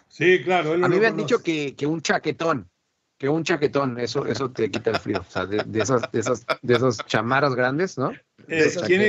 Sí, 0.08 0.42
claro. 0.44 0.74
él 0.74 0.84
A 0.84 0.88
mí 0.88 0.98
me 1.00 1.06
han 1.06 1.14
conoce. 1.14 1.24
dicho 1.34 1.42
que, 1.42 1.74
que 1.74 1.86
un 1.86 2.02
chaquetón, 2.02 2.68
que 3.18 3.28
un 3.28 3.44
chaquetón, 3.44 3.98
eso, 4.00 4.26
eso 4.26 4.50
te 4.50 4.70
quita 4.70 4.90
el 4.90 4.98
frío. 4.98 5.20
O 5.20 5.30
sea, 5.30 5.46
de, 5.46 5.62
de 5.64 5.80
esas, 5.82 6.10
de 6.12 6.20
esas, 6.20 6.44
de 6.62 6.74
esas 6.74 6.98
chamarras 7.06 7.54
grandes, 7.54 7.96
¿no? 7.96 8.10
Eh, 8.48 8.48
Esos 8.48 8.82
¿quién, 8.82 9.00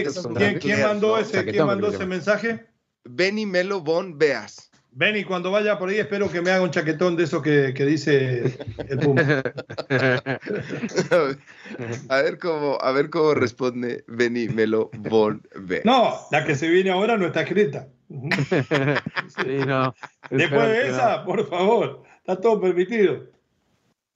mandó 0.83 1.07
¿no? 1.09 1.17
ese, 1.17 1.31
¿quién 1.31 1.45
Chaquetón, 1.45 1.67
mandó 1.67 1.87
que 1.87 1.91
le 1.91 1.95
ese 1.95 2.03
llaman. 2.03 2.09
mensaje? 2.09 2.65
Benny 3.03 3.45
Melo 3.45 3.81
Von 3.81 4.17
Beas. 4.17 4.69
Benny, 4.97 5.25
cuando 5.25 5.51
vaya 5.51 5.77
por 5.77 5.89
ahí, 5.89 5.99
espero 5.99 6.31
que 6.31 6.41
me 6.41 6.51
haga 6.51 6.63
un 6.63 6.71
chaquetón 6.71 7.17
de 7.17 7.25
eso 7.25 7.41
que, 7.41 7.73
que 7.75 7.85
dice 7.85 8.57
el 8.87 8.97
Puma. 8.99 9.43
a 12.09 12.21
ver 12.21 12.39
cómo, 12.39 12.77
a 12.79 12.91
ver 12.93 13.09
cómo 13.09 13.33
responde 13.33 14.05
Benny 14.07 14.47
Melo 14.47 14.89
Von 14.93 15.45
Beas. 15.55 15.83
No, 15.83 16.13
la 16.31 16.45
que 16.45 16.55
se 16.55 16.69
viene 16.69 16.91
ahora 16.91 17.17
no 17.17 17.25
está 17.27 17.41
escrita. 17.41 17.87
Sí, 19.35 19.57
no. 19.65 19.93
Después 20.29 20.67
de 20.69 20.89
esa, 20.89 21.25
por 21.25 21.49
favor, 21.49 22.03
está 22.19 22.39
todo 22.39 22.61
permitido. 22.61 23.23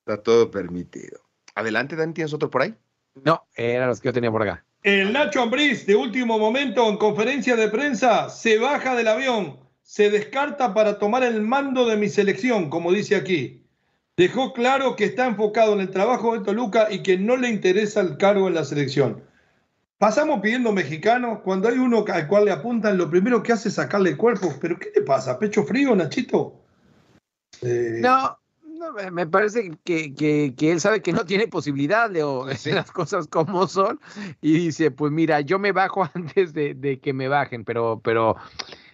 Está 0.10 0.24
todo 0.24 0.50
permitido. 0.50 1.20
Adelante, 1.54 1.96
Dani, 1.96 2.14
¿tienes 2.14 2.34
otro 2.34 2.50
por 2.50 2.64
ahí? 2.64 2.74
No, 3.24 3.46
eran 3.54 3.90
los 3.90 4.02
que 4.02 4.08
yo 4.08 4.14
tenía 4.14 4.32
por 4.32 4.42
acá. 4.42 4.66
El 4.82 5.14
Nacho 5.14 5.40
Ambriz, 5.40 5.86
de 5.86 5.96
último 5.96 6.40
momento, 6.40 6.90
en 6.90 6.98
conferencia 6.98 7.56
de 7.56 7.70
prensa, 7.70 8.28
se 8.30 8.58
baja 8.58 8.96
del 8.96 9.08
avión, 9.08 9.60
se 9.84 10.10
descarta 10.10 10.74
para 10.74 10.98
tomar 10.98 11.22
el 11.22 11.44
mando 11.44 11.86
de 11.86 11.96
mi 11.96 12.10
selección, 12.10 12.72
como 12.72 12.92
dice 12.92 13.16
aquí. 13.16 13.64
Dejó 14.18 14.52
claro 14.54 14.96
que 14.96 15.06
está 15.06 15.28
enfocado 15.28 15.74
en 15.74 15.82
el 15.82 15.92
trabajo 15.92 16.36
de 16.36 16.44
Toluca 16.44 16.88
y 16.90 17.04
que 17.04 17.20
no 17.20 17.38
le 17.38 17.50
interesa 17.50 18.02
el 18.02 18.18
cargo 18.18 18.48
en 18.48 18.56
la 18.56 18.66
selección. 18.66 19.22
Pasamos 20.00 20.40
pidiendo 20.42 20.72
mexicanos, 20.72 21.42
cuando 21.44 21.70
hay 21.70 21.78
uno 21.78 22.04
al 22.12 22.28
cual 22.28 22.46
le 22.46 22.52
apuntan, 22.52 22.98
lo 22.98 23.12
primero 23.12 23.44
que 23.44 23.54
hace 23.54 23.70
es 23.70 23.76
sacarle 23.76 24.10
el 24.10 24.18
cuerpo. 24.18 24.56
¿Pero 24.60 24.80
qué 24.80 24.92
le 24.96 25.04
pasa? 25.04 25.38
¿Pecho 25.38 25.66
frío, 25.66 25.96
Nachito? 25.96 26.56
Eh, 27.62 28.00
No, 28.02 28.40
no, 28.80 29.12
me- 29.12 29.28
parece 29.28 29.72
que, 29.84 30.14
que, 30.16 30.54
que 30.58 30.72
él 30.72 30.80
sabe 30.80 31.02
que 31.02 31.12
no 31.14 31.26
tiene 31.26 31.48
posibilidad, 31.48 32.10
Leo, 32.10 32.48
Sí. 32.56 32.72
las 32.72 32.92
cosas 32.92 33.28
como 33.28 33.68
son, 33.68 34.00
y 34.42 34.54
dice, 34.54 34.90
pues 34.92 35.12
mira, 35.12 35.42
yo 35.42 35.60
me 35.60 35.72
bajo 35.72 36.04
antes 36.14 36.54
de, 36.54 36.74
de 36.74 37.00
que 37.00 37.14
me 37.14 37.28
bajen, 37.28 37.64
pero, 37.66 38.00
pero, 38.04 38.36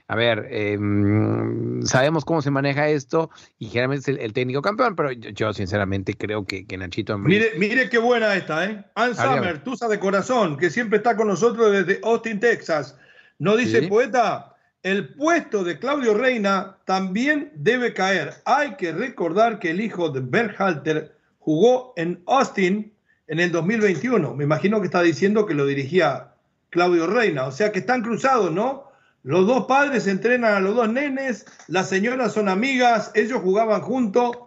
a 0.08 0.16
ver, 0.16 0.48
eh, 0.52 0.78
mm, 0.78 1.84
sabemos 1.84 2.26
cómo 2.26 2.42
se 2.42 2.52
maneja 2.52 2.90
esto, 2.90 3.30
y 3.58 3.68
generalmente 3.68 4.12
es 4.12 4.18
el, 4.18 4.24
el 4.24 4.34
técnico 4.34 4.62
campeón, 4.62 4.96
pero 4.96 5.12
yo, 5.12 5.30
yo 5.30 5.54
sinceramente 5.54 6.14
creo 6.16 6.46
que, 6.46 6.66
que 6.66 6.78
Nachito 6.78 7.14
Ambriz- 7.16 7.28
Mire, 7.28 7.52
mire 7.58 7.90
qué 7.90 7.98
buena 7.98 8.36
esta, 8.36 8.66
¿eh? 8.66 8.86
Ann 8.96 9.16
Summer, 9.16 9.64
Tusa 9.64 9.88
de 9.88 10.00
corazón, 10.00 10.58
que 10.58 10.70
siempre 10.70 10.98
está 10.98 11.16
con 11.16 11.28
nosotros 11.28 11.72
desde 11.72 12.00
Austin, 12.04 12.40
Texas. 12.40 12.98
No 13.40 13.56
dice 13.58 13.82
Sí. 13.82 13.88
poeta, 13.88 14.55
el 14.86 15.16
puesto 15.16 15.64
de 15.64 15.80
Claudio 15.80 16.14
Reina 16.14 16.78
también 16.86 17.52
debe 17.56 17.96
caer. 17.96 18.36
Hay 18.46 18.76
que 18.76 18.92
recordar 18.92 19.58
que 19.58 19.72
el 19.72 19.82
hijo 19.82 20.10
de 20.10 20.20
Berhalter 20.20 21.18
jugó 21.40 21.94
en 21.98 22.22
Austin 22.28 22.94
en 23.26 23.40
el 23.40 23.52
2021. 23.52 24.36
Me 24.36 24.44
imagino 24.44 24.80
que 24.80 24.86
está 24.86 25.02
diciendo 25.02 25.48
que 25.48 25.56
lo 25.56 25.66
dirigía 25.66 26.36
Claudio 26.70 27.08
Reina. 27.08 27.46
O 27.46 27.52
sea 27.52 27.72
que 27.72 27.80
están 27.80 28.04
cruzados, 28.04 28.52
¿no? 28.52 28.92
Los 29.24 29.48
dos 29.48 29.66
padres 29.66 30.06
entrenan 30.06 30.54
a 30.54 30.60
los 30.60 30.76
dos 30.76 30.88
nenes, 30.88 31.48
las 31.68 31.90
señoras 31.90 32.34
son 32.34 32.48
amigas, 32.48 33.10
ellos 33.16 33.42
jugaban 33.42 33.82
juntos. 33.82 34.38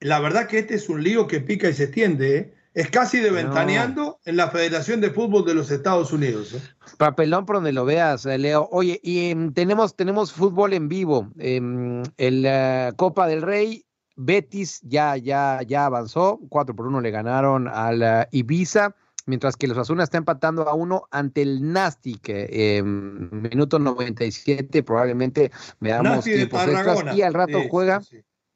La 0.00 0.20
verdad 0.20 0.48
que 0.48 0.58
este 0.58 0.74
es 0.74 0.90
un 0.90 1.02
lío 1.02 1.26
que 1.26 1.40
pica 1.40 1.66
y 1.66 1.72
se 1.72 1.84
extiende, 1.84 2.36
¿eh? 2.36 2.54
Es 2.74 2.90
casi 2.90 3.18
de 3.18 3.30
ventaneando 3.30 4.20
en 4.24 4.36
la 4.36 4.50
Federación 4.50 5.00
de 5.00 5.10
Fútbol 5.10 5.46
de 5.46 5.54
los 5.54 5.70
Estados 5.70 6.12
Unidos. 6.12 6.52
¿eh? 6.52 6.60
Papelón 6.98 7.46
por 7.46 7.56
donde 7.56 7.72
lo 7.72 7.84
veas, 7.86 8.26
eh, 8.26 8.36
Leo. 8.36 8.68
Oye, 8.70 9.00
y 9.02 9.30
em, 9.30 9.52
tenemos, 9.54 9.96
tenemos 9.96 10.32
fútbol 10.32 10.74
en 10.74 10.88
vivo. 10.88 11.30
en 11.38 12.02
la 12.42 12.92
Copa 12.96 13.26
del 13.26 13.42
Rey, 13.42 13.86
Betis 14.16 14.80
ya, 14.82 15.16
ya, 15.16 15.60
ya 15.66 15.86
avanzó. 15.86 16.38
4 16.50 16.74
por 16.76 16.86
1 16.86 17.00
le 17.00 17.10
ganaron 17.10 17.68
al 17.68 18.28
Ibiza 18.32 18.94
mientras 19.28 19.56
que 19.56 19.68
los 19.68 19.78
Asuna 19.78 20.02
está 20.02 20.18
empatando 20.18 20.68
a 20.68 20.74
uno 20.74 21.04
ante 21.10 21.42
el 21.42 21.72
Nastic, 21.72 22.22
eh, 22.28 22.82
minuto 22.82 23.78
97, 23.78 24.82
probablemente 24.82 25.52
veamos 25.80 26.24
tiempos 26.24 26.66
extras, 26.66 27.14
y 27.14 27.22
al 27.22 27.34
rato 27.34 27.60
juega 27.68 28.00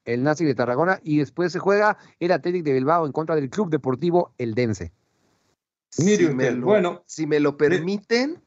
el 0.05 0.23
Nastic 0.25 0.47
de 0.49 0.55
Tarragona, 0.55 0.99
y 1.05 1.19
después 1.19 1.53
se 1.53 1.59
juega 1.59 1.99
el 2.19 2.33
Atlético 2.33 2.65
de 2.65 2.73
Bilbao 2.73 3.07
en 3.07 3.13
contra 3.13 3.37
del 3.37 3.51
Club 3.51 3.71
Deportivo 3.71 4.35
El 4.39 4.55
Dense. 4.55 4.93
Si 5.93 6.29
me 6.29 6.51
lo, 6.51 6.67
bueno, 6.67 7.05
si 7.07 7.27
me 7.27 7.39
lo 7.41 7.57
permiten, 7.57 8.43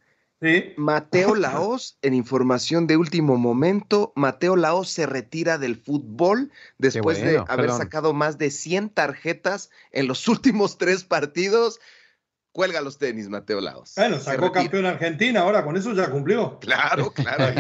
Mateo 0.78 1.36
Laos, 1.36 1.98
en 2.02 2.14
información 2.14 2.88
de 2.88 2.98
último 2.98 3.38
momento, 3.38 4.12
Mateo 4.16 4.56
Laos 4.56 4.90
se 4.90 5.06
retira 5.06 5.58
del 5.58 5.78
fútbol 5.78 6.52
después 6.78 7.22
de 7.22 7.44
haber 7.48 7.72
sacado 7.72 8.14
más 8.14 8.38
de 8.38 8.52
100 8.52 8.90
tarjetas 8.90 9.70
en 9.92 10.08
los 10.08 10.28
últimos 10.28 10.78
tres 10.78 11.04
partidos 11.04 11.80
cuelga 12.52 12.80
los 12.80 12.98
tenis, 12.98 13.28
Mateo 13.28 13.60
Laos. 13.60 13.94
Bueno, 13.98 14.18
sacó 14.18 14.50
campeón 14.54 14.86
Argentina, 14.86 15.42
ahora 15.42 15.66
con 15.66 15.76
eso 15.76 15.94
ya 15.94 16.10
cumplió. 16.10 16.58
Claro, 16.60 17.12
claro. 17.14 17.54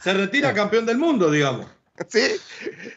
Se 0.00 0.14
retira 0.14 0.54
campeón 0.54 0.86
del 0.86 0.98
mundo, 0.98 1.32
digamos. 1.32 1.66
Sí, 2.08 2.36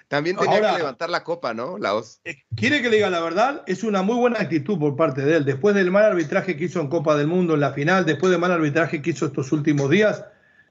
también 0.07 0.37
tenía 0.37 0.61
que 0.61 0.77
levantar 0.77 1.09
la 1.09 1.23
copa, 1.23 1.53
¿no, 1.53 1.77
Laos? 1.77 2.21
Eh, 2.23 2.43
quiere 2.55 2.81
que 2.81 2.89
le 2.89 2.97
diga 2.97 3.09
la 3.09 3.21
verdad, 3.21 3.63
es 3.67 3.83
una 3.83 4.01
muy 4.01 4.15
buena 4.15 4.39
actitud 4.39 4.79
por 4.79 4.95
parte 4.95 5.21
de 5.21 5.37
él. 5.37 5.45
Después 5.45 5.75
del 5.75 5.91
mal 5.91 6.05
arbitraje 6.05 6.55
que 6.55 6.65
hizo 6.65 6.79
en 6.79 6.87
Copa 6.87 7.15
del 7.15 7.27
Mundo 7.27 7.53
en 7.53 7.59
la 7.59 7.73
final, 7.73 8.05
después 8.05 8.31
del 8.31 8.39
mal 8.39 8.51
arbitraje 8.51 9.01
que 9.01 9.11
hizo 9.11 9.25
estos 9.25 9.51
últimos 9.51 9.89
días, 9.89 10.25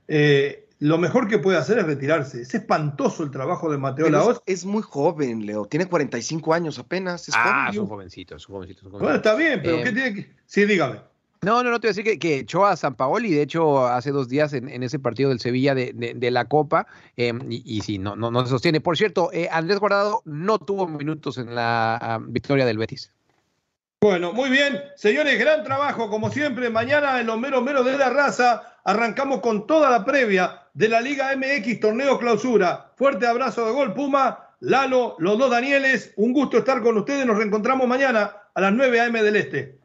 eh, 0.08 0.66
lo 0.78 0.98
mejor 0.98 1.28
que 1.28 1.38
puede 1.38 1.58
hacer 1.58 1.78
es 1.78 1.86
retirarse. 1.86 2.42
Es 2.42 2.54
espantoso 2.54 3.22
el 3.22 3.30
trabajo 3.30 3.70
de 3.70 3.78
Mateo 3.78 4.08
Laos. 4.08 4.42
Es, 4.46 4.64
muy 4.64 4.82
joven, 4.82 5.46
Leo. 5.46 5.66
Tiene 5.66 5.86
45 5.86 6.54
años 6.54 6.78
apenas. 6.78 7.28
Es 7.28 7.34
ah, 7.36 7.68
es 7.70 7.78
un 7.78 7.86
jovencito, 7.86 8.34
es 8.34 8.48
un 8.48 8.56
jovencito, 8.56 8.90
Bueno, 8.90 9.14
está 9.14 9.34
bien, 9.34 9.60
pero 9.62 9.76
¿qué 9.76 9.90
eh, 9.90 9.92
tiene 9.92 10.14
que...? 10.14 10.32
Sí, 10.46 10.64
dígame. 10.64 11.11
No, 11.44 11.64
no, 11.64 11.70
no 11.72 11.80
te 11.80 11.88
voy 11.88 11.90
a 11.90 11.94
decir 11.96 12.18
que, 12.20 12.38
echó 12.38 12.64
a 12.64 12.76
San 12.76 12.94
Paoli, 12.94 13.34
de 13.34 13.42
hecho, 13.42 13.84
hace 13.84 14.12
dos 14.12 14.28
días 14.28 14.52
en, 14.52 14.80
ese 14.80 15.00
partido 15.00 15.30
del 15.30 15.40
Sevilla 15.40 15.74
de, 15.74 16.30
la 16.30 16.44
Copa, 16.44 16.86
em, 17.16 17.40
y, 17.50 17.80
sí, 17.80 17.98
no, 17.98 18.14
no, 18.14 18.44
se 18.44 18.50
sostiene. 18.50 18.80
Por 18.80 18.96
cierto, 18.96 19.28
eh, 19.32 19.48
Andrés 19.50 19.80
Guardado 19.80 20.22
no 20.24 20.60
tuvo 20.60 20.86
minutos 20.86 21.38
en 21.38 21.52
la 21.56 22.20
victoria 22.28 22.64
del 22.64 22.78
Betis. 22.78 23.12
Bueno, 24.00 24.32
muy 24.32 24.50
bien. 24.50 24.80
Señores, 24.94 25.36
gran 25.36 25.64
trabajo, 25.64 26.08
como 26.08 26.30
siempre. 26.30 26.70
Mañana 26.70 27.20
en 27.20 27.26
los 27.26 27.40
meros 27.40 27.64
meros 27.64 27.84
de 27.86 27.98
la 27.98 28.10
raza 28.10 28.78
arrancamos 28.84 29.40
con 29.40 29.66
toda 29.66 29.90
la 29.90 30.04
previa 30.04 30.62
de 30.74 30.88
la 30.88 31.00
Liga 31.00 31.34
MX 31.36 31.80
Torneo 31.80 32.20
Clausura. 32.20 32.92
Fuerte 32.94 33.26
abrazo 33.26 33.66
de 33.66 33.72
gol, 33.72 33.94
Puma, 33.94 34.50
Lalo, 34.60 35.16
los 35.18 35.36
dos 35.38 35.50
Danieles. 35.50 36.12
Un 36.14 36.32
gusto 36.32 36.58
estar 36.58 36.82
con 36.82 36.98
ustedes. 36.98 37.26
Nos 37.26 37.36
reencontramos 37.36 37.88
mañana 37.88 38.32
a 38.54 38.60
las 38.60 38.72
9 38.72 39.00
a.m. 39.00 39.22
del 39.24 39.34
Este. 39.34 39.81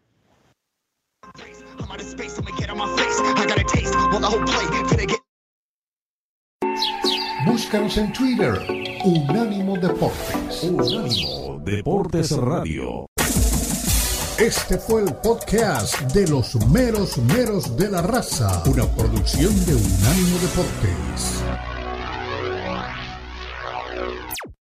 Búscanos 7.46 7.98
en 7.98 8.14
Twitter, 8.14 8.54
Unánimo 9.04 9.78
Deportes. 9.78 10.64
Unánimo 10.64 11.60
Deportes 11.64 12.32
Radio. 12.38 13.08
Este 14.38 14.78
fue 14.78 15.02
el 15.02 15.16
podcast 15.16 16.00
de 16.14 16.28
los 16.28 16.56
meros 16.68 17.18
meros 17.18 17.76
de 17.76 17.90
la 17.90 18.04
raza, 18.04 18.62
una 18.68 18.86
producción 18.86 19.54
de 19.66 19.74
Unánimo 19.74 20.38
Deportes. 20.40 21.44